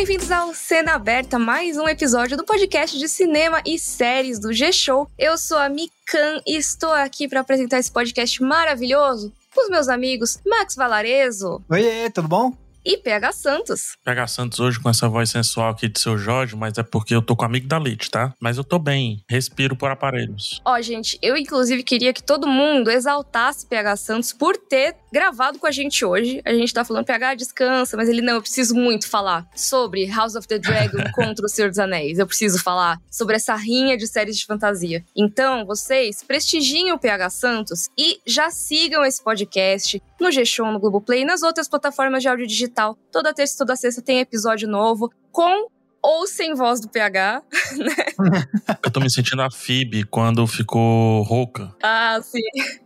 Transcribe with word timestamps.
Bem-vindos 0.00 0.32
ao 0.32 0.54
Cena 0.54 0.94
Aberta, 0.94 1.38
mais 1.38 1.76
um 1.76 1.86
episódio 1.86 2.34
do 2.34 2.42
podcast 2.42 2.98
de 2.98 3.06
cinema 3.06 3.60
e 3.66 3.78
séries 3.78 4.38
do 4.38 4.50
G-Show. 4.50 5.06
Eu 5.18 5.36
sou 5.36 5.58
a 5.58 5.68
Mikan 5.68 6.40
e 6.46 6.56
estou 6.56 6.90
aqui 6.90 7.28
para 7.28 7.40
apresentar 7.40 7.78
esse 7.78 7.92
podcast 7.92 8.42
maravilhoso 8.42 9.30
com 9.54 9.62
os 9.62 9.68
meus 9.68 9.88
amigos 9.88 10.40
Max 10.46 10.74
Valarezo. 10.74 11.62
Oi, 11.68 12.10
tudo 12.14 12.28
bom? 12.28 12.56
e 12.84 12.96
PH 12.96 13.32
Santos. 13.32 13.96
PH 14.04 14.26
Santos 14.26 14.60
hoje 14.60 14.80
com 14.80 14.88
essa 14.88 15.08
voz 15.08 15.30
sensual 15.30 15.70
aqui 15.70 15.88
de 15.88 16.00
seu 16.00 16.16
Jorge, 16.16 16.56
mas 16.56 16.78
é 16.78 16.82
porque 16.82 17.14
eu 17.14 17.22
tô 17.22 17.36
com 17.36 17.44
amigo 17.44 17.68
da 17.68 17.78
Lite, 17.78 18.10
tá? 18.10 18.34
Mas 18.40 18.56
eu 18.56 18.64
tô 18.64 18.78
bem, 18.78 19.22
respiro 19.28 19.76
por 19.76 19.90
aparelhos. 19.90 20.60
Ó, 20.64 20.80
gente, 20.80 21.18
eu 21.22 21.36
inclusive 21.36 21.82
queria 21.82 22.12
que 22.12 22.22
todo 22.22 22.46
mundo 22.46 22.90
exaltasse 22.90 23.66
PH 23.66 23.96
Santos 23.96 24.32
por 24.32 24.56
ter 24.56 24.96
gravado 25.12 25.58
com 25.58 25.66
a 25.66 25.70
gente 25.70 26.04
hoje. 26.04 26.40
A 26.44 26.52
gente 26.52 26.72
tá 26.72 26.84
falando 26.84 27.04
PH 27.04 27.34
descansa, 27.34 27.96
mas 27.96 28.08
ele 28.08 28.22
não, 28.22 28.34
eu 28.34 28.42
preciso 28.42 28.74
muito 28.74 29.08
falar 29.08 29.46
sobre 29.54 30.06
House 30.06 30.34
of 30.34 30.46
the 30.46 30.58
Dragon 30.58 30.98
contra 31.14 31.44
o 31.44 31.48
Senhor 31.48 31.68
dos 31.68 31.78
Anéis. 31.78 32.18
Eu 32.18 32.26
preciso 32.26 32.62
falar 32.62 33.00
sobre 33.10 33.36
essa 33.36 33.54
rinha 33.54 33.96
de 33.96 34.06
séries 34.06 34.38
de 34.38 34.46
fantasia. 34.46 35.04
Então, 35.16 35.64
vocês 35.64 36.22
prestigiem 36.22 36.92
o 36.92 36.98
PH 36.98 37.30
Santos 37.30 37.88
e 37.96 38.20
já 38.26 38.50
sigam 38.50 39.04
esse 39.04 39.22
podcast 39.22 40.02
no 40.20 40.30
G-Show, 40.30 40.70
no 40.70 40.78
Globoplay 40.78 41.22
e 41.22 41.24
nas 41.24 41.42
outras 41.42 41.68
plataformas 41.68 42.22
de 42.22 42.28
áudio 42.28 42.46
digital. 42.46 42.96
Toda 43.10 43.34
terça 43.34 43.54
e 43.54 43.58
toda 43.58 43.76
sexta 43.76 44.02
tem 44.02 44.20
episódio 44.20 44.68
novo 44.68 45.10
com 45.32 45.68
ou 46.02 46.26
sem 46.26 46.54
voz 46.54 46.80
do 46.80 46.88
PH, 46.88 47.42
né? 47.76 47.94
Eu 48.82 48.90
tô 48.90 49.00
me 49.00 49.10
sentindo 49.10 49.42
a 49.42 49.50
Phoebe 49.50 50.04
quando 50.04 50.46
ficou 50.46 51.22
rouca. 51.22 51.74
Ah, 51.82 52.18
sim. 52.22 52.40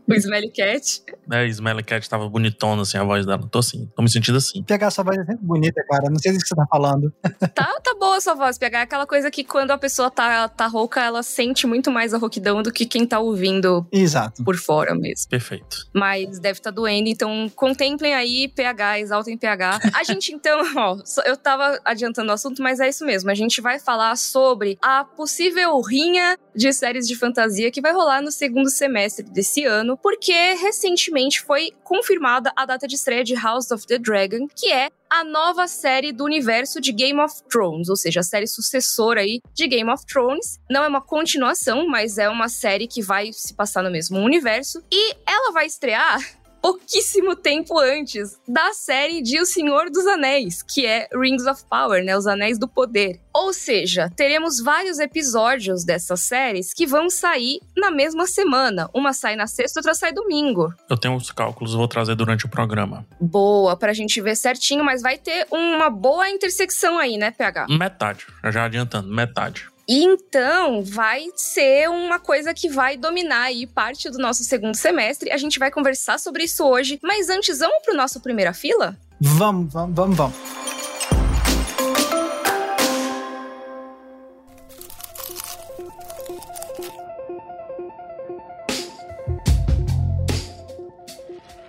O 0.15 0.15
Smelly 0.15 0.51
Cat. 0.51 1.03
É, 1.33 1.47
Smelly 1.47 1.83
Cat 1.83 2.09
tava 2.09 2.29
bonitona, 2.29 2.83
assim, 2.83 2.99
a 2.99 3.05
voz 3.05 3.25
dela. 3.25 3.49
Tô 3.51 3.59
assim, 3.59 3.91
tô 3.97 4.03
me 4.03 4.11
sentindo 4.11 4.37
assim. 4.37 4.63
PH, 4.63 4.91
sua 4.91 5.05
voz 5.05 5.19
é 5.19 5.25
sempre 5.25 5.45
bonita, 5.45 5.83
cara. 5.89 6.11
Não 6.11 6.19
sei 6.19 6.33
do 6.33 6.39
que 6.39 6.47
você 6.47 6.55
tá 6.55 6.67
falando. 6.71 7.13
Tá, 7.55 7.73
tá 7.83 7.95
boa 7.99 8.17
a 8.17 8.21
sua 8.21 8.35
voz, 8.35 8.59
PH. 8.59 8.79
É 8.79 8.83
aquela 8.83 9.07
coisa 9.07 9.31
que 9.31 9.45
quando 9.45 9.71
a 9.71 9.79
pessoa 9.79 10.11
tá, 10.11 10.49
tá 10.49 10.67
rouca, 10.67 11.01
ela 11.01 11.23
sente 11.23 11.67
muito 11.67 11.91
mais 11.91 12.13
a 12.13 12.19
rouquidão 12.19 12.63
do 12.63 12.73
que 12.73 12.85
quem 12.85 13.07
tá 13.07 13.21
ouvindo 13.21 13.87
Exato. 13.93 14.43
por 14.43 14.57
fora 14.57 14.95
mesmo. 14.95 15.29
Perfeito. 15.29 15.87
Mas 15.93 16.39
deve 16.39 16.59
estar 16.59 16.71
tá 16.71 16.75
doendo, 16.75 17.09
então 17.09 17.49
contemplem 17.55 18.15
aí 18.15 18.49
PH, 18.49 19.01
exaltem 19.01 19.39
PH. 19.39 19.79
A 19.95 20.03
gente 20.03 20.33
então, 20.33 20.61
ó, 20.77 20.99
eu 21.25 21.37
tava 21.37 21.79
adiantando 21.85 22.31
o 22.31 22.33
assunto, 22.35 22.63
mas 22.63 22.81
é 22.81 22.89
isso 22.89 23.05
mesmo. 23.05 23.31
A 23.31 23.35
gente 23.35 23.61
vai 23.61 23.79
falar 23.79 24.17
sobre 24.17 24.79
a 24.83 25.05
possível 25.05 25.81
rinha 25.81 26.37
de 26.55 26.73
séries 26.73 27.07
de 27.07 27.17
fantasia 27.17 27.71
que 27.71 27.81
vai 27.81 27.93
rolar 27.93 28.21
no 28.21 28.31
segundo 28.31 28.71
semestre 28.71 29.25
desse 29.25 29.65
ano, 29.65 29.94
porque 29.97 30.55
recentemente 30.55 31.41
foi 31.41 31.71
confirmada 31.83 32.53
a 32.57 32.65
data 32.65 32.87
de 32.87 32.95
estreia 32.95 33.25
de 33.25 33.35
House 33.35 33.71
of 33.71 33.87
the 33.87 33.99
Dragon, 33.99 34.47
que 34.55 34.73
é 34.73 34.91
a 35.11 35.23
nova 35.23 35.69
série 35.69 36.13
do 36.13 36.25
universo 36.25 36.81
de 36.81 36.93
Game 36.93 37.21
of 37.21 37.43
Thrones, 37.49 37.89
ou 37.89 37.97
seja, 37.97 38.21
a 38.21 38.25
série 38.25 38.47
sucessora 38.47 39.21
aí 39.21 39.41
de 39.53 39.69
Game 39.69 39.91
of 39.91 40.05
Thrones. 40.07 40.59
Não 40.69 40.83
é 40.83 40.89
uma 40.89 41.01
continuação, 41.01 41.87
mas 41.87 42.19
é 42.19 42.29
uma 42.29 42.49
série 42.49 42.89
que 42.89 43.03
vai 43.03 43.33
se 43.33 43.55
passar 43.55 43.83
no 43.83 43.91
mesmo 43.91 44.19
universo 44.19 44.83
e 44.91 45.15
ela 45.27 45.53
vai 45.53 45.67
estrear 45.67 46.19
pouquíssimo 46.65 47.37
tempo 47.37 47.79
antes 47.79 48.41
da 48.49 48.73
série 48.73 49.21
de 49.21 49.39
O 49.39 49.45
Senhor 49.45 49.91
dos 49.91 50.07
Anéis, 50.07 50.63
que 50.63 50.87
é 50.87 51.07
Rings 51.13 51.45
of 51.45 51.63
Power, 51.69 52.03
né? 52.03 52.17
Os 52.17 52.27
Anéis 52.27 52.59
do 52.59 52.67
Poder. 52.67 53.21
Ou 53.35 53.53
seja, 53.53 54.11
teremos 54.17 54.63
vários 54.63 54.99
episódios 54.99 55.85
dessas 55.85 56.21
séries 56.21 56.73
que 56.73 56.87
vão 56.87 57.11
sair 57.11 57.61
na 57.77 57.91
mesma 57.91 58.27
semana. 58.27 58.89
Uma 58.95 59.13
sai 59.13 59.37
na 59.37 59.47
sexta, 59.47 59.81
outra 59.81 59.93
sai 59.93 60.15
domingo. 60.15 60.73
Eu 60.89 60.97
tenho 60.97 61.15
os 61.15 61.31
cálculos, 61.31 61.75
vou 61.75 61.87
trazer 61.87 62.15
durante 62.15 62.47
o 62.47 62.49
programa. 62.49 63.05
Boa, 63.21 63.77
pra 63.77 63.93
gente 63.93 64.19
ver 64.23 64.35
certinho, 64.35 64.83
mas 64.83 65.03
vai 65.03 65.19
ter 65.19 65.47
uma 65.51 65.91
boa 65.91 66.31
intersecção 66.31 66.99
aí, 66.99 67.19
né, 67.19 67.31
PH? 67.31 67.67
Metade, 67.69 68.27
já 68.43 68.65
adiantando, 68.65 69.15
metade. 69.15 69.74
Então, 69.89 70.83
vai 70.83 71.27
ser 71.37 71.89
uma 71.91 72.19
coisa 72.19 72.55
que 72.55 72.69
vai 72.69 72.97
dominar 72.97 73.43
aí 73.43 73.67
parte 73.67 74.11
do 74.11 74.19
nosso 74.19 74.43
segundo 74.43 74.75
semestre. 74.75 75.31
A 75.31 75.37
gente 75.37 75.59
vai 75.59 75.71
conversar 75.71 76.19
sobre 76.19 76.45
isso 76.45 76.65
hoje. 76.65 76.99
Mas 77.03 77.29
antes, 77.29 77.59
vamos 77.59 77.83
pro 77.83 77.95
nosso 77.95 78.21
primeira 78.21 78.53
fila? 78.53 78.97
Vamos, 79.21 79.73
vamos, 79.73 79.95
vamos, 79.95 80.17
vamos. 80.17 80.37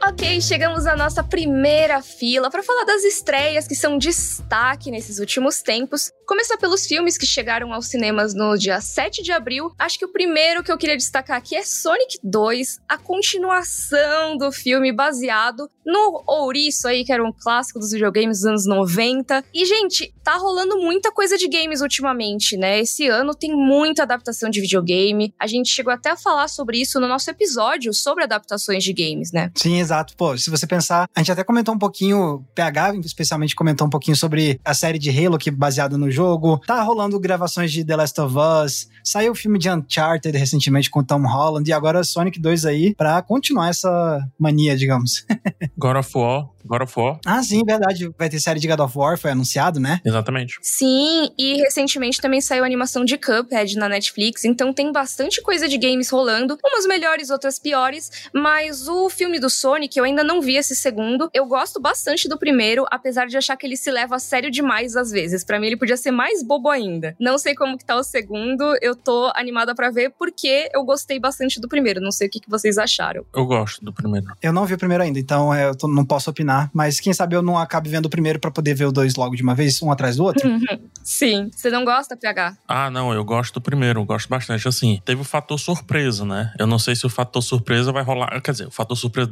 Ok, 0.07 0.39
chegamos 0.39 0.85
à 0.85 0.95
nossa 0.95 1.23
primeira 1.23 1.99
fila 1.99 2.51
para 2.51 2.61
falar 2.61 2.83
das 2.83 3.03
estreias 3.03 3.67
que 3.67 3.73
são 3.73 3.97
destaque 3.97 4.91
nesses 4.91 5.17
últimos 5.17 5.63
tempos. 5.63 6.11
Começar 6.27 6.57
pelos 6.57 6.85
filmes 6.85 7.17
que 7.17 7.25
chegaram 7.25 7.73
aos 7.73 7.87
cinemas 7.87 8.35
no 8.35 8.55
dia 8.55 8.79
7 8.79 9.23
de 9.23 9.31
abril. 9.31 9.71
Acho 9.79 9.97
que 9.97 10.05
o 10.05 10.11
primeiro 10.11 10.63
que 10.63 10.71
eu 10.71 10.77
queria 10.77 10.95
destacar 10.95 11.37
aqui 11.37 11.55
é 11.55 11.63
Sonic 11.63 12.19
2, 12.23 12.81
a 12.87 12.99
continuação 12.99 14.37
do 14.37 14.51
filme 14.51 14.91
baseado 14.91 15.67
no 15.83 16.23
Ouriço 16.27 16.87
aí, 16.87 17.03
que 17.03 17.11
era 17.11 17.23
um 17.23 17.31
clássico 17.31 17.79
dos 17.79 17.91
videogames 17.91 18.39
dos 18.39 18.45
anos 18.45 18.65
90. 18.67 19.43
E, 19.53 19.65
gente, 19.65 20.13
tá 20.23 20.35
rolando 20.37 20.77
muita 20.77 21.11
coisa 21.11 21.37
de 21.37 21.47
games 21.47 21.81
ultimamente, 21.81 22.57
né? 22.57 22.79
Esse 22.79 23.07
ano 23.07 23.35
tem 23.35 23.55
muita 23.55 24.03
adaptação 24.03 24.49
de 24.49 24.61
videogame. 24.61 25.33
A 25.39 25.47
gente 25.47 25.69
chegou 25.69 25.93
até 25.93 26.11
a 26.11 26.17
falar 26.17 26.47
sobre 26.47 26.79
isso 26.79 26.99
no 26.99 27.07
nosso 27.07 27.29
episódio 27.29 27.93
sobre 27.93 28.23
adaptações 28.23 28.83
de 28.83 28.93
games, 28.93 29.31
né? 29.31 29.51
Sim, 29.55 29.79
exato. 29.79 29.94
Pô, 30.17 30.37
se 30.37 30.49
você 30.49 30.67
pensar, 30.67 31.07
a 31.15 31.19
gente 31.19 31.31
até 31.31 31.43
comentou 31.43 31.73
um 31.73 31.79
pouquinho, 31.79 32.45
PH 32.53 32.95
especialmente 33.03 33.55
comentou 33.55 33.87
um 33.87 33.89
pouquinho 33.89 34.15
sobre 34.15 34.59
a 34.63 34.73
série 34.73 34.99
de 34.99 35.09
Halo 35.09 35.37
que 35.37 35.49
é 35.49 35.51
baseada 35.51 35.97
no 35.97 36.09
jogo. 36.09 36.59
Tá 36.65 36.81
rolando 36.81 37.19
gravações 37.19 37.71
de 37.71 37.83
The 37.83 37.95
Last 37.95 38.19
of 38.21 38.35
Us. 38.37 38.87
Saiu 39.03 39.31
o 39.31 39.35
filme 39.35 39.59
de 39.59 39.69
Uncharted 39.69 40.37
recentemente 40.37 40.89
com 40.89 41.03
Tom 41.03 41.21
Holland. 41.21 41.69
E 41.69 41.73
agora 41.73 42.03
Sonic 42.03 42.39
2 42.39 42.65
aí 42.65 42.95
pra 42.95 43.21
continuar 43.21 43.69
essa 43.69 44.19
mania, 44.37 44.75
digamos. 44.75 45.25
God 45.77 45.97
of 45.97 46.11
War. 46.17 46.55
God 46.65 46.81
of 46.81 46.99
War. 46.99 47.19
Ah, 47.25 47.41
sim, 47.43 47.63
verdade. 47.63 48.09
Vai 48.17 48.29
ter 48.29 48.39
série 48.39 48.59
de 48.59 48.67
God 48.67 48.79
of 48.79 48.97
War, 48.97 49.17
foi 49.17 49.31
anunciado, 49.31 49.79
né? 49.79 50.01
Exatamente. 50.03 50.57
Sim, 50.61 51.29
e 51.37 51.57
recentemente 51.61 52.19
também 52.19 52.41
saiu 52.41 52.63
a 52.63 52.65
animação 52.65 53.05
de 53.05 53.17
Cuphead 53.17 53.75
na 53.77 53.87
Netflix, 53.87 54.43
então 54.43 54.73
tem 54.73 54.91
bastante 54.91 55.41
coisa 55.41 55.67
de 55.67 55.77
games 55.77 56.09
rolando, 56.09 56.57
umas 56.65 56.85
melhores, 56.87 57.29
outras 57.29 57.59
piores, 57.59 58.09
mas 58.33 58.87
o 58.87 59.09
filme 59.09 59.39
do 59.39 59.49
Sonic, 59.49 59.84
eu 59.99 60.03
ainda 60.03 60.23
não 60.23 60.41
vi 60.41 60.55
esse 60.55 60.75
segundo. 60.75 61.29
Eu 61.33 61.45
gosto 61.45 61.79
bastante 61.79 62.27
do 62.27 62.37
primeiro, 62.37 62.85
apesar 62.91 63.27
de 63.27 63.37
achar 63.37 63.55
que 63.55 63.65
ele 63.65 63.77
se 63.77 63.91
leva 63.91 64.15
a 64.15 64.19
sério 64.19 64.51
demais 64.51 64.95
às 64.95 65.11
vezes. 65.11 65.43
Para 65.43 65.59
mim 65.59 65.67
ele 65.67 65.77
podia 65.77 65.97
ser 65.97 66.11
mais 66.11 66.43
bobo 66.43 66.69
ainda. 66.69 67.15
Não 67.19 67.37
sei 67.37 67.55
como 67.55 67.77
que 67.77 67.85
tá 67.85 67.95
o 67.95 68.03
segundo, 68.03 68.77
eu 68.81 68.95
tô 68.95 69.31
animada 69.35 69.73
para 69.75 69.89
ver 69.91 70.11
porque 70.17 70.69
eu 70.73 70.83
gostei 70.83 71.19
bastante 71.19 71.59
do 71.59 71.67
primeiro. 71.67 72.01
Não 72.01 72.11
sei 72.11 72.27
o 72.27 72.29
que, 72.29 72.39
que 72.39 72.49
vocês 72.49 72.77
acharam. 72.77 73.25
Eu 73.33 73.45
gosto 73.45 73.83
do 73.83 73.93
primeiro. 73.93 74.27
Eu 74.41 74.53
não 74.53 74.65
vi 74.65 74.73
o 74.73 74.77
primeiro 74.77 75.03
ainda, 75.03 75.19
então 75.19 75.53
é, 75.53 75.69
eu 75.69 75.75
tô, 75.75 75.87
não 75.87 76.05
posso 76.05 76.29
opinar, 76.29 76.69
mas 76.73 76.99
quem 76.99 77.13
sabe 77.13 77.35
eu 77.35 77.41
não 77.41 77.57
acabe 77.57 77.89
vendo 77.89 78.05
o 78.05 78.09
primeiro 78.09 78.39
para 78.39 78.51
poder 78.51 78.73
ver 78.73 78.85
o 78.85 78.91
dois 78.91 79.15
logo 79.15 79.35
de 79.35 79.43
uma 79.43 79.55
vez, 79.55 79.81
um 79.81 79.91
atrás 79.91 80.15
do 80.15 80.23
outro. 80.23 80.49
Sim. 81.03 81.49
Você 81.55 81.69
não 81.69 81.85
gosta, 81.85 82.17
PH? 82.17 82.57
Ah, 82.67 82.89
não, 82.89 83.13
eu 83.13 83.23
gosto 83.23 83.55
do 83.55 83.61
primeiro, 83.61 83.99
eu 83.99 84.05
gosto 84.05 84.27
bastante. 84.27 84.67
Assim, 84.67 85.01
teve 85.05 85.21
o 85.21 85.23
fator 85.23 85.59
surpresa, 85.59 86.25
né? 86.25 86.53
Eu 86.57 86.65
não 86.65 86.79
sei 86.79 86.95
se 86.95 87.05
o 87.05 87.09
fator 87.09 87.41
surpresa 87.41 87.91
vai 87.91 88.03
rolar. 88.03 88.41
Quer 88.41 88.51
dizer, 88.51 88.67
o 88.67 88.71
fator 88.71 88.95
surpresa 88.95 89.29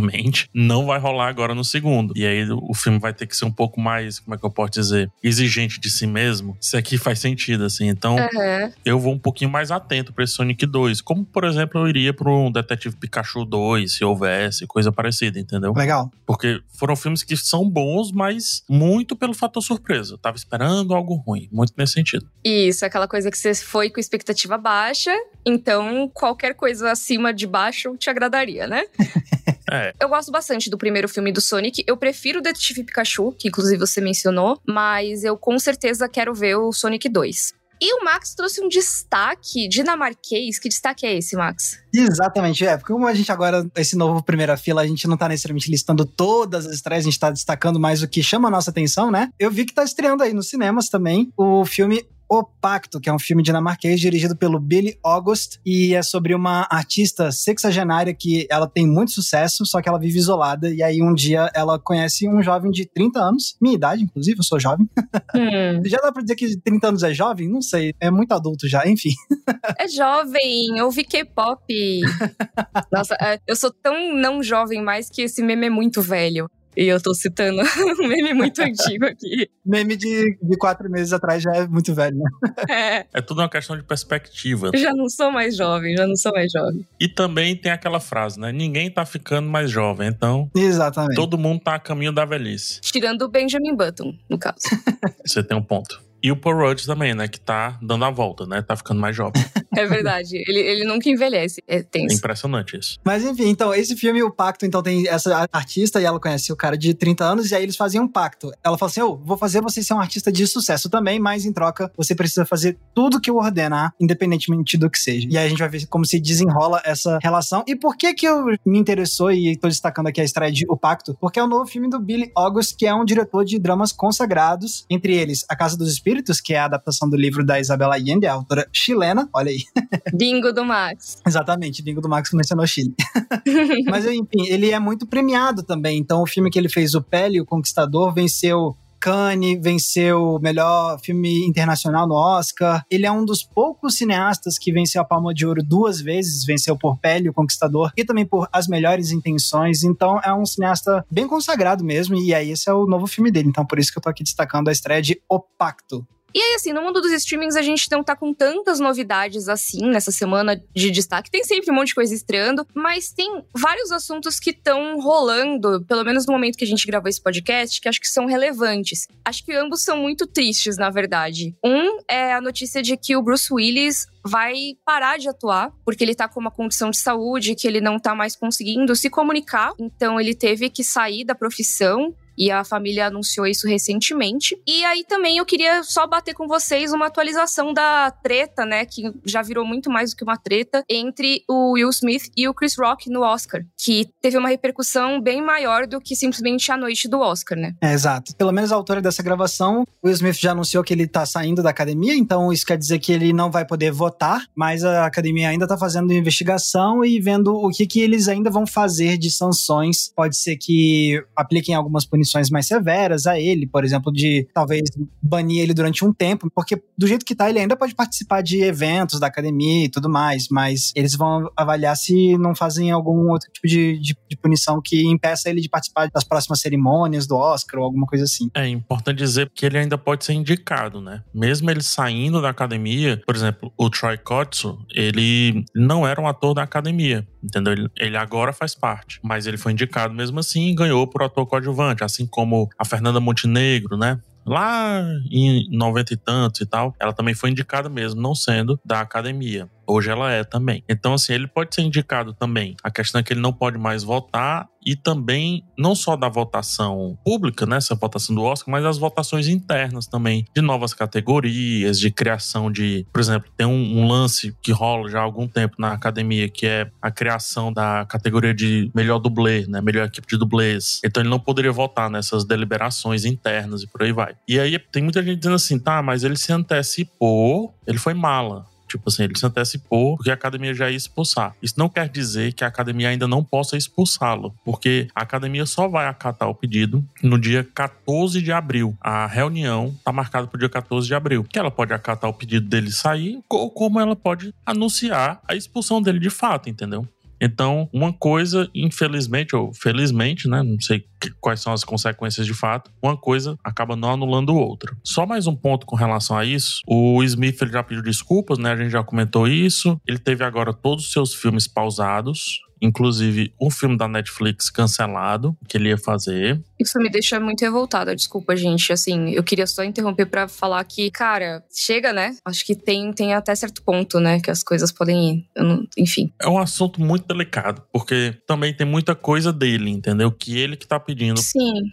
definitivamente 0.00 0.48
não 0.54 0.86
vai 0.86 0.98
rolar 0.98 1.28
agora 1.28 1.54
no 1.54 1.64
segundo. 1.64 2.12
E 2.16 2.24
aí 2.26 2.46
o 2.50 2.74
filme 2.74 2.98
vai 2.98 3.12
ter 3.12 3.26
que 3.26 3.36
ser 3.36 3.44
um 3.44 3.50
pouco 3.52 3.80
mais, 3.80 4.18
como 4.18 4.34
é 4.34 4.38
que 4.38 4.44
eu 4.44 4.50
posso 4.50 4.72
dizer, 4.72 5.10
exigente 5.22 5.80
de 5.80 5.90
si 5.90 6.06
mesmo. 6.06 6.56
Isso 6.60 6.76
aqui 6.76 6.96
faz 6.98 7.18
sentido, 7.18 7.64
assim. 7.64 7.88
Então, 7.88 8.16
Uhum. 8.16 8.72
eu 8.84 8.98
vou 8.98 9.12
um 9.14 9.18
pouquinho 9.18 9.50
mais 9.50 9.70
atento 9.70 10.12
pra 10.12 10.24
esse 10.24 10.34
Sonic 10.34 10.64
2. 10.66 11.00
Como, 11.00 11.24
por 11.24 11.44
exemplo, 11.44 11.80
eu 11.80 11.88
iria 11.88 12.12
pro 12.14 12.50
Detetive 12.50 12.96
Pikachu 12.96 13.44
2, 13.44 13.92
se 13.92 14.04
houvesse, 14.04 14.66
coisa 14.66 14.90
parecida, 14.92 15.38
entendeu? 15.38 15.72
Legal. 15.74 16.10
Porque 16.26 16.60
foram 16.78 16.96
filmes 16.96 17.22
que 17.22 17.36
são 17.36 17.68
bons, 17.68 18.12
mas 18.12 18.62
muito 18.68 19.16
pelo 19.16 19.34
fator 19.34 19.62
surpresa. 19.62 20.14
Eu 20.14 20.18
tava 20.18 20.36
esperando 20.36 20.94
algo 20.94 21.14
ruim, 21.16 21.48
muito 21.52 21.72
nesse 21.76 21.94
sentido. 21.94 22.26
Isso, 22.44 22.84
aquela 22.84 23.08
coisa 23.08 23.30
que 23.30 23.38
você 23.38 23.54
foi 23.54 23.90
com 23.90 24.00
expectativa 24.00 24.56
baixa, 24.58 25.10
então 25.44 26.08
qualquer 26.12 26.54
coisa 26.54 26.90
acima 26.90 27.32
de 27.32 27.46
baixo 27.46 27.96
te 27.96 28.08
agradaria, 28.10 28.66
né? 28.66 28.84
É, 29.72 29.94
Eu 29.98 30.08
gosto 30.10 30.30
bastante 30.30 30.68
do 30.68 30.76
primeiro 30.76 31.08
filme 31.08 31.32
do 31.32 31.40
Sonic. 31.40 31.82
Eu 31.86 31.96
prefiro 31.96 32.40
o 32.40 32.42
Detetive 32.42 32.84
Pikachu, 32.84 33.32
que 33.32 33.48
inclusive 33.48 33.78
você 33.78 34.02
mencionou, 34.02 34.60
mas 34.68 35.24
eu 35.24 35.34
com 35.38 35.58
certeza 35.58 36.06
quero 36.08 36.34
ver 36.34 36.56
o 36.56 36.72
Sonic 36.72 37.08
2. 37.08 37.54
E 37.80 37.94
o 37.94 38.04
Max 38.04 38.34
trouxe 38.34 38.60
um 38.62 38.68
destaque 38.68 39.66
dinamarquês. 39.66 40.58
Que 40.58 40.68
destaque 40.68 41.04
é 41.04 41.16
esse, 41.16 41.34
Max? 41.34 41.80
Exatamente, 41.92 42.64
é. 42.64 42.76
Porque 42.76 42.92
como 42.92 43.08
a 43.08 43.14
gente 43.14 43.32
agora, 43.32 43.66
esse 43.74 43.96
novo 43.96 44.22
primeira 44.22 44.56
fila, 44.56 44.82
a 44.82 44.86
gente 44.86 45.08
não 45.08 45.16
tá 45.16 45.28
necessariamente 45.28 45.68
listando 45.68 46.04
todas 46.04 46.66
as 46.66 46.74
estreias, 46.74 47.04
a 47.04 47.10
gente 47.10 47.18
tá 47.18 47.30
destacando 47.30 47.80
mais 47.80 48.00
o 48.00 48.06
que 48.06 48.22
chama 48.22 48.46
a 48.46 48.50
nossa 48.52 48.70
atenção, 48.70 49.10
né? 49.10 49.30
Eu 49.36 49.50
vi 49.50 49.64
que 49.64 49.74
tá 49.74 49.82
estreando 49.82 50.22
aí 50.22 50.32
nos 50.32 50.48
cinemas 50.48 50.88
também 50.88 51.32
o 51.36 51.64
filme 51.64 52.06
O 52.34 52.42
Pacto, 52.42 52.98
que 52.98 53.10
é 53.10 53.12
um 53.12 53.18
filme 53.18 53.42
dinamarquês 53.42 54.00
dirigido 54.00 54.34
pelo 54.34 54.58
Billy 54.58 54.98
August 55.04 55.58
e 55.66 55.94
é 55.94 56.02
sobre 56.02 56.34
uma 56.34 56.66
artista 56.70 57.30
sexagenária 57.30 58.14
que 58.14 58.46
ela 58.50 58.66
tem 58.66 58.86
muito 58.86 59.10
sucesso, 59.10 59.66
só 59.66 59.82
que 59.82 59.88
ela 59.90 59.98
vive 59.98 60.16
isolada 60.18 60.70
e 60.70 60.82
aí 60.82 61.02
um 61.02 61.12
dia 61.12 61.50
ela 61.54 61.78
conhece 61.78 62.26
um 62.26 62.42
jovem 62.42 62.70
de 62.70 62.86
30 62.86 63.20
anos, 63.20 63.54
minha 63.60 63.74
idade, 63.74 64.02
inclusive, 64.02 64.38
eu 64.38 64.44
sou 64.44 64.58
jovem. 64.58 64.88
Hum. 65.36 65.82
já 65.84 65.98
dá 65.98 66.10
pra 66.10 66.22
dizer 66.22 66.34
que 66.34 66.58
30 66.58 66.88
anos 66.88 67.02
é 67.02 67.12
jovem? 67.12 67.50
Não 67.50 67.60
sei, 67.60 67.92
é 68.00 68.10
muito 68.10 68.32
adulto 68.32 68.66
já, 68.66 68.88
enfim. 68.88 69.12
é 69.78 69.86
jovem, 69.86 70.78
eu 70.78 70.90
vi 70.90 71.04
K-pop. 71.04 71.66
Nossa, 72.90 73.14
é, 73.20 73.38
eu 73.46 73.54
sou 73.54 73.70
tão 73.70 74.16
não 74.16 74.42
jovem 74.42 74.80
mais 74.80 75.10
que 75.10 75.20
esse 75.20 75.42
meme 75.42 75.66
é 75.66 75.70
muito 75.70 76.00
velho. 76.00 76.48
E 76.76 76.86
eu 76.86 77.00
tô 77.00 77.14
citando 77.14 77.60
um 78.00 78.08
meme 78.08 78.34
muito 78.34 78.60
antigo 78.62 79.06
aqui. 79.06 79.48
Meme 79.64 79.96
de, 79.96 80.38
de 80.40 80.56
quatro 80.56 80.90
meses 80.90 81.12
atrás 81.12 81.42
já 81.42 81.52
é 81.52 81.66
muito 81.66 81.94
velho, 81.94 82.16
né? 82.16 82.30
É. 82.68 83.06
É 83.12 83.20
tudo 83.20 83.40
uma 83.40 83.48
questão 83.48 83.76
de 83.76 83.82
perspectiva. 83.82 84.70
Já 84.74 84.92
não 84.92 85.08
sou 85.08 85.30
mais 85.30 85.56
jovem, 85.56 85.96
já 85.96 86.06
não 86.06 86.16
sou 86.16 86.32
mais 86.32 86.50
jovem. 86.50 86.86
E 86.98 87.08
também 87.08 87.54
tem 87.56 87.70
aquela 87.70 88.00
frase, 88.00 88.40
né? 88.40 88.52
Ninguém 88.52 88.90
tá 88.90 89.04
ficando 89.04 89.48
mais 89.48 89.70
jovem, 89.70 90.08
então. 90.08 90.50
Exatamente. 90.54 91.16
Todo 91.16 91.38
mundo 91.38 91.60
tá 91.60 91.74
a 91.74 91.78
caminho 91.78 92.12
da 92.12 92.24
velhice. 92.24 92.80
Tirando 92.80 93.22
o 93.22 93.28
Benjamin 93.28 93.76
Button, 93.76 94.14
no 94.28 94.38
caso. 94.38 94.58
Você 95.24 95.42
tem 95.42 95.56
um 95.56 95.62
ponto. 95.62 96.11
E 96.22 96.30
o 96.30 96.36
Paul 96.36 96.56
Rudd 96.56 96.84
também, 96.86 97.14
né? 97.14 97.26
Que 97.26 97.40
tá 97.40 97.78
dando 97.82 98.04
a 98.04 98.10
volta, 98.10 98.46
né? 98.46 98.62
Tá 98.62 98.76
ficando 98.76 99.00
mais 99.00 99.16
jovem. 99.16 99.42
É 99.74 99.86
verdade. 99.86 100.36
Ele, 100.36 100.60
ele 100.60 100.84
nunca 100.84 101.08
envelhece. 101.08 101.62
É 101.66 101.82
tenso. 101.82 102.14
É 102.14 102.18
impressionante 102.18 102.76
isso. 102.76 102.98
Mas 103.02 103.24
enfim, 103.24 103.48
então, 103.48 103.74
esse 103.74 103.96
filme, 103.96 104.22
o 104.22 104.30
pacto, 104.30 104.66
então 104.66 104.82
tem 104.82 105.08
essa 105.08 105.46
artista 105.50 105.98
e 105.98 106.04
ela 106.04 106.20
conhece 106.20 106.52
o 106.52 106.56
cara 106.56 106.76
de 106.76 106.92
30 106.92 107.24
anos 107.24 107.50
e 107.50 107.54
aí 107.54 107.62
eles 107.62 107.74
faziam 107.74 108.04
um 108.04 108.08
pacto. 108.08 108.52
Ela 108.62 108.76
fala 108.76 108.90
assim: 108.90 109.00
Eu 109.00 109.12
oh, 109.12 109.16
vou 109.16 109.36
fazer 109.36 109.62
você 109.62 109.82
ser 109.82 109.94
um 109.94 109.98
artista 109.98 110.30
de 110.30 110.46
sucesso 110.46 110.90
também, 110.90 111.18
mas 111.18 111.46
em 111.46 111.52
troca 111.54 111.90
você 111.96 112.14
precisa 112.14 112.44
fazer 112.44 112.76
tudo 112.94 113.18
que 113.18 113.30
eu 113.30 113.36
ordenar, 113.36 113.94
independentemente 113.98 114.76
do 114.76 114.90
que 114.90 114.98
seja. 114.98 115.26
E 115.30 115.38
aí 115.38 115.46
a 115.46 115.48
gente 115.48 115.58
vai 115.58 115.70
ver 115.70 115.86
como 115.86 116.04
se 116.04 116.20
desenrola 116.20 116.82
essa 116.84 117.18
relação. 117.22 117.64
E 117.66 117.74
por 117.74 117.96
que 117.96 118.12
que 118.12 118.28
eu 118.28 118.44
me 118.66 118.78
interessou 118.78 119.32
e 119.32 119.56
tô 119.56 119.68
destacando 119.68 120.08
aqui 120.08 120.20
a 120.20 120.24
estreia 120.24 120.52
de 120.52 120.66
O 120.68 120.76
Pacto? 120.76 121.16
Porque 121.18 121.38
é 121.38 121.42
o 121.42 121.48
novo 121.48 121.66
filme 121.66 121.88
do 121.88 121.98
Billy 121.98 122.30
August, 122.36 122.76
que 122.76 122.86
é 122.86 122.94
um 122.94 123.06
diretor 123.06 123.42
de 123.42 123.58
dramas 123.58 123.90
consagrados, 123.90 124.84
entre 124.90 125.16
eles 125.16 125.46
A 125.48 125.56
Casa 125.56 125.78
dos 125.78 125.90
Espíritos, 125.90 126.11
que 126.42 126.54
é 126.54 126.58
a 126.58 126.64
adaptação 126.64 127.08
do 127.08 127.16
livro 127.16 127.44
da 127.44 127.60
Isabela 127.60 127.94
Allende, 127.94 128.26
a 128.26 128.32
autora 128.32 128.68
chilena. 128.72 129.28
Olha 129.32 129.50
aí. 129.50 129.62
Bingo 130.12 130.52
do 130.52 130.64
Max. 130.64 131.18
Exatamente, 131.26 131.82
Bingo 131.82 132.00
do 132.00 132.08
Max 132.08 132.30
mencionou 132.32 132.66
Chile. 132.66 132.94
Mas 133.88 134.04
enfim, 134.06 134.46
ele 134.48 134.70
é 134.70 134.78
muito 134.78 135.06
premiado 135.06 135.62
também. 135.62 135.98
Então 135.98 136.22
o 136.22 136.26
filme 136.26 136.50
que 136.50 136.58
ele 136.58 136.68
fez, 136.68 136.94
O 136.94 137.02
Pele, 137.02 137.40
o 137.40 137.46
Conquistador, 137.46 138.12
venceu 138.12 138.76
Cannes, 139.02 139.60
venceu 139.60 140.36
o 140.36 140.38
melhor 140.38 140.96
filme 141.00 141.44
internacional 141.44 142.06
no 142.06 142.14
Oscar. 142.14 142.86
Ele 142.88 143.04
é 143.04 143.10
um 143.10 143.24
dos 143.24 143.42
poucos 143.42 143.96
cineastas 143.96 144.56
que 144.56 144.72
venceu 144.72 145.02
a 145.02 145.04
Palma 145.04 145.34
de 145.34 145.44
Ouro 145.44 145.60
duas 145.60 146.00
vezes, 146.00 146.44
venceu 146.44 146.78
por 146.78 146.96
Pele, 146.98 147.28
o 147.28 147.32
Conquistador, 147.32 147.90
e 147.96 148.04
também 148.04 148.24
por 148.24 148.48
As 148.52 148.68
Melhores 148.68 149.10
Intenções. 149.10 149.82
Então 149.82 150.20
é 150.20 150.32
um 150.32 150.46
cineasta 150.46 151.04
bem 151.10 151.26
consagrado 151.26 151.82
mesmo, 151.82 152.14
e 152.14 152.32
aí 152.32 152.52
esse 152.52 152.70
é 152.70 152.72
o 152.72 152.86
novo 152.86 153.08
filme 153.08 153.32
dele. 153.32 153.48
Então 153.48 153.66
por 153.66 153.80
isso 153.80 153.90
que 153.90 153.98
eu 153.98 154.02
tô 154.02 154.08
aqui 154.08 154.22
destacando 154.22 154.68
a 154.68 154.72
estreia 154.72 155.02
de 155.02 155.20
O 155.28 155.40
Pacto. 155.40 156.06
E 156.34 156.40
aí, 156.40 156.54
assim, 156.54 156.72
no 156.72 156.82
mundo 156.82 157.00
dos 157.00 157.12
streamings, 157.12 157.56
a 157.56 157.62
gente 157.62 157.90
não 157.90 158.02
tá 158.02 158.16
com 158.16 158.32
tantas 158.32 158.80
novidades 158.80 159.48
assim 159.48 159.88
nessa 159.88 160.10
semana 160.10 160.62
de 160.74 160.90
destaque. 160.90 161.30
Tem 161.30 161.44
sempre 161.44 161.70
um 161.70 161.74
monte 161.74 161.88
de 161.88 161.94
coisa 161.94 162.14
estreando, 162.14 162.66
mas 162.74 163.12
tem 163.12 163.44
vários 163.54 163.90
assuntos 163.90 164.40
que 164.40 164.50
estão 164.50 164.98
rolando, 164.98 165.84
pelo 165.86 166.04
menos 166.04 166.26
no 166.26 166.32
momento 166.32 166.56
que 166.56 166.64
a 166.64 166.68
gente 166.68 166.86
gravou 166.86 167.08
esse 167.08 167.20
podcast, 167.20 167.80
que 167.80 167.88
acho 167.88 168.00
que 168.00 168.08
são 168.08 168.26
relevantes. 168.26 169.06
Acho 169.24 169.44
que 169.44 169.52
ambos 169.52 169.82
são 169.82 169.96
muito 169.96 170.26
tristes, 170.26 170.76
na 170.76 170.90
verdade. 170.90 171.54
Um 171.64 171.98
é 172.08 172.32
a 172.32 172.40
notícia 172.40 172.82
de 172.82 172.96
que 172.96 173.16
o 173.16 173.22
Bruce 173.22 173.52
Willis 173.52 174.06
vai 174.24 174.54
parar 174.84 175.18
de 175.18 175.28
atuar, 175.28 175.72
porque 175.84 176.04
ele 176.04 176.14
tá 176.14 176.28
com 176.28 176.40
uma 176.40 176.50
condição 176.50 176.90
de 176.90 176.98
saúde 176.98 177.54
que 177.54 177.66
ele 177.66 177.80
não 177.80 177.98
tá 177.98 178.14
mais 178.14 178.36
conseguindo 178.36 178.94
se 178.94 179.10
comunicar. 179.10 179.72
Então 179.78 180.20
ele 180.20 180.34
teve 180.34 180.70
que 180.70 180.84
sair 180.84 181.24
da 181.24 181.34
profissão 181.34 182.14
e 182.36 182.50
a 182.50 182.64
família 182.64 183.06
anunciou 183.06 183.46
isso 183.46 183.68
recentemente. 183.68 184.56
E 184.66 184.84
aí 184.84 185.04
também 185.04 185.38
eu 185.38 185.44
queria 185.44 185.82
só 185.82 186.06
bater 186.06 186.34
com 186.34 186.46
vocês 186.46 186.92
uma 186.92 187.06
atualização 187.06 187.72
da 187.72 188.10
treta, 188.10 188.64
né? 188.64 188.84
Que 188.84 189.12
já 189.24 189.42
virou 189.42 189.64
muito 189.64 189.90
mais 189.90 190.10
do 190.10 190.16
que 190.16 190.24
uma 190.24 190.36
treta 190.36 190.84
entre 190.88 191.42
o 191.48 191.72
Will 191.72 191.90
Smith 191.90 192.30
e 192.36 192.48
o 192.48 192.54
Chris 192.54 192.76
Rock 192.78 193.10
no 193.10 193.20
Oscar. 193.20 193.62
Que 193.76 194.08
teve 194.20 194.38
uma 194.38 194.48
repercussão 194.48 195.20
bem 195.20 195.42
maior 195.42 195.86
do 195.86 196.00
que 196.00 196.16
simplesmente 196.16 196.70
a 196.72 196.76
noite 196.76 197.08
do 197.08 197.20
Oscar, 197.20 197.58
né? 197.58 197.74
É, 197.80 197.92
exato. 197.92 198.34
Pelo 198.36 198.52
menos 198.52 198.72
a 198.72 198.76
autora 198.76 199.00
dessa 199.00 199.22
gravação, 199.22 199.84
o 200.02 200.06
Will 200.06 200.14
Smith 200.14 200.38
já 200.38 200.52
anunciou 200.52 200.82
que 200.82 200.92
ele 200.92 201.06
tá 201.06 201.26
saindo 201.26 201.62
da 201.62 201.70
academia, 201.70 202.14
então 202.14 202.52
isso 202.52 202.66
quer 202.66 202.78
dizer 202.78 202.98
que 202.98 203.12
ele 203.12 203.32
não 203.32 203.50
vai 203.50 203.66
poder 203.66 203.90
votar, 203.90 204.44
mas 204.54 204.84
a 204.84 205.06
academia 205.06 205.48
ainda 205.48 205.66
tá 205.66 205.76
fazendo 205.76 206.12
investigação 206.12 207.04
e 207.04 207.20
vendo 207.20 207.54
o 207.54 207.70
que, 207.70 207.86
que 207.86 208.00
eles 208.00 208.28
ainda 208.28 208.50
vão 208.50 208.66
fazer 208.66 209.18
de 209.18 209.30
sanções. 209.30 210.12
Pode 210.14 210.36
ser 210.36 210.56
que 210.56 211.22
apliquem 211.36 211.74
algumas 211.74 212.04
punições 212.04 212.21
punições 212.22 212.50
mais 212.50 212.66
severas 212.66 213.26
a 213.26 213.38
ele, 213.38 213.66
por 213.66 213.84
exemplo, 213.84 214.12
de 214.12 214.46
talvez 214.54 214.82
banir 215.20 215.60
ele 215.62 215.74
durante 215.74 216.04
um 216.04 216.12
tempo, 216.12 216.48
porque 216.54 216.80
do 216.96 217.06
jeito 217.06 217.24
que 217.24 217.34
tá, 217.34 217.50
ele 217.50 217.58
ainda 217.58 217.76
pode 217.76 217.94
participar 217.94 218.42
de 218.42 218.62
eventos 218.62 219.18
da 219.18 219.26
academia 219.26 219.86
e 219.86 219.88
tudo 219.88 220.08
mais, 220.08 220.46
mas 220.50 220.92
eles 220.94 221.16
vão 221.16 221.50
avaliar 221.56 221.96
se 221.96 222.38
não 222.38 222.54
fazem 222.54 222.90
algum 222.90 223.30
outro 223.30 223.50
tipo 223.52 223.66
de, 223.66 223.98
de, 223.98 224.16
de 224.28 224.36
punição 224.36 224.80
que 224.82 225.04
impeça 225.06 225.50
ele 225.50 225.60
de 225.60 225.68
participar 225.68 226.08
das 226.10 226.24
próximas 226.24 226.60
cerimônias 226.60 227.26
do 227.26 227.36
Oscar 227.36 227.80
ou 227.80 227.86
alguma 227.86 228.06
coisa 228.06 228.24
assim. 228.24 228.48
É 228.54 228.68
importante 228.68 229.18
dizer 229.18 229.50
que 229.54 229.66
ele 229.66 229.78
ainda 229.78 229.98
pode 229.98 230.24
ser 230.24 230.32
indicado, 230.32 231.00
né? 231.00 231.22
Mesmo 231.34 231.70
ele 231.70 231.82
saindo 231.82 232.40
da 232.40 232.50
academia, 232.50 233.20
por 233.26 233.34
exemplo, 233.34 233.72
o 233.76 233.90
Troy 233.90 234.16
Kotsu, 234.16 234.78
ele 234.94 235.64
não 235.74 236.06
era 236.06 236.20
um 236.20 236.28
ator 236.28 236.54
da 236.54 236.62
academia, 236.62 237.26
entendeu? 237.42 237.72
Ele, 237.72 237.88
ele 237.98 238.16
agora 238.16 238.52
faz 238.52 238.74
parte, 238.74 239.18
mas 239.22 239.46
ele 239.46 239.56
foi 239.56 239.72
indicado 239.72 240.14
mesmo 240.14 240.38
assim 240.40 240.68
e 240.70 240.74
ganhou 240.74 241.06
por 241.06 241.22
ator 241.22 241.46
coadjuvante, 241.46 242.04
assim 242.04 242.26
como 242.26 242.68
a 242.78 242.84
Fernanda 242.84 243.20
Montenegro, 243.20 243.96
né? 243.96 244.20
Lá 244.44 245.02
em 245.30 245.68
90 245.70 246.14
e 246.14 246.16
tantos 246.16 246.60
e 246.60 246.66
tal, 246.66 246.94
ela 246.98 247.12
também 247.12 247.34
foi 247.34 247.50
indicada 247.50 247.88
mesmo, 247.88 248.20
não 248.20 248.34
sendo 248.34 248.78
da 248.84 249.00
academia. 249.00 249.68
Hoje 249.92 250.10
ela 250.10 250.30
é 250.32 250.42
também. 250.42 250.82
Então, 250.88 251.14
assim, 251.14 251.34
ele 251.34 251.46
pode 251.46 251.74
ser 251.74 251.82
indicado 251.82 252.32
também. 252.32 252.74
A 252.82 252.90
questão 252.90 253.20
é 253.20 253.22
que 253.22 253.32
ele 253.32 253.40
não 253.40 253.52
pode 253.52 253.76
mais 253.76 254.02
votar 254.02 254.68
e 254.84 254.96
também, 254.96 255.64
não 255.78 255.94
só 255.94 256.16
da 256.16 256.28
votação 256.28 257.16
pública, 257.24 257.64
né, 257.66 257.76
essa 257.76 257.94
votação 257.94 258.34
do 258.34 258.42
Oscar, 258.42 258.72
mas 258.72 258.84
as 258.84 258.98
votações 258.98 259.46
internas 259.46 260.06
também, 260.06 260.44
de 260.54 260.60
novas 260.60 260.92
categorias, 260.92 261.98
de 261.98 262.10
criação 262.10 262.70
de. 262.70 263.06
Por 263.12 263.20
exemplo, 263.20 263.50
tem 263.56 263.66
um, 263.66 263.98
um 264.00 264.08
lance 264.08 264.56
que 264.62 264.72
rola 264.72 265.08
já 265.08 265.20
há 265.20 265.22
algum 265.22 265.46
tempo 265.46 265.76
na 265.78 265.92
academia, 265.92 266.48
que 266.48 266.66
é 266.66 266.90
a 267.00 267.10
criação 267.10 267.72
da 267.72 268.04
categoria 268.06 268.52
de 268.52 268.90
melhor 268.94 269.18
dublê, 269.18 269.66
né, 269.68 269.80
melhor 269.80 270.06
equipe 270.06 270.26
de 270.26 270.38
dublês. 270.38 271.00
Então, 271.04 271.22
ele 271.22 271.30
não 271.30 271.38
poderia 271.38 271.72
votar 271.72 272.10
nessas 272.10 272.44
deliberações 272.44 273.24
internas 273.24 273.82
e 273.82 273.86
por 273.86 274.02
aí 274.02 274.12
vai. 274.12 274.34
E 274.48 274.58
aí 274.58 274.78
tem 274.78 275.02
muita 275.02 275.22
gente 275.22 275.38
dizendo 275.38 275.54
assim, 275.54 275.78
tá, 275.78 276.02
mas 276.02 276.24
ele 276.24 276.36
se 276.36 276.52
antecipou, 276.52 277.74
ele 277.86 277.98
foi 277.98 278.14
mala. 278.14 278.71
Tipo 278.92 279.08
assim, 279.08 279.22
ele 279.22 279.38
se 279.38 279.46
antecipou 279.46 280.16
porque 280.16 280.30
a 280.30 280.34
academia 280.34 280.74
já 280.74 280.90
ia 280.90 280.96
expulsar. 280.96 281.56
Isso 281.62 281.74
não 281.78 281.88
quer 281.88 282.08
dizer 282.08 282.52
que 282.52 282.62
a 282.62 282.66
academia 282.66 283.08
ainda 283.08 283.26
não 283.26 283.42
possa 283.42 283.74
expulsá-lo, 283.74 284.54
porque 284.64 285.08
a 285.14 285.22
academia 285.22 285.64
só 285.64 285.88
vai 285.88 286.06
acatar 286.06 286.48
o 286.48 286.54
pedido 286.54 287.02
no 287.22 287.38
dia 287.38 287.66
14 287.74 288.42
de 288.42 288.52
abril. 288.52 288.94
A 289.00 289.26
reunião 289.26 289.94
está 289.96 290.12
marcada 290.12 290.46
para 290.46 290.56
o 290.56 290.58
dia 290.58 290.68
14 290.68 291.06
de 291.06 291.14
abril. 291.14 291.44
Que 291.44 291.58
ela 291.58 291.70
pode 291.70 291.94
acatar 291.94 292.28
o 292.28 292.34
pedido 292.34 292.68
dele 292.68 292.90
sair, 292.90 293.40
ou 293.48 293.70
como 293.70 293.98
ela 293.98 294.14
pode 294.14 294.54
anunciar 294.66 295.40
a 295.48 295.54
expulsão 295.54 296.02
dele 296.02 296.18
de 296.18 296.30
fato, 296.30 296.68
entendeu? 296.68 297.08
Então, 297.42 297.88
uma 297.92 298.12
coisa, 298.12 298.70
infelizmente 298.72 299.56
ou 299.56 299.74
felizmente, 299.74 300.48
né, 300.48 300.62
não 300.62 300.80
sei 300.80 301.04
quais 301.40 301.60
são 301.60 301.72
as 301.72 301.82
consequências 301.82 302.46
de 302.46 302.54
fato, 302.54 302.88
uma 303.02 303.16
coisa 303.16 303.58
acaba 303.64 303.96
não 303.96 304.12
anulando 304.12 304.54
outra. 304.54 304.96
Só 305.02 305.26
mais 305.26 305.48
um 305.48 305.56
ponto 305.56 305.84
com 305.84 305.96
relação 305.96 306.38
a 306.38 306.44
isso. 306.44 306.80
O 306.86 307.20
Smith 307.24 307.60
ele 307.60 307.72
já 307.72 307.82
pediu 307.82 308.02
desculpas, 308.02 308.58
né? 308.58 308.70
A 308.70 308.76
gente 308.76 308.90
já 308.90 309.02
comentou 309.02 309.48
isso. 309.48 310.00
Ele 310.06 310.18
teve 310.18 310.44
agora 310.44 310.72
todos 310.72 311.06
os 311.06 311.12
seus 311.12 311.34
filmes 311.34 311.66
pausados 311.66 312.60
inclusive 312.82 313.54
um 313.60 313.70
filme 313.70 313.96
da 313.96 314.08
Netflix 314.08 314.68
cancelado 314.68 315.56
que 315.68 315.76
ele 315.76 315.88
ia 315.88 315.96
fazer. 315.96 316.60
Isso 316.82 316.98
me 316.98 317.08
deixa 317.08 317.38
muito 317.38 317.60
revoltada, 317.60 318.14
desculpa, 318.14 318.56
gente. 318.56 318.92
Assim, 318.92 319.30
eu 319.30 319.42
queria 319.42 319.66
só 319.66 319.84
interromper 319.84 320.26
para 320.26 320.48
falar 320.48 320.82
que, 320.84 321.10
cara, 321.10 321.62
chega, 321.72 322.12
né? 322.12 322.34
Acho 322.44 322.64
que 322.64 322.74
tem, 322.74 323.12
tem 323.12 323.34
até 323.34 323.54
certo 323.54 323.82
ponto, 323.82 324.18
né? 324.18 324.40
Que 324.40 324.50
as 324.50 324.62
coisas 324.62 324.90
podem 324.90 325.30
ir. 325.30 325.46
Não, 325.56 325.86
enfim. 325.96 326.32
É 326.40 326.48
um 326.48 326.58
assunto 326.58 327.00
muito 327.00 327.26
delicado, 327.26 327.82
porque 327.92 328.34
também 328.46 328.74
tem 328.74 328.86
muita 328.86 329.14
coisa 329.14 329.52
dele, 329.52 329.90
entendeu? 329.90 330.30
Que 330.30 330.58
ele 330.58 330.76
que 330.76 330.86
tá 330.86 330.98
pedindo 330.98 331.40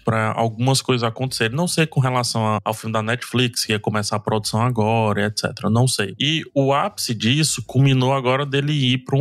para 0.03 0.33
algumas 0.35 0.81
coisas 0.81 1.03
acontecerem. 1.03 1.55
Não 1.55 1.67
sei 1.67 1.85
com 1.85 1.99
relação 1.99 2.59
ao 2.63 2.73
filme 2.73 2.93
da 2.93 3.01
Netflix, 3.01 3.65
que 3.65 3.73
ia 3.73 3.79
começar 3.79 4.15
a 4.15 4.19
produção 4.19 4.61
agora, 4.61 5.27
etc. 5.27 5.51
Não 5.71 5.87
sei. 5.87 6.15
E 6.19 6.43
o 6.55 6.73
ápice 6.73 7.13
disso 7.13 7.63
culminou 7.65 8.13
agora 8.13 8.45
dele 8.45 8.73
ir 8.73 8.99
para 8.99 9.17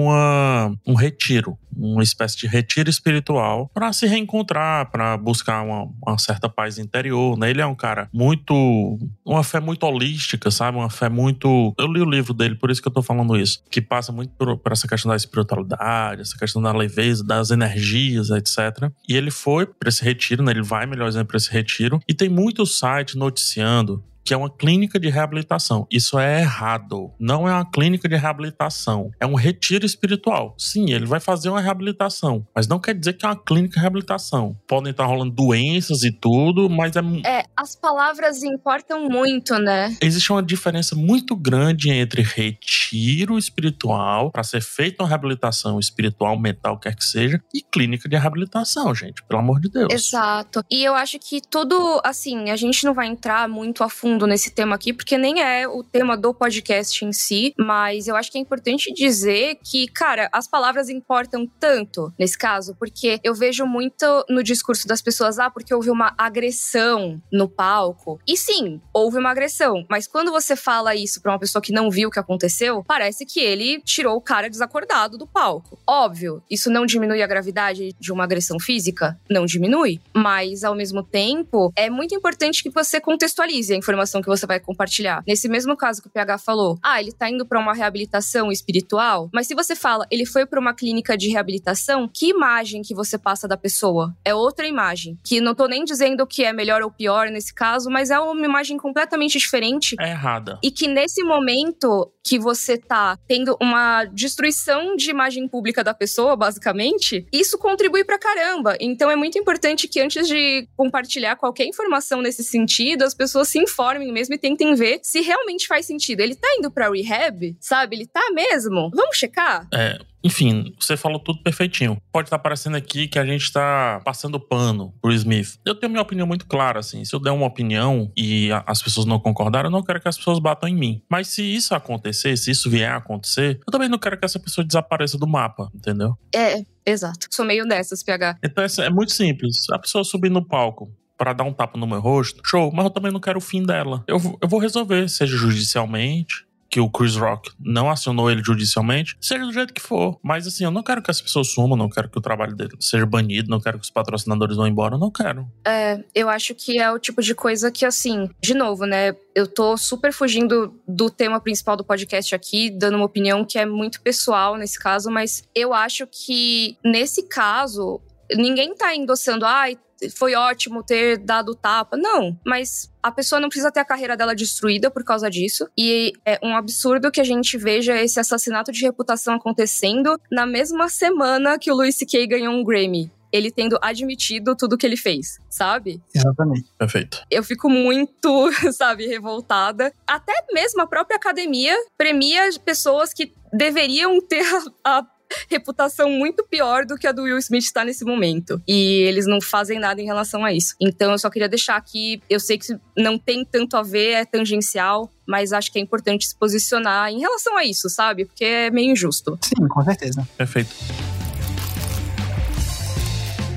um 0.87 0.94
retiro 0.94 1.58
uma 1.78 2.02
espécie 2.02 2.37
de 2.37 2.47
retiro 2.47 2.90
espiritual 2.90 3.70
para 3.73 3.92
se 3.92 4.06
reencontrar, 4.06 4.90
para 4.90 5.16
buscar 5.16 5.62
uma, 5.62 5.88
uma, 6.04 6.18
certa 6.18 6.49
paz 6.49 6.78
interior, 6.78 7.38
né? 7.38 7.50
Ele 7.50 7.61
é 7.61 7.66
um 7.66 7.75
cara 7.75 8.08
muito. 8.12 8.99
uma 9.25 9.44
fé 9.44 9.61
muito 9.61 9.85
holística, 9.85 10.50
sabe? 10.50 10.76
Uma 10.76 10.90
fé 10.90 11.08
muito. 11.08 11.75
Eu 11.78 11.87
li 11.87 12.00
o 12.00 12.11
livro 12.11 12.35
dele, 12.35 12.56
por 12.56 12.70
isso 12.70 12.82
que 12.82 12.88
eu 12.88 12.92
tô 12.92 13.02
falando 13.02 13.37
isso. 13.37 13.62
Que 13.70 13.80
passa 13.80 14.12
muito 14.12 14.30
por, 14.37 14.56
por 14.58 14.73
essa 14.73 14.88
questão 14.88 15.11
da 15.11 15.16
espiritualidade, 15.16 16.23
essa 16.23 16.37
questão 16.37 16.61
da 16.61 16.73
leveza, 16.73 17.25
das 17.25 17.50
energias, 17.50 18.30
etc. 18.30 18.90
E 19.08 19.16
ele 19.16 19.30
foi 19.30 19.66
para 19.66 19.88
esse 19.88 20.04
retiro, 20.04 20.42
né? 20.42 20.52
Ele 20.52 20.62
vai, 20.62 20.87
melhor 20.87 21.08
dizendo, 21.08 21.26
para 21.26 21.37
esse 21.37 21.50
retiro. 21.50 22.00
E 22.08 22.14
tem 22.14 22.28
muitos 22.28 22.78
sites 22.78 23.14
noticiando 23.14 24.02
que 24.28 24.35
é 24.35 24.37
uma 24.37 24.50
clínica 24.50 25.00
de 25.00 25.08
reabilitação. 25.08 25.87
Isso 25.90 26.18
é 26.18 26.42
errado. 26.42 27.11
Não 27.18 27.49
é 27.49 27.52
uma 27.54 27.64
clínica 27.64 28.06
de 28.06 28.14
reabilitação. 28.14 29.11
É 29.18 29.26
um 29.26 29.35
retiro 29.35 29.87
espiritual. 29.87 30.54
Sim, 30.58 30.92
ele 30.92 31.06
vai 31.06 31.18
fazer 31.18 31.49
uma 31.49 31.62
reabilitação, 31.62 32.47
mas 32.54 32.68
não 32.68 32.78
quer 32.78 32.92
dizer 32.92 33.14
que 33.14 33.25
é 33.25 33.28
uma 33.30 33.42
clínica 33.42 33.76
de 33.76 33.80
reabilitação. 33.80 34.54
Podem 34.68 34.90
estar 34.90 35.06
rolando 35.06 35.30
doenças 35.30 36.02
e 36.02 36.12
tudo, 36.12 36.68
mas 36.68 36.94
é. 36.94 37.00
É, 37.25 37.44
as 37.56 37.75
palavras 37.75 38.42
importam 38.42 39.08
muito, 39.08 39.58
né? 39.58 39.97
Existe 39.99 40.30
uma 40.30 40.42
diferença 40.42 40.94
muito 40.94 41.35
grande 41.35 41.88
entre 41.88 42.20
retiro 42.20 43.38
espiritual, 43.38 44.30
para 44.30 44.42
ser 44.42 44.61
feita 44.61 45.02
uma 45.02 45.08
reabilitação 45.08 45.80
espiritual, 45.80 46.38
mental, 46.38 46.78
quer 46.78 46.94
que 46.94 47.04
seja, 47.04 47.42
e 47.54 47.62
clínica 47.62 48.06
de 48.06 48.16
reabilitação, 48.18 48.94
gente. 48.94 49.25
Pelo 49.25 49.40
amor 49.40 49.58
de 49.58 49.70
Deus. 49.70 49.90
Exato. 49.90 50.62
E 50.70 50.85
eu 50.85 50.94
acho 50.94 51.18
que 51.18 51.40
tudo, 51.40 51.99
assim, 52.04 52.50
a 52.50 52.56
gente 52.56 52.85
não 52.85 52.92
vai 52.92 53.06
entrar 53.06 53.49
muito 53.49 53.82
a 53.82 53.88
fundo 53.88 54.17
fundo 54.18 54.26
nesse 54.26 54.50
tema 54.50 54.75
aqui, 54.75 54.92
porque 54.92 55.16
nem 55.16 55.40
é 55.40 55.68
o 55.68 55.84
tema 55.84 56.16
do 56.16 56.34
podcast 56.34 57.04
em 57.04 57.12
si, 57.12 57.54
mas 57.56 58.08
eu 58.08 58.16
acho 58.16 58.32
que 58.32 58.37
é 58.37 58.40
importante 58.40 58.92
dizer 58.92 59.58
que, 59.62 59.87
cara, 59.87 60.28
as 60.32 60.48
palavras 60.48 60.88
importam 60.88 61.46
tanto 61.60 62.12
nesse 62.18 62.37
caso, 62.37 62.75
porque 62.75 63.20
eu 63.22 63.32
vejo 63.32 63.64
muito 63.64 64.25
no 64.28 64.42
discurso 64.42 64.88
das 64.88 65.00
pessoas, 65.00 65.38
ah, 65.38 65.48
porque 65.48 65.72
houve 65.72 65.88
uma 65.88 66.14
agressão 66.18 67.22
no 67.32 67.48
palco. 67.48 68.18
E 68.26 68.37
sim, 68.37 68.80
houve 68.92 69.18
uma 69.18 69.30
agressão, 69.30 69.87
mas 69.88 70.08
quando 70.08 70.32
você 70.32 70.56
fala 70.56 70.96
isso 70.96 71.22
pra 71.22 71.30
uma 71.30 71.38
pessoa 71.38 71.62
que 71.62 71.72
não 71.72 71.88
viu 71.88 72.08
o 72.08 72.10
que 72.10 72.18
aconteceu, 72.18 72.82
parece 72.88 73.25
que 73.25 73.38
ele 73.38 73.80
tirou 73.82 74.16
o 74.16 74.20
cara 74.20 74.50
desacordado 74.50 75.16
do 75.16 75.28
palco. 75.28 75.78
Óbvio, 75.87 76.42
isso 76.50 76.70
não 76.70 76.84
diminui 76.84 77.22
a 77.22 77.26
gravidade 77.28 77.94
de 78.00 78.12
uma 78.12 78.25
agressão 78.25 78.58
física? 78.58 79.16
Não 79.30 79.46
diminui, 79.46 80.00
mas 80.12 80.64
ao 80.64 80.75
mesmo 80.75 81.04
tempo, 81.04 81.72
é 81.76 81.88
muito 81.88 82.16
importante 82.16 82.64
que 82.64 82.70
você 82.70 83.00
contextualize 83.00 83.72
a 83.72 83.76
informação 83.76 84.08
informação 84.09 84.23
que 84.23 84.29
você 84.29 84.47
vai 84.47 84.59
compartilhar. 84.59 85.23
Nesse 85.27 85.49
mesmo 85.49 85.77
caso 85.77 86.00
que 86.00 86.09
o 86.09 86.11
PH 86.11 86.38
falou, 86.38 86.79
ah, 86.83 87.00
ele 87.00 87.12
tá 87.12 87.29
indo 87.29 87.47
para 87.47 87.61
uma 87.61 87.75
reabilitação 87.75 88.50
espiritual, 88.50 89.29
mas 89.33 89.47
se 89.47 89.55
você 89.55 89.77
fala, 89.77 90.07
ele 90.11 90.25
foi 90.25 90.47
para 90.47 90.59
uma 90.59 90.75
clínica 90.75 91.17
de 91.17 91.29
reabilitação, 91.29 92.09
que 92.12 92.31
imagem 92.31 92.83
que 92.83 92.95
você 92.95 93.19
passa 93.19 93.47
da 93.47 93.57
pessoa? 93.57 94.17
É 94.25 94.35
outra 94.35 94.67
imagem, 94.67 95.19
que 95.25 95.41
não 95.41 95.55
tô 95.55 95.67
nem 95.67 95.85
dizendo 95.85 96.27
que 96.27 96.45
é 96.45 96.53
melhor 96.53 96.83
ou 96.83 96.91
pior 96.91 97.31
nesse 97.31 97.55
caso, 97.55 97.91
mas 97.91 98.11
é 98.11 98.19
uma 98.19 98.45
imagem 98.45 98.79
completamente 98.79 99.38
diferente. 99.38 99.95
É 100.00 100.11
errada. 100.11 100.59
E 100.62 100.71
que 100.71 100.88
nesse 100.88 101.23
momento 101.23 102.11
que 102.29 102.38
você 102.38 102.77
tá 102.77 103.17
tendo 103.27 103.57
uma 103.61 104.05
destruição 104.05 104.95
de 104.95 105.11
imagem 105.11 105.49
pública 105.49 105.83
da 105.83 105.95
pessoa, 105.95 106.37
basicamente, 106.37 107.27
isso 107.33 107.57
contribui 107.57 108.05
pra 108.05 108.19
caramba. 108.19 108.77
Então 108.81 109.11
é 109.11 109.17
muito 109.17 109.38
importante 109.38 109.88
que 109.88 109.99
antes 109.99 110.29
de 110.29 110.69
compartilhar 110.77 111.37
qualquer 111.37 111.65
informação 111.65 112.21
nesse 112.21 112.45
sentido, 112.45 113.03
as 113.03 113.15
pessoas 113.15 113.49
se 113.49 113.59
informem 113.59 113.98
mesmo 113.99 114.35
e 114.35 114.38
tentem 114.38 114.75
ver 114.75 115.00
se 115.02 115.21
realmente 115.21 115.67
faz 115.67 115.87
sentido. 115.87 116.21
Ele 116.21 116.35
tá 116.35 116.49
indo 116.59 116.71
pra 116.71 116.90
rehab, 116.90 117.57
sabe? 117.61 117.97
Ele 117.97 118.07
tá 118.07 118.31
mesmo? 118.33 118.90
Vamos 118.95 119.17
checar? 119.17 119.67
É, 119.73 119.99
enfim, 120.23 120.75
você 120.78 120.97
falou 120.97 121.19
tudo 121.21 121.43
perfeitinho. 121.43 122.00
Pode 122.12 122.26
estar 122.26 122.38
parecendo 122.38 122.76
aqui 122.76 123.07
que 123.07 123.19
a 123.19 123.25
gente 123.25 123.43
está 123.43 124.00
passando 124.05 124.40
pano 124.40 124.93
pro 125.00 125.12
Smith. 125.12 125.59
Eu 125.64 125.75
tenho 125.75 125.90
minha 125.90 126.02
opinião 126.02 126.26
muito 126.26 126.47
clara, 126.47 126.81
assim. 126.81 127.05
Se 127.05 127.14
eu 127.14 127.21
der 127.21 127.31
uma 127.31 127.47
opinião 127.47 128.12
e 128.17 128.50
as 128.67 128.83
pessoas 128.83 129.07
não 129.07 129.19
concordarem, 129.21 129.69
eu 129.69 129.73
não 129.73 129.83
quero 129.83 130.00
que 130.00 130.09
as 130.09 130.17
pessoas 130.17 130.38
batam 130.38 130.69
em 130.69 130.75
mim. 130.75 131.02
Mas 131.09 131.28
se 131.28 131.43
isso 131.43 131.75
acontecer, 131.75 132.37
se 132.37 132.50
isso 132.50 132.69
vier 132.69 132.90
a 132.90 132.97
acontecer, 132.97 133.61
eu 133.67 133.73
também 133.73 133.88
não 133.88 133.99
quero 133.99 134.19
que 134.19 134.25
essa 134.25 134.38
pessoa 134.38 134.64
desapareça 134.64 135.17
do 135.17 135.26
mapa, 135.26 135.71
entendeu? 135.75 136.14
É, 136.35 136.62
exato. 136.85 137.28
Sou 137.31 137.45
meio 137.45 137.67
dessas, 137.67 138.02
PH. 138.02 138.38
Então 138.45 138.64
é 138.85 138.90
muito 138.90 139.12
simples. 139.12 139.69
A 139.71 139.78
pessoa 139.78 140.02
subir 140.05 140.31
no 140.31 140.45
palco 140.45 140.93
para 141.18 141.32
dar 141.32 141.44
um 141.44 141.52
tapa 141.52 141.76
no 141.76 141.87
meu 141.87 142.00
rosto, 142.00 142.40
show, 142.46 142.70
mas 142.72 142.84
eu 142.84 142.90
também 142.90 143.12
não 143.12 143.20
quero 143.20 143.38
o 143.38 143.42
fim 143.42 143.62
dela. 143.62 144.04
Eu, 144.06 144.18
eu 144.40 144.48
vou 144.48 144.60
resolver, 144.60 145.08
seja 145.08 145.37
judicialmente, 145.37 146.48
que 146.70 146.80
o 146.80 146.90
Chris 146.90 147.16
Rock 147.16 147.50
não 147.58 147.90
acionou 147.90 148.30
ele 148.30 148.42
judicialmente, 148.44 149.16
seja 149.20 149.44
do 149.44 149.52
jeito 149.52 149.72
que 149.72 149.80
for. 149.80 150.18
Mas 150.22 150.46
assim, 150.46 150.64
eu 150.64 150.70
não 150.70 150.82
quero 150.82 151.02
que 151.02 151.10
as 151.10 151.20
pessoas 151.20 151.48
sumam, 151.48 151.76
não 151.76 151.88
quero 151.88 152.08
que 152.10 152.18
o 152.18 152.20
trabalho 152.20 152.54
dele 152.54 152.76
seja 152.80 153.06
banido, 153.06 153.50
não 153.50 153.60
quero 153.60 153.78
que 153.78 153.84
os 153.84 153.90
patrocinadores 153.90 154.56
vão 154.56 154.66
embora, 154.66 154.98
não 154.98 155.10
quero. 155.10 155.50
É, 155.66 156.04
eu 156.14 156.28
acho 156.28 156.54
que 156.54 156.78
é 156.78 156.90
o 156.90 156.98
tipo 156.98 157.22
de 157.22 157.34
coisa 157.34 157.70
que, 157.70 157.84
assim, 157.84 158.28
de 158.40 158.54
novo, 158.54 158.84
né? 158.84 159.14
Eu 159.34 159.46
tô 159.46 159.76
super 159.76 160.12
fugindo 160.12 160.75
do 160.87 161.08
tema 161.08 161.40
principal 161.40 161.76
do 161.76 161.84
podcast 161.84 162.34
aqui, 162.34 162.70
dando 162.70 162.96
uma 162.96 163.06
opinião 163.06 163.44
que 163.44 163.58
é 163.58 163.64
muito 163.64 164.00
pessoal 164.02 164.56
nesse 164.56 164.78
caso, 164.78 165.10
mas 165.10 165.42
eu 165.54 165.72
acho 165.72 166.06
que 166.06 166.76
nesse 166.84 167.22
caso, 167.28 168.00
ninguém 168.37 168.75
tá 168.75 168.94
endossando, 168.94 169.46
ai, 169.46 169.78
ah, 169.80 169.88
foi 170.14 170.35
ótimo 170.35 170.83
ter 170.83 171.19
dado 171.19 171.55
tapa. 171.55 171.97
Não, 171.97 172.38
mas 172.45 172.90
a 173.02 173.11
pessoa 173.11 173.40
não 173.40 173.49
precisa 173.49 173.73
ter 173.73 173.81
a 173.81 173.85
carreira 173.85 174.17
dela 174.17 174.35
destruída 174.35 174.90
por 174.90 175.05
causa 175.05 175.31
disso. 175.31 175.69
E 175.76 176.12
é 176.25 176.38
um 176.43 176.57
absurdo 176.57 177.11
que 177.11 177.21
a 177.21 177.25
gente 177.25 177.57
veja 177.57 178.00
esse 178.00 178.21
assassinato 178.21 178.71
de 178.73 178.83
reputação 178.83 179.35
acontecendo 179.35 180.21
na 180.31 180.47
mesma 180.47 180.88
semana 180.88 181.59
que 181.59 181.71
o 181.71 181.75
Louis 181.75 181.97
C.K. 181.97 182.26
ganhou 182.26 182.52
um 182.52 182.64
Grammy 182.64 183.11
ele 183.33 183.50
tendo 183.50 183.78
admitido 183.83 184.57
tudo 184.57 184.76
que 184.78 184.87
ele 184.87 184.97
fez, 184.97 185.38
sabe? 185.49 186.02
Exatamente. 186.14 186.71
Perfeito. 186.78 187.23
Eu 187.31 187.43
fico 187.43 187.69
muito, 187.69 188.50
sabe, 188.73 189.07
revoltada. 189.07 189.93
Até 190.07 190.33
mesmo 190.52 190.81
a 190.83 190.87
própria 190.87 191.17
academia 191.17 191.76
premia 191.97 192.49
pessoas 192.64 193.12
que 193.12 193.33
deveriam 193.52 194.21
ter 194.21 194.45
a, 194.85 194.99
a 194.99 195.07
reputação 195.49 196.11
muito 196.11 196.44
pior 196.44 196.85
do 196.85 196.97
que 196.97 197.06
a 197.06 197.12
do 197.12 197.23
Will 197.23 197.38
Smith 197.38 197.64
está 197.64 197.85
nesse 197.85 198.04
momento. 198.04 198.61
E 198.66 199.02
eles 199.02 199.26
não 199.26 199.40
fazem 199.40 199.78
nada 199.78 200.00
em 200.00 200.04
relação 200.04 200.44
a 200.44 200.52
isso. 200.52 200.75
Então 200.80 201.12
eu 201.12 201.18
só 201.18 201.30
queria 201.30 201.49
deixar 201.49 201.76
aqui, 201.76 202.23
eu 202.28 202.40
sei 202.40 202.58
que 202.58 202.78
não 202.97 203.18
tem 203.18 203.44
tanto 203.44 203.76
a 203.76 203.82
ver, 203.82 204.12
é 204.12 204.25
tangencial, 204.25 205.11
mas 205.26 205.52
acho 205.52 205.70
que 205.70 205.78
é 205.78 205.82
importante 205.82 206.26
se 206.26 206.37
posicionar 206.37 207.11
em 207.11 207.20
relação 207.20 207.56
a 207.56 207.64
isso, 207.64 207.88
sabe? 207.88 208.25
Porque 208.25 208.44
é 208.44 208.70
meio 208.70 208.92
injusto. 208.92 209.38
Sim, 209.42 209.68
com 209.68 209.85
certeza. 209.85 210.26
Perfeito. 210.37 210.75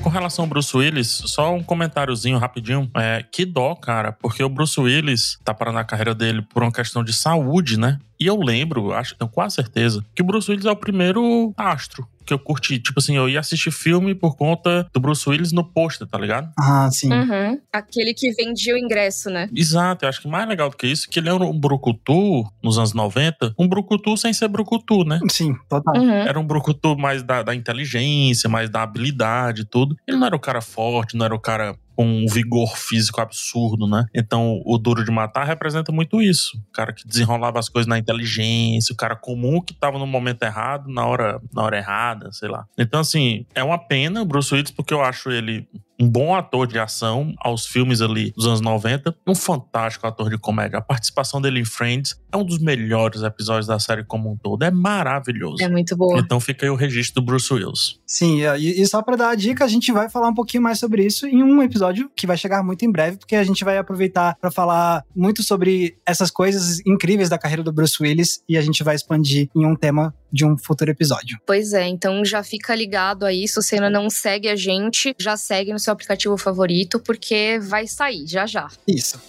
Com 0.02 0.08
relação 0.08 0.44
ao 0.44 0.48
Bruce 0.48 0.76
Willis, 0.76 1.22
só 1.26 1.54
um 1.54 1.62
comentáriozinho 1.62 2.36
rapidinho. 2.36 2.90
É, 2.96 3.24
que 3.30 3.44
dó, 3.44 3.74
cara, 3.76 4.10
porque 4.12 4.42
o 4.42 4.48
Bruce 4.48 4.78
Willis 4.80 5.38
tá 5.44 5.54
parando 5.54 5.78
a 5.78 5.84
carreira 5.84 6.12
dele 6.12 6.42
por 6.42 6.64
uma 6.64 6.72
questão 6.72 7.04
de 7.04 7.12
saúde, 7.12 7.78
né? 7.78 7.98
E 8.18 8.26
eu 8.26 8.36
lembro, 8.36 8.92
acho, 8.92 9.14
tenho 9.14 9.30
quase 9.30 9.54
certeza, 9.54 10.04
que 10.14 10.22
o 10.22 10.24
Bruce 10.24 10.50
Willis 10.50 10.66
é 10.66 10.70
o 10.70 10.76
primeiro 10.76 11.54
astro 11.56 12.06
que 12.24 12.32
eu 12.32 12.38
curti. 12.38 12.78
Tipo 12.78 13.00
assim, 13.00 13.16
eu 13.16 13.28
ia 13.28 13.40
assistir 13.40 13.70
filme 13.70 14.14
por 14.14 14.36
conta 14.36 14.86
do 14.92 15.00
Bruce 15.00 15.28
Willis 15.28 15.52
no 15.52 15.64
pôster, 15.64 16.06
tá 16.06 16.18
ligado? 16.18 16.50
Ah, 16.58 16.88
sim. 16.90 17.12
Uhum. 17.12 17.58
Aquele 17.72 18.14
que 18.14 18.32
vendia 18.32 18.74
o 18.74 18.78
ingresso, 18.78 19.30
né? 19.30 19.48
Exato, 19.54 20.04
eu 20.04 20.08
acho 20.08 20.20
que 20.20 20.28
mais 20.28 20.48
legal 20.48 20.70
do 20.70 20.76
que 20.76 20.86
isso, 20.86 21.08
que 21.08 21.18
ele 21.18 21.28
era 21.28 21.42
um 21.42 21.58
brucutu 21.58 22.44
nos 22.62 22.78
anos 22.78 22.92
90, 22.92 23.54
um 23.58 23.68
brucutu 23.68 24.16
sem 24.16 24.32
ser 24.32 24.48
brucutu, 24.48 25.04
né? 25.04 25.20
Sim, 25.30 25.54
total. 25.68 25.96
Uhum. 25.96 26.10
Era 26.10 26.38
um 26.38 26.46
brucutu 26.46 26.96
mais 26.96 27.22
da, 27.22 27.42
da 27.42 27.54
inteligência, 27.54 28.48
mais 28.48 28.70
da 28.70 28.82
habilidade 28.82 29.62
e 29.62 29.64
tudo. 29.64 29.96
Ele 30.06 30.16
não 30.16 30.26
era 30.26 30.36
o 30.36 30.40
cara 30.40 30.60
forte, 30.60 31.16
não 31.16 31.24
era 31.24 31.34
o 31.34 31.40
cara 31.40 31.76
com 31.94 32.04
um 32.06 32.26
vigor 32.26 32.76
físico 32.76 33.20
absurdo, 33.20 33.86
né? 33.86 34.04
Então, 34.14 34.60
o 34.64 34.78
Duro 34.78 35.04
de 35.04 35.10
Matar 35.10 35.44
representa 35.44 35.92
muito 35.92 36.20
isso. 36.20 36.56
O 36.68 36.72
cara 36.72 36.92
que 36.92 37.06
desenrolava 37.06 37.58
as 37.58 37.68
coisas 37.68 37.86
na 37.86 37.98
inteligência, 37.98 38.92
o 38.92 38.96
cara 38.96 39.16
comum 39.16 39.60
que 39.60 39.74
tava 39.74 39.98
no 39.98 40.06
momento 40.06 40.42
errado, 40.42 40.90
na 40.90 41.06
hora, 41.06 41.40
na 41.52 41.62
hora 41.62 41.76
errada, 41.76 42.32
sei 42.32 42.48
lá. 42.48 42.64
Então, 42.78 43.00
assim, 43.00 43.46
é 43.54 43.62
uma 43.62 43.78
pena 43.78 44.22
o 44.22 44.24
Bruce 44.24 44.54
Willis, 44.54 44.70
porque 44.70 44.94
eu 44.94 45.02
acho 45.02 45.30
ele 45.30 45.66
um 46.02 46.10
bom 46.10 46.34
ator 46.34 46.66
de 46.66 46.78
ação 46.80 47.32
aos 47.38 47.64
filmes 47.64 48.00
ali 48.00 48.32
dos 48.32 48.44
anos 48.44 48.60
90, 48.60 49.14
um 49.24 49.36
fantástico 49.36 50.04
ator 50.04 50.28
de 50.28 50.36
comédia. 50.36 50.78
A 50.78 50.82
participação 50.82 51.40
dele 51.40 51.60
em 51.60 51.64
Friends 51.64 52.20
é 52.32 52.36
um 52.36 52.44
dos 52.44 52.58
melhores 52.58 53.22
episódios 53.22 53.68
da 53.68 53.78
série 53.78 54.02
como 54.02 54.32
um 54.32 54.36
todo. 54.36 54.64
É 54.64 54.70
maravilhoso. 54.70 55.62
É 55.62 55.68
muito 55.68 55.96
bom. 55.96 56.18
Então 56.18 56.40
fica 56.40 56.66
aí 56.66 56.70
o 56.70 56.74
registro 56.74 57.22
do 57.22 57.26
Bruce 57.26 57.52
Willis. 57.54 58.00
Sim, 58.04 58.40
e 58.58 58.84
só 58.86 59.00
para 59.00 59.16
dar 59.16 59.30
a 59.30 59.34
dica, 59.36 59.64
a 59.64 59.68
gente 59.68 59.92
vai 59.92 60.08
falar 60.08 60.28
um 60.28 60.34
pouquinho 60.34 60.62
mais 60.62 60.80
sobre 60.80 61.06
isso 61.06 61.26
em 61.26 61.42
um 61.42 61.62
episódio 61.62 62.10
que 62.16 62.26
vai 62.26 62.36
chegar 62.36 62.64
muito 62.64 62.84
em 62.84 62.90
breve, 62.90 63.18
porque 63.18 63.36
a 63.36 63.44
gente 63.44 63.64
vai 63.64 63.78
aproveitar 63.78 64.36
para 64.40 64.50
falar 64.50 65.04
muito 65.14 65.42
sobre 65.42 65.96
essas 66.04 66.30
coisas 66.30 66.84
incríveis 66.84 67.28
da 67.28 67.38
carreira 67.38 67.62
do 67.62 67.72
Bruce 67.72 68.02
Willis 68.02 68.42
e 68.48 68.56
a 68.56 68.62
gente 68.62 68.82
vai 68.82 68.96
expandir 68.96 69.48
em 69.54 69.64
um 69.64 69.76
tema 69.76 70.12
de 70.32 70.46
um 70.46 70.56
futuro 70.56 70.90
episódio. 70.90 71.38
Pois 71.46 71.74
é, 71.74 71.86
então 71.86 72.24
já 72.24 72.42
fica 72.42 72.74
ligado 72.74 73.26
aí, 73.26 73.46
se 73.46 73.54
você 73.54 73.74
ainda 73.74 73.90
não 73.90 74.08
segue 74.08 74.48
a 74.48 74.56
gente, 74.56 75.14
já 75.20 75.36
segue 75.36 75.72
no 75.72 75.78
seu 75.78 75.91
aplicativo 75.92 76.36
favorito, 76.36 76.98
porque 76.98 77.58
vai 77.62 77.86
sair 77.86 78.26
já 78.26 78.46
já. 78.46 78.68
Isso. 78.86 79.20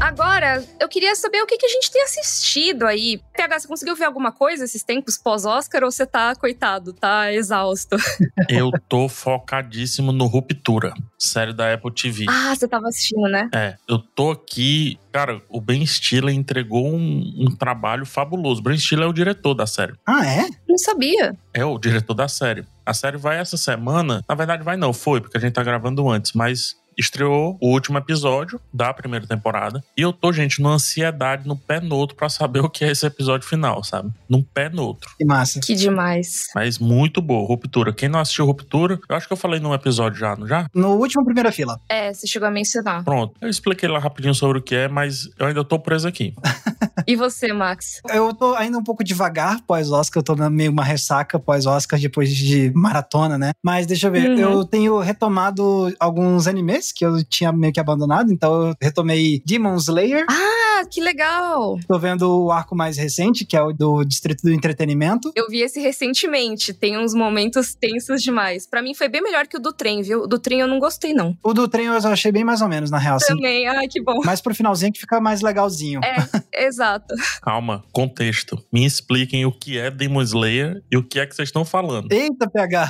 Agora, 0.00 0.64
eu 0.80 0.88
queria 0.88 1.14
saber 1.14 1.42
o 1.42 1.46
que, 1.46 1.58
que 1.58 1.66
a 1.66 1.68
gente 1.68 1.92
tem 1.92 2.02
assistido 2.02 2.86
aí. 2.86 3.20
PH, 3.36 3.60
você 3.60 3.68
conseguiu 3.68 3.94
ver 3.94 4.06
alguma 4.06 4.32
coisa 4.32 4.64
esses 4.64 4.82
tempos 4.82 5.18
pós-Oscar 5.18 5.84
ou 5.84 5.90
você 5.90 6.06
tá, 6.06 6.34
coitado, 6.34 6.94
tá 6.94 7.30
exausto? 7.30 7.96
Eu 8.48 8.70
tô 8.88 9.08
focadíssimo 9.08 10.10
no 10.10 10.26
Ruptura, 10.26 10.94
série 11.18 11.52
da 11.52 11.72
Apple 11.72 11.92
TV. 11.92 12.24
Ah, 12.28 12.54
você 12.54 12.66
tava 12.66 12.88
assistindo, 12.88 13.28
né? 13.28 13.48
É, 13.54 13.76
eu 13.86 13.98
tô 13.98 14.30
aqui. 14.30 14.98
Cara, 15.12 15.40
o 15.48 15.60
Ben 15.60 15.84
Stiller 15.84 16.34
entregou 16.34 16.86
um, 16.86 17.34
um 17.38 17.54
trabalho 17.54 18.06
fabuloso. 18.06 18.62
Ben 18.62 18.76
Stiller 18.76 19.06
é 19.06 19.08
o 19.08 19.12
diretor 19.12 19.54
da 19.54 19.66
série. 19.66 19.92
Ah, 20.06 20.26
é? 20.26 20.48
Não 20.68 20.78
sabia. 20.78 21.36
É 21.52 21.64
o 21.64 21.78
diretor 21.78 22.14
da 22.14 22.28
série. 22.28 22.64
A 22.84 22.94
série 22.94 23.16
vai 23.16 23.38
essa 23.38 23.56
semana. 23.56 24.24
Na 24.28 24.34
verdade, 24.34 24.64
vai 24.64 24.76
não, 24.76 24.92
foi, 24.92 25.20
porque 25.20 25.36
a 25.36 25.40
gente 25.40 25.52
tá 25.52 25.62
gravando 25.62 26.08
antes, 26.08 26.32
mas 26.32 26.79
estreou 26.98 27.56
o 27.60 27.68
último 27.72 27.98
episódio 27.98 28.60
da 28.72 28.92
primeira 28.92 29.26
temporada. 29.26 29.82
E 29.96 30.02
eu 30.02 30.12
tô, 30.12 30.32
gente, 30.32 30.60
numa 30.60 30.74
ansiedade 30.74 31.46
no 31.46 31.56
pé 31.56 31.80
no 31.80 31.96
outro 31.96 32.16
pra 32.16 32.28
saber 32.28 32.60
o 32.64 32.68
que 32.70 32.84
é 32.84 32.90
esse 32.90 33.06
episódio 33.06 33.46
final, 33.48 33.82
sabe? 33.84 34.10
Num 34.28 34.42
pé 34.42 34.68
no 34.68 34.82
outro. 34.84 35.10
Que 35.18 35.24
massa. 35.24 35.60
Que 35.60 35.74
demais. 35.74 36.44
Mas 36.54 36.78
muito 36.78 37.20
boa, 37.22 37.46
Ruptura. 37.46 37.92
Quem 37.92 38.08
não 38.08 38.20
assistiu 38.20 38.46
Ruptura, 38.46 38.98
eu 39.08 39.16
acho 39.16 39.26
que 39.26 39.32
eu 39.32 39.36
falei 39.36 39.60
num 39.60 39.74
episódio 39.74 40.18
já, 40.18 40.36
não 40.36 40.46
já? 40.46 40.66
No 40.74 40.94
último 40.96 41.24
primeira 41.24 41.50
fila. 41.52 41.78
É, 41.88 42.12
você 42.12 42.26
chegou 42.26 42.48
a 42.48 42.50
mencionar. 42.50 43.04
Pronto. 43.04 43.34
Eu 43.40 43.48
expliquei 43.48 43.88
lá 43.88 43.98
rapidinho 43.98 44.34
sobre 44.34 44.58
o 44.58 44.62
que 44.62 44.74
é, 44.74 44.88
mas 44.88 45.28
eu 45.38 45.46
ainda 45.46 45.64
tô 45.64 45.78
preso 45.78 46.06
aqui. 46.08 46.34
E 47.06 47.16
você, 47.16 47.52
Max? 47.52 48.00
Eu 48.10 48.32
tô 48.34 48.54
ainda 48.54 48.78
um 48.78 48.84
pouco 48.84 49.02
devagar 49.02 49.60
pós-Oscar, 49.66 50.20
eu 50.20 50.24
tô 50.24 50.36
na 50.36 50.50
meio 50.50 50.70
uma 50.70 50.84
ressaca 50.84 51.38
pós-Oscar 51.40 51.98
depois 51.98 52.32
de 52.34 52.70
maratona, 52.74 53.38
né? 53.38 53.52
Mas 53.64 53.86
deixa 53.86 54.06
eu 54.08 54.12
ver, 54.12 54.30
Uhum. 54.30 54.38
eu 54.38 54.64
tenho 54.64 54.98
retomado 54.98 55.92
alguns 55.98 56.46
animes 56.46 56.79
que 56.92 57.04
eu 57.04 57.22
tinha 57.24 57.52
meio 57.52 57.72
que 57.72 57.80
abandonado, 57.80 58.32
então 58.32 58.68
eu 58.68 58.74
retomei 58.80 59.42
Demon 59.44 59.76
Slayer, 59.76 60.24
Ah, 60.28 60.59
que 60.84 61.00
legal! 61.00 61.78
tô 61.86 61.98
vendo 61.98 62.44
o 62.44 62.50
arco 62.50 62.74
mais 62.76 62.96
recente, 62.96 63.44
que 63.44 63.56
é 63.56 63.62
o 63.62 63.72
do 63.72 64.04
Distrito 64.04 64.42
do 64.42 64.50
Entretenimento. 64.52 65.32
Eu 65.34 65.48
vi 65.48 65.60
esse 65.60 65.80
recentemente. 65.80 66.72
Tem 66.72 66.98
uns 66.98 67.14
momentos 67.14 67.74
tensos 67.74 68.22
demais. 68.22 68.66
Pra 68.66 68.82
mim 68.82 68.94
foi 68.94 69.08
bem 69.08 69.22
melhor 69.22 69.46
que 69.46 69.56
o 69.56 69.60
do 69.60 69.72
trem, 69.72 70.02
viu? 70.02 70.22
O 70.22 70.26
do 70.26 70.38
trem 70.38 70.60
eu 70.60 70.68
não 70.68 70.78
gostei, 70.78 71.12
não. 71.12 71.36
O 71.42 71.52
do 71.52 71.68
trem 71.68 71.86
eu 71.86 71.94
achei 71.94 72.32
bem 72.32 72.44
mais 72.44 72.60
ou 72.62 72.68
menos, 72.68 72.90
na 72.90 72.98
real, 72.98 73.16
assim. 73.16 73.34
Também, 73.34 73.66
ai, 73.66 73.86
que 73.88 74.02
bom. 74.02 74.18
Mas 74.24 74.40
pro 74.40 74.54
finalzinho 74.54 74.92
que 74.92 75.00
fica 75.00 75.20
mais 75.20 75.40
legalzinho. 75.40 76.00
É, 76.04 76.16
exato. 76.66 77.14
Calma, 77.42 77.84
contexto. 77.92 78.62
Me 78.72 78.84
expliquem 78.84 79.44
o 79.46 79.52
que 79.52 79.78
é 79.78 79.90
Demon 79.90 80.22
Slayer 80.22 80.82
e 80.90 80.96
o 80.96 81.02
que 81.02 81.18
é 81.20 81.26
que 81.26 81.34
vocês 81.34 81.48
estão 81.48 81.64
falando. 81.64 82.10
Eita, 82.12 82.48
PH! 82.48 82.88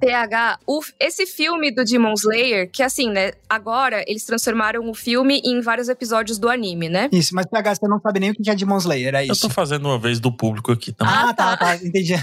TH, 0.00 0.58
o- 0.66 0.80
esse 1.00 1.26
filme 1.26 1.70
do 1.70 1.84
Demon 1.84 2.12
Slayer, 2.14 2.70
que 2.70 2.82
assim, 2.82 3.10
né? 3.10 3.32
Agora 3.48 4.04
eles 4.06 4.24
transformaram 4.24 4.88
o 4.88 4.94
filme 4.94 5.40
em 5.44 5.60
vários 5.60 5.88
episódios 5.88 6.38
do 6.38 6.48
anime, 6.48 6.88
né? 6.88 7.07
Isso, 7.12 7.34
mas 7.34 7.46
PH, 7.46 7.74
você 7.76 7.88
não 7.88 8.00
sabe 8.00 8.20
nem 8.20 8.30
o 8.30 8.34
que 8.34 8.48
é 8.50 8.54
Demon 8.54 8.76
Slayer, 8.78 9.14
é 9.14 9.26
Eu 9.26 9.32
isso. 9.32 9.42
tô 9.48 9.50
fazendo 9.50 9.86
uma 9.86 9.98
vez 9.98 10.20
do 10.20 10.30
público 10.32 10.70
aqui 10.72 10.92
também. 10.92 11.12
Ah, 11.14 11.28
Ah, 11.30 11.34
tá, 11.34 11.56
tá. 11.56 11.66
tá, 11.66 11.76
entendi. 11.76 12.14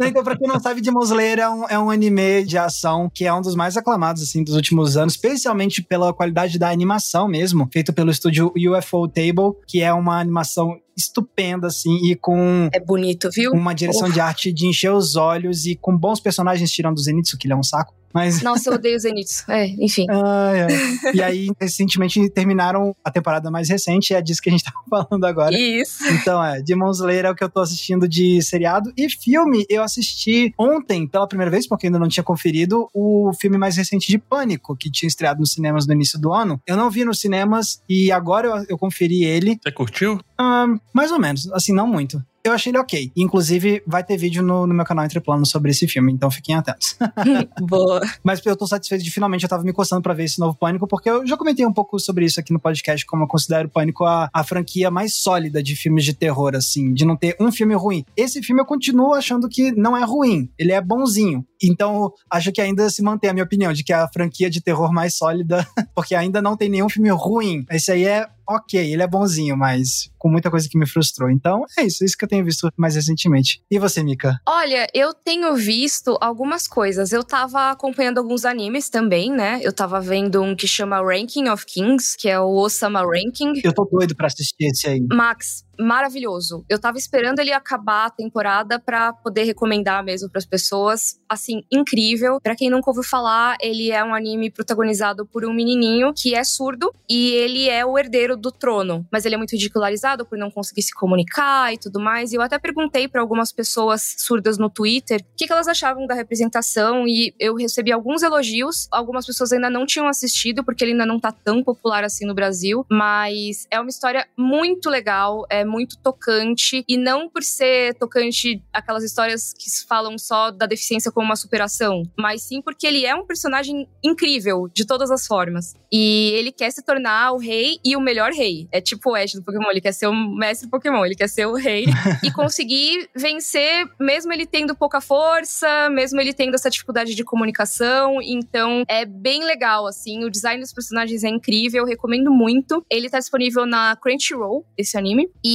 então, 0.00 0.22
pra 0.24 0.36
quem 0.36 0.48
não 0.48 0.58
sabe, 0.60 0.80
Demon 0.80 1.02
Slayer 1.02 1.38
é 1.40 1.48
um, 1.48 1.64
é 1.68 1.78
um 1.78 1.90
anime 1.90 2.44
de 2.44 2.56
ação 2.58 3.10
que 3.12 3.24
é 3.24 3.32
um 3.32 3.40
dos 3.40 3.54
mais 3.54 3.76
aclamados, 3.76 4.22
assim, 4.22 4.42
dos 4.42 4.54
últimos 4.54 4.96
anos, 4.96 5.14
especialmente 5.14 5.82
pela 5.82 6.12
qualidade 6.12 6.58
da 6.58 6.70
animação 6.70 7.28
mesmo, 7.28 7.68
feito 7.72 7.92
pelo 7.92 8.10
estúdio 8.10 8.52
UFO 8.56 9.08
Table, 9.08 9.52
que 9.66 9.80
é 9.82 9.92
uma 9.92 10.18
animação 10.20 10.76
estupenda, 10.96 11.66
assim, 11.66 11.96
e 12.10 12.14
com 12.14 12.68
É 12.72 12.78
bonito, 12.80 13.28
viu? 13.32 13.52
uma 13.52 13.74
direção 13.74 14.08
de 14.08 14.20
arte 14.20 14.52
de 14.52 14.66
encher 14.66 14.92
os 14.92 15.16
olhos 15.16 15.66
e 15.66 15.74
com 15.74 15.96
bons 15.96 16.20
personagens 16.20 16.70
tirando 16.70 16.96
o 16.96 17.02
Zenitsu, 17.02 17.36
que 17.36 17.46
ele 17.46 17.52
é 17.54 17.56
um 17.56 17.62
saco. 17.62 17.92
Mas 18.14 18.42
Nossa, 18.42 18.70
eu 18.70 18.74
odeio 18.74 18.98
Zenitsu. 18.98 19.44
É, 19.50 19.66
enfim. 19.66 20.06
Ai, 20.08 20.62
ai. 20.62 21.14
E 21.14 21.22
aí, 21.22 21.48
recentemente 21.60 22.28
terminaram 22.30 22.94
a 23.04 23.10
temporada 23.10 23.50
mais 23.50 23.68
recente, 23.68 24.14
é 24.14 24.22
disso 24.22 24.40
que 24.40 24.48
a 24.48 24.52
gente 24.52 24.64
tava 24.88 25.06
falando 25.06 25.24
agora. 25.24 25.54
Isso. 25.56 26.06
Então, 26.08 26.42
é, 26.42 26.62
Demon 26.62 26.90
Slayer 26.90 27.26
é 27.26 27.30
o 27.30 27.34
que 27.34 27.42
eu 27.42 27.48
tô 27.48 27.60
assistindo 27.60 28.08
de 28.08 28.40
seriado. 28.42 28.92
E 28.96 29.08
filme, 29.10 29.64
eu 29.68 29.82
assisti 29.82 30.52
ontem, 30.58 31.06
pela 31.06 31.26
primeira 31.26 31.50
vez, 31.50 31.66
porque 31.66 31.86
ainda 31.86 31.98
não 31.98 32.08
tinha 32.08 32.24
conferido, 32.24 32.88
o 32.94 33.32
filme 33.40 33.58
mais 33.58 33.76
recente 33.76 34.08
de 34.08 34.18
Pânico, 34.18 34.76
que 34.76 34.90
tinha 34.90 35.08
estreado 35.08 35.40
nos 35.40 35.52
cinemas 35.52 35.86
no 35.86 35.92
início 35.92 36.18
do 36.18 36.32
ano. 36.32 36.60
Eu 36.66 36.76
não 36.76 36.90
vi 36.90 37.04
nos 37.04 37.20
cinemas 37.20 37.82
e 37.88 38.12
agora 38.12 38.48
eu, 38.48 38.64
eu 38.70 38.78
conferi 38.78 39.24
ele. 39.24 39.58
Você 39.62 39.72
curtiu? 39.72 40.20
ah, 40.38 40.66
mais 40.92 41.10
ou 41.10 41.18
menos, 41.18 41.50
assim, 41.52 41.72
não 41.72 41.86
muito. 41.86 42.22
Eu 42.44 42.52
achei 42.52 42.70
ele 42.70 42.78
ok. 42.78 43.10
Inclusive, 43.16 43.82
vai 43.86 44.04
ter 44.04 44.18
vídeo 44.18 44.42
no, 44.42 44.66
no 44.66 44.74
meu 44.74 44.84
canal 44.84 45.06
Entre 45.06 45.18
Planos 45.18 45.48
sobre 45.48 45.70
esse 45.70 45.88
filme, 45.88 46.12
então 46.12 46.30
fiquem 46.30 46.54
atentos. 46.54 46.94
Boa. 47.58 48.02
Mas 48.22 48.44
eu 48.44 48.54
tô 48.54 48.66
satisfeito 48.66 49.02
de 49.02 49.10
finalmente 49.10 49.44
eu 49.44 49.48
tava 49.48 49.62
me 49.62 49.72
coçando 49.72 50.02
pra 50.02 50.12
ver 50.12 50.24
esse 50.24 50.38
novo 50.38 50.54
Pânico, 50.54 50.86
porque 50.86 51.08
eu 51.08 51.26
já 51.26 51.38
comentei 51.38 51.64
um 51.64 51.72
pouco 51.72 51.98
sobre 51.98 52.26
isso 52.26 52.38
aqui 52.38 52.52
no 52.52 52.60
podcast, 52.60 53.06
como 53.06 53.22
eu 53.22 53.26
considero 53.26 53.66
o 53.66 53.70
Pânico 53.70 54.04
a, 54.04 54.28
a 54.30 54.44
franquia 54.44 54.90
mais 54.90 55.14
sólida 55.14 55.62
de 55.62 55.74
filmes 55.74 56.04
de 56.04 56.12
terror, 56.12 56.54
assim, 56.54 56.92
de 56.92 57.06
não 57.06 57.16
ter 57.16 57.34
um 57.40 57.50
filme 57.50 57.74
ruim. 57.74 58.04
Esse 58.14 58.42
filme 58.42 58.60
eu 58.60 58.66
continuo 58.66 59.14
achando 59.14 59.48
que 59.48 59.72
não 59.72 59.96
é 59.96 60.04
ruim, 60.04 60.50
ele 60.58 60.72
é 60.72 60.82
bonzinho. 60.82 61.46
Então, 61.62 62.12
acho 62.30 62.52
que 62.52 62.60
ainda 62.60 62.90
se 62.90 63.02
mantém 63.02 63.30
a 63.30 63.32
minha 63.32 63.44
opinião 63.44 63.72
de 63.72 63.82
que 63.82 63.92
é 63.92 63.96
a 63.96 64.08
franquia 64.08 64.50
de 64.50 64.60
terror 64.60 64.92
mais 64.92 65.16
sólida, 65.16 65.66
porque 65.96 66.14
ainda 66.14 66.42
não 66.42 66.58
tem 66.58 66.68
nenhum 66.68 66.90
filme 66.90 67.08
ruim. 67.10 67.64
Esse 67.70 67.90
aí 67.90 68.04
é 68.04 68.26
ok, 68.48 68.80
ele 68.80 69.02
é 69.02 69.06
bonzinho, 69.06 69.56
mas 69.56 70.10
com 70.18 70.28
muita 70.28 70.50
coisa 70.50 70.68
que 70.68 70.78
me 70.78 70.86
frustrou. 70.86 71.30
Então, 71.30 71.64
é 71.78 71.84
isso, 71.84 72.02
é 72.02 72.06
isso 72.06 72.16
que 72.16 72.24
eu 72.24 72.28
tenho 72.28 72.44
visto 72.44 72.70
mais 72.76 72.94
recentemente. 72.94 73.62
E 73.70 73.78
você, 73.78 74.02
Mika? 74.02 74.40
Olha, 74.46 74.86
eu 74.94 75.12
tenho 75.12 75.54
visto 75.54 76.16
algumas 76.20 76.66
coisas. 76.66 77.12
Eu 77.12 77.22
tava 77.22 77.70
acompanhando 77.70 78.18
alguns 78.18 78.44
animes 78.44 78.88
também, 78.88 79.30
né? 79.30 79.60
Eu 79.62 79.72
tava 79.72 80.00
vendo 80.00 80.42
um 80.42 80.56
que 80.56 80.66
chama 80.66 81.02
Ranking 81.02 81.48
of 81.48 81.66
Kings, 81.66 82.16
que 82.18 82.28
é 82.28 82.40
o 82.40 82.54
Osama 82.54 83.02
Ranking. 83.02 83.60
Eu 83.62 83.72
tô 83.72 83.84
doido 83.84 84.14
pra 84.14 84.26
assistir 84.26 84.66
esse 84.66 84.88
aí. 84.88 85.06
Max, 85.12 85.64
maravilhoso. 85.78 86.64
Eu 86.68 86.78
tava 86.78 86.98
esperando 86.98 87.38
ele 87.38 87.52
acabar 87.52 88.06
a 88.06 88.10
temporada 88.10 88.78
pra 88.78 89.12
poder 89.12 89.44
recomendar 89.44 90.02
mesmo 90.04 90.30
pras 90.30 90.46
pessoas. 90.46 91.20
Assim, 91.28 91.62
incrível. 91.70 92.40
Pra 92.40 92.56
quem 92.56 92.70
nunca 92.70 92.90
ouviu 92.90 93.02
falar, 93.02 93.56
ele 93.60 93.90
é 93.90 94.02
um 94.04 94.14
anime 94.14 94.50
protagonizado 94.50 95.26
por 95.26 95.44
um 95.44 95.52
menininho 95.52 96.12
que 96.14 96.34
é 96.34 96.44
surdo 96.44 96.92
e 97.08 97.30
ele 97.32 97.68
é 97.68 97.84
o 97.84 97.98
herdeiro 97.98 98.36
do 98.36 98.50
trono, 98.50 99.06
mas 99.10 99.24
ele 99.24 99.34
é 99.34 99.38
muito 99.38 99.52
ridicularizado 99.52 100.24
por 100.24 100.38
não 100.38 100.50
conseguir 100.50 100.82
se 100.82 100.94
comunicar 100.94 101.72
e 101.72 101.78
tudo 101.78 102.00
mais. 102.00 102.32
E 102.32 102.36
eu 102.36 102.42
até 102.42 102.58
perguntei 102.58 103.08
pra 103.08 103.20
algumas 103.20 103.52
pessoas 103.52 104.14
surdas 104.18 104.58
no 104.58 104.70
Twitter 104.70 105.20
o 105.20 105.36
que, 105.36 105.46
que 105.46 105.52
elas 105.52 105.68
achavam 105.68 106.06
da 106.06 106.14
representação 106.14 107.06
e 107.06 107.34
eu 107.38 107.54
recebi 107.54 107.92
alguns 107.92 108.22
elogios. 108.22 108.88
Algumas 108.90 109.26
pessoas 109.26 109.52
ainda 109.52 109.70
não 109.70 109.86
tinham 109.86 110.08
assistido 110.08 110.64
porque 110.64 110.84
ele 110.84 110.92
ainda 110.92 111.06
não 111.06 111.18
tá 111.18 111.32
tão 111.32 111.62
popular 111.62 112.04
assim 112.04 112.26
no 112.26 112.34
Brasil, 112.34 112.84
mas 112.90 113.66
é 113.70 113.80
uma 113.80 113.88
história 113.88 114.26
muito 114.36 114.88
legal, 114.88 115.44
é 115.50 115.63
muito 115.64 115.98
tocante 115.98 116.84
e 116.88 116.96
não 116.96 117.28
por 117.28 117.42
ser 117.42 117.94
tocante 117.94 118.62
aquelas 118.72 119.04
histórias 119.04 119.52
que 119.52 119.70
falam 119.86 120.18
só 120.18 120.50
da 120.50 120.66
deficiência 120.66 121.10
como 121.10 121.26
uma 121.26 121.36
superação, 121.36 122.02
mas 122.18 122.42
sim 122.42 122.60
porque 122.62 122.86
ele 122.86 123.04
é 123.04 123.14
um 123.14 123.26
personagem 123.26 123.88
incrível 124.02 124.68
de 124.72 124.86
todas 124.86 125.10
as 125.10 125.26
formas. 125.26 125.74
E 125.92 126.32
ele 126.34 126.50
quer 126.50 126.70
se 126.70 126.82
tornar 126.82 127.32
o 127.32 127.38
rei 127.38 127.78
e 127.84 127.96
o 127.96 128.00
melhor 128.00 128.32
rei. 128.32 128.68
É 128.72 128.80
tipo 128.80 129.10
o 129.10 129.14
Ash 129.14 129.34
do 129.34 129.42
Pokémon, 129.42 129.70
ele 129.70 129.80
quer 129.80 129.92
ser 129.92 130.06
o 130.06 130.14
mestre 130.14 130.68
Pokémon, 130.68 131.04
ele 131.04 131.14
quer 131.14 131.28
ser 131.28 131.46
o 131.46 131.54
rei 131.54 131.84
e 132.22 132.30
conseguir 132.32 133.08
vencer, 133.14 133.88
mesmo 134.00 134.32
ele 134.32 134.46
tendo 134.46 134.74
pouca 134.74 135.00
força, 135.00 135.88
mesmo 135.90 136.20
ele 136.20 136.32
tendo 136.32 136.54
essa 136.54 136.68
dificuldade 136.68 137.14
de 137.14 137.24
comunicação. 137.24 138.20
Então 138.22 138.84
é 138.88 139.04
bem 139.04 139.44
legal, 139.44 139.86
assim. 139.86 140.24
O 140.24 140.30
design 140.30 140.60
dos 140.60 140.72
personagens 140.72 141.22
é 141.22 141.28
incrível, 141.28 141.82
eu 141.82 141.86
recomendo 141.86 142.30
muito. 142.30 142.84
Ele 142.90 143.08
tá 143.08 143.18
disponível 143.18 143.66
na 143.66 143.96
Crunchyroll, 143.96 144.66
esse 144.76 144.96
anime. 144.98 145.30
E 145.44 145.53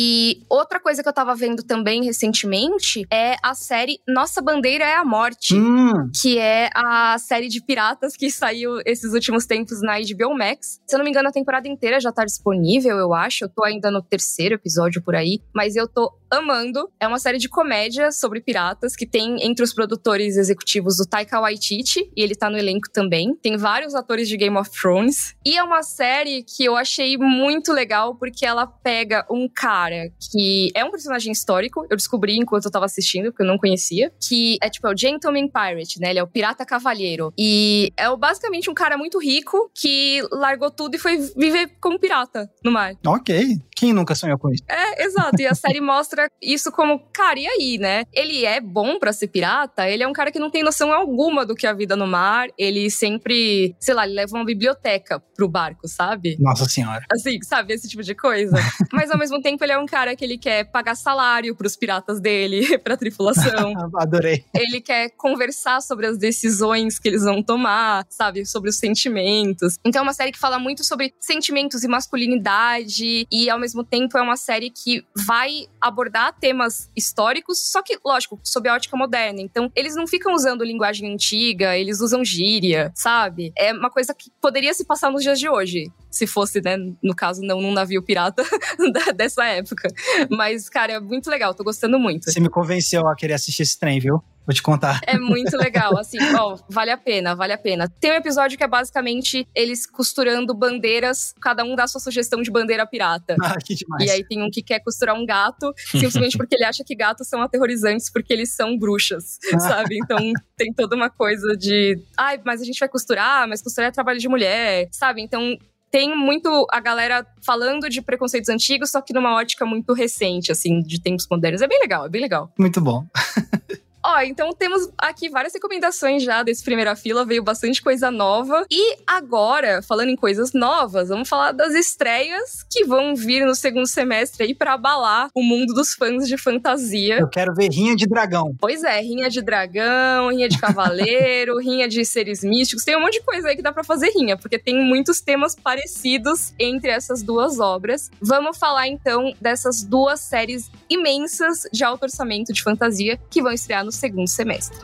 outra 0.49 0.79
coisa 0.79 1.01
que 1.03 1.09
eu 1.09 1.13
tava 1.13 1.35
vendo 1.35 1.63
também 1.63 2.03
recentemente 2.03 3.05
é 3.11 3.35
a 3.43 3.53
série 3.53 3.99
Nossa 4.07 4.41
Bandeira 4.41 4.83
é 4.83 4.95
a 4.95 5.05
Morte 5.05 5.55
Hum, 5.55 6.11
que 6.21 6.37
é 6.37 6.69
a 6.75 7.17
série 7.17 7.47
de 7.47 7.63
piratas 7.63 8.15
que 8.15 8.29
saiu 8.29 8.79
esses 8.85 9.13
últimos 9.13 9.45
tempos 9.45 9.81
na 9.81 9.97
HBO 9.99 10.37
Max. 10.37 10.79
Se 10.85 10.95
eu 10.95 10.97
não 10.97 11.03
me 11.03 11.11
engano, 11.11 11.29
a 11.29 11.31
temporada 11.31 11.67
inteira 11.67 11.99
já 11.99 12.11
tá 12.11 12.25
disponível, 12.25 12.97
eu 12.97 13.13
acho. 13.13 13.45
Eu 13.45 13.49
tô 13.49 13.63
ainda 13.63 13.89
no 13.91 14.01
terceiro 14.01 14.55
episódio 14.55 15.01
por 15.01 15.15
aí, 15.15 15.41
mas 15.53 15.75
eu 15.75 15.87
tô 15.87 16.11
amando. 16.31 16.89
É 16.99 17.07
uma 17.07 17.19
série 17.19 17.37
de 17.37 17.49
comédia 17.49 18.11
sobre 18.11 18.41
piratas 18.41 18.95
que 18.95 19.05
tem 19.05 19.43
entre 19.43 19.63
os 19.63 19.73
produtores 19.73 20.37
executivos 20.37 20.99
o 20.99 21.05
Taika 21.07 21.39
Waititi, 21.39 22.11
e 22.15 22.21
ele 22.21 22.35
tá 22.35 22.49
no 22.49 22.57
elenco 22.57 22.89
também. 22.91 23.35
Tem 23.35 23.57
vários 23.57 23.95
atores 23.95 24.27
de 24.27 24.37
Game 24.37 24.57
of 24.57 24.69
Thrones. 24.69 25.35
E 25.45 25.57
é 25.57 25.63
uma 25.63 25.83
série 25.83 26.43
que 26.43 26.63
eu 26.63 26.75
achei 26.75 27.17
muito 27.17 27.73
legal 27.73 28.15
porque 28.15 28.45
ela 28.45 28.67
pega 28.67 29.25
um 29.29 29.47
cara 29.47 29.88
cara 29.89 30.11
que 30.31 30.71
é 30.75 30.85
um 30.85 30.91
personagem 30.91 31.31
histórico. 31.31 31.85
Eu 31.89 31.97
descobri 31.97 32.37
enquanto 32.37 32.65
eu 32.65 32.71
tava 32.71 32.85
assistindo, 32.85 33.31
porque 33.31 33.43
eu 33.43 33.47
não 33.47 33.57
conhecia. 33.57 34.11
Que 34.21 34.57
é 34.61 34.69
tipo 34.69 34.87
é 34.87 34.93
o 34.93 34.97
Gentleman 34.97 35.47
Pirate, 35.47 35.99
né? 35.99 36.11
Ele 36.11 36.19
é 36.19 36.23
o 36.23 36.27
pirata 36.27 36.65
cavalheiro. 36.65 37.33
E 37.37 37.91
é 37.97 38.15
basicamente 38.15 38.69
um 38.69 38.73
cara 38.73 38.97
muito 38.97 39.19
rico 39.19 39.69
que 39.73 40.21
largou 40.31 40.69
tudo 40.69 40.95
e 40.95 40.99
foi 40.99 41.17
viver 41.35 41.71
como 41.81 41.99
pirata 41.99 42.49
no 42.63 42.71
mar. 42.71 42.93
Ok. 43.05 43.57
Quem 43.75 43.93
nunca 43.93 44.13
sonhou 44.13 44.37
com 44.37 44.49
isso? 44.51 44.63
É, 44.67 45.05
exato. 45.05 45.41
E 45.41 45.47
a 45.47 45.55
série 45.55 45.79
mostra 45.81 46.27
isso 46.41 46.71
como, 46.71 46.99
cara, 47.13 47.39
e 47.39 47.47
aí, 47.47 47.77
né? 47.77 48.03
Ele 48.13 48.45
é 48.45 48.59
bom 48.59 48.99
para 48.99 49.13
ser 49.13 49.27
pirata, 49.27 49.87
ele 49.87 50.03
é 50.03 50.07
um 50.07 50.13
cara 50.13 50.31
que 50.31 50.39
não 50.39 50.49
tem 50.49 50.63
noção 50.63 50.91
alguma 50.91 51.45
do 51.45 51.55
que 51.55 51.65
é 51.65 51.69
a 51.69 51.73
vida 51.73 51.95
no 51.95 52.05
mar. 52.05 52.49
Ele 52.57 52.89
sempre, 52.89 53.75
sei 53.79 53.93
lá, 53.93 54.05
ele 54.05 54.15
leva 54.15 54.35
uma 54.35 54.45
biblioteca 54.45 55.21
pro 55.35 55.47
barco, 55.47 55.87
sabe? 55.87 56.35
Nossa 56.39 56.65
senhora. 56.65 57.05
Assim, 57.11 57.41
sabe? 57.41 57.73
Esse 57.73 57.87
tipo 57.87 58.03
de 58.03 58.13
coisa. 58.13 58.57
Mas 58.91 59.09
ao 59.09 59.17
mesmo 59.17 59.41
tempo, 59.41 59.63
ele 59.63 59.71
é 59.71 59.78
um 59.79 59.85
cara 59.85 60.15
que 60.15 60.23
ele 60.23 60.37
quer 60.37 60.65
pagar 60.65 60.95
salário 60.95 61.55
pros 61.55 61.75
piratas 61.75 62.19
dele, 62.19 62.77
pra 62.79 62.95
tripulação. 62.97 63.73
Adorei. 63.95 64.45
Ele 64.53 64.81
quer 64.81 65.09
conversar 65.11 65.81
sobre 65.81 66.05
as 66.05 66.17
decisões 66.17 66.99
que 66.99 67.07
eles 67.07 67.23
vão 67.23 67.41
tomar, 67.41 68.05
sabe? 68.09 68.45
Sobre 68.45 68.69
os 68.69 68.77
sentimentos. 68.77 69.77
Então 69.85 70.01
é 70.01 70.03
uma 70.03 70.13
série 70.13 70.31
que 70.31 70.39
fala 70.39 70.59
muito 70.59 70.83
sobre 70.83 71.13
sentimentos 71.19 71.83
e 71.83 71.87
masculinidade 71.87 73.25
e 73.31 73.49
ao 73.49 73.59
mesmo 73.59 73.79
mesmo 73.79 73.83
tempo 73.83 74.17
é 74.17 74.21
uma 74.21 74.35
série 74.35 74.69
que 74.69 75.05
vai 75.27 75.67
abordar 75.79 76.37
temas 76.39 76.89
históricos, 76.95 77.59
só 77.71 77.81
que, 77.81 77.97
lógico, 78.03 78.39
sob 78.43 78.67
a 78.67 78.75
ótica 78.75 78.97
moderna. 78.97 79.41
Então, 79.41 79.71
eles 79.75 79.95
não 79.95 80.07
ficam 80.07 80.33
usando 80.33 80.63
linguagem 80.63 81.11
antiga, 81.11 81.77
eles 81.77 82.01
usam 82.01 82.23
gíria, 82.23 82.91
sabe? 82.95 83.51
É 83.57 83.71
uma 83.71 83.89
coisa 83.89 84.13
que 84.13 84.31
poderia 84.41 84.73
se 84.73 84.85
passar 84.85 85.11
nos 85.11 85.23
dias 85.23 85.39
de 85.39 85.47
hoje 85.47 85.91
se 86.09 86.25
fosse, 86.25 86.61
né, 86.61 86.77
no 87.03 87.15
caso, 87.15 87.41
não 87.41 87.61
num 87.61 87.73
navio 87.73 88.03
pirata 88.03 88.43
dessa 89.15 89.45
época. 89.45 89.87
Mas, 90.29 90.69
cara, 90.69 90.93
é 90.93 90.99
muito 90.99 91.29
legal, 91.29 91.53
tô 91.53 91.63
gostando 91.63 91.99
muito. 91.99 92.31
Você 92.31 92.39
me 92.39 92.49
convenceu 92.49 93.07
a 93.07 93.15
querer 93.15 93.33
assistir 93.33 93.63
esse 93.63 93.79
trem, 93.79 93.99
viu? 93.99 94.23
Vou 94.49 94.53
te 94.55 94.63
contar. 94.63 94.99
É 95.05 95.15
muito 95.19 95.55
legal, 95.55 95.95
assim, 95.95 96.17
ó, 96.35 96.57
vale 96.67 96.89
a 96.89 96.97
pena, 96.97 97.35
vale 97.35 97.53
a 97.53 97.57
pena. 97.57 97.87
Tem 97.87 98.11
um 98.11 98.15
episódio 98.15 98.57
que 98.57 98.63
é 98.63 98.67
basicamente 98.67 99.47
eles 99.53 99.85
costurando 99.85 100.55
bandeiras, 100.55 101.35
cada 101.39 101.63
um 101.63 101.75
dá 101.75 101.85
sua 101.87 102.01
sugestão 102.01 102.41
de 102.41 102.49
bandeira 102.49 102.83
pirata. 102.87 103.35
Ah, 103.43 103.59
que 103.63 103.75
demais. 103.75 104.03
E 104.03 104.09
aí 104.09 104.23
tem 104.23 104.41
um 104.41 104.49
que 104.49 104.63
quer 104.63 104.79
costurar 104.79 105.15
um 105.15 105.23
gato, 105.23 105.71
simplesmente 105.91 106.35
porque 106.35 106.55
ele 106.55 106.65
acha 106.65 106.83
que 106.83 106.95
gatos 106.95 107.27
são 107.27 107.43
aterrorizantes 107.43 108.09
porque 108.11 108.33
eles 108.33 108.55
são 108.55 108.75
bruxas, 108.75 109.37
sabe? 109.59 109.99
Então 110.01 110.17
tem 110.57 110.73
toda 110.73 110.95
uma 110.95 111.11
coisa 111.11 111.55
de, 111.55 112.01
ai, 112.17 112.41
mas 112.43 112.59
a 112.59 112.65
gente 112.65 112.79
vai 112.79 112.89
costurar, 112.89 113.47
mas 113.47 113.61
costurar 113.61 113.89
é 113.89 113.91
trabalho 113.91 114.19
de 114.19 114.27
mulher, 114.27 114.89
sabe? 114.91 115.21
Então 115.21 115.59
tem 115.91 116.15
muito 116.15 116.67
a 116.71 116.79
galera 116.79 117.25
falando 117.45 117.89
de 117.89 118.01
preconceitos 118.01 118.49
antigos, 118.49 118.91
só 118.91 119.01
que 119.01 119.13
numa 119.13 119.35
ótica 119.35 119.65
muito 119.65 119.93
recente, 119.93 120.51
assim, 120.51 120.81
de 120.81 121.01
tempos 121.01 121.27
modernos. 121.29 121.61
É 121.61 121.67
bem 121.67 121.79
legal, 121.79 122.05
é 122.05 122.09
bem 122.09 122.21
legal. 122.21 122.51
Muito 122.57 122.79
bom. 122.79 123.05
Ó, 124.03 124.21
então 124.21 124.51
temos 124.51 124.89
aqui 124.97 125.29
várias 125.29 125.53
recomendações 125.53 126.23
já 126.23 126.43
desse 126.43 126.63
primeira 126.63 126.95
fila, 126.95 127.25
veio 127.25 127.43
bastante 127.43 127.81
coisa 127.81 128.09
nova. 128.09 128.65
E 128.71 128.97
agora, 129.05 129.81
falando 129.81 130.09
em 130.09 130.15
coisas 130.15 130.53
novas, 130.53 131.09
vamos 131.09 131.27
falar 131.27 131.51
das 131.51 131.73
estreias 131.73 132.63
que 132.69 132.85
vão 132.85 133.15
vir 133.15 133.45
no 133.45 133.55
segundo 133.55 133.87
semestre 133.87 134.43
aí 134.43 134.55
para 134.55 134.73
abalar 134.73 135.29
o 135.35 135.43
mundo 135.43 135.73
dos 135.73 135.93
fãs 135.93 136.27
de 136.27 136.37
fantasia. 136.37 137.19
Eu 137.19 137.27
quero 137.27 137.53
ver 137.53 137.69
Rinha 137.71 137.95
de 137.95 138.07
Dragão. 138.07 138.55
Pois 138.59 138.83
é, 138.83 138.99
Rinha 139.01 139.29
de 139.29 139.41
Dragão, 139.41 140.29
Rinha 140.29 140.47
de 140.47 140.57
Cavaleiro, 140.57 141.59
Rinha 141.59 141.87
de 141.87 142.03
Seres 142.05 142.43
Místicos, 142.43 142.83
tem 142.83 142.95
um 142.95 143.01
monte 143.01 143.13
de 143.13 143.23
coisa 143.23 143.49
aí 143.49 143.55
que 143.55 143.61
dá 143.61 143.71
para 143.71 143.83
fazer 143.83 144.11
rinha, 144.11 144.37
porque 144.37 144.57
tem 144.57 144.75
muitos 144.83 145.21
temas 145.21 145.55
parecidos 145.55 146.53
entre 146.57 146.89
essas 146.89 147.21
duas 147.21 147.59
obras. 147.59 148.09
Vamos 148.21 148.57
falar 148.57 148.87
então 148.87 149.33
dessas 149.41 149.83
duas 149.83 150.19
séries 150.21 150.71
imensas 150.89 151.63
de 151.71 151.83
alto 151.83 152.03
orçamento 152.03 152.53
de 152.53 152.63
fantasia 152.63 153.19
que 153.29 153.41
vão 153.41 153.51
estrear 153.51 153.83
no 153.83 153.88
segundo 153.91 154.27
semestre. 154.27 154.77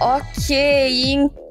Ok, 0.00 0.50
então, 1.12 1.45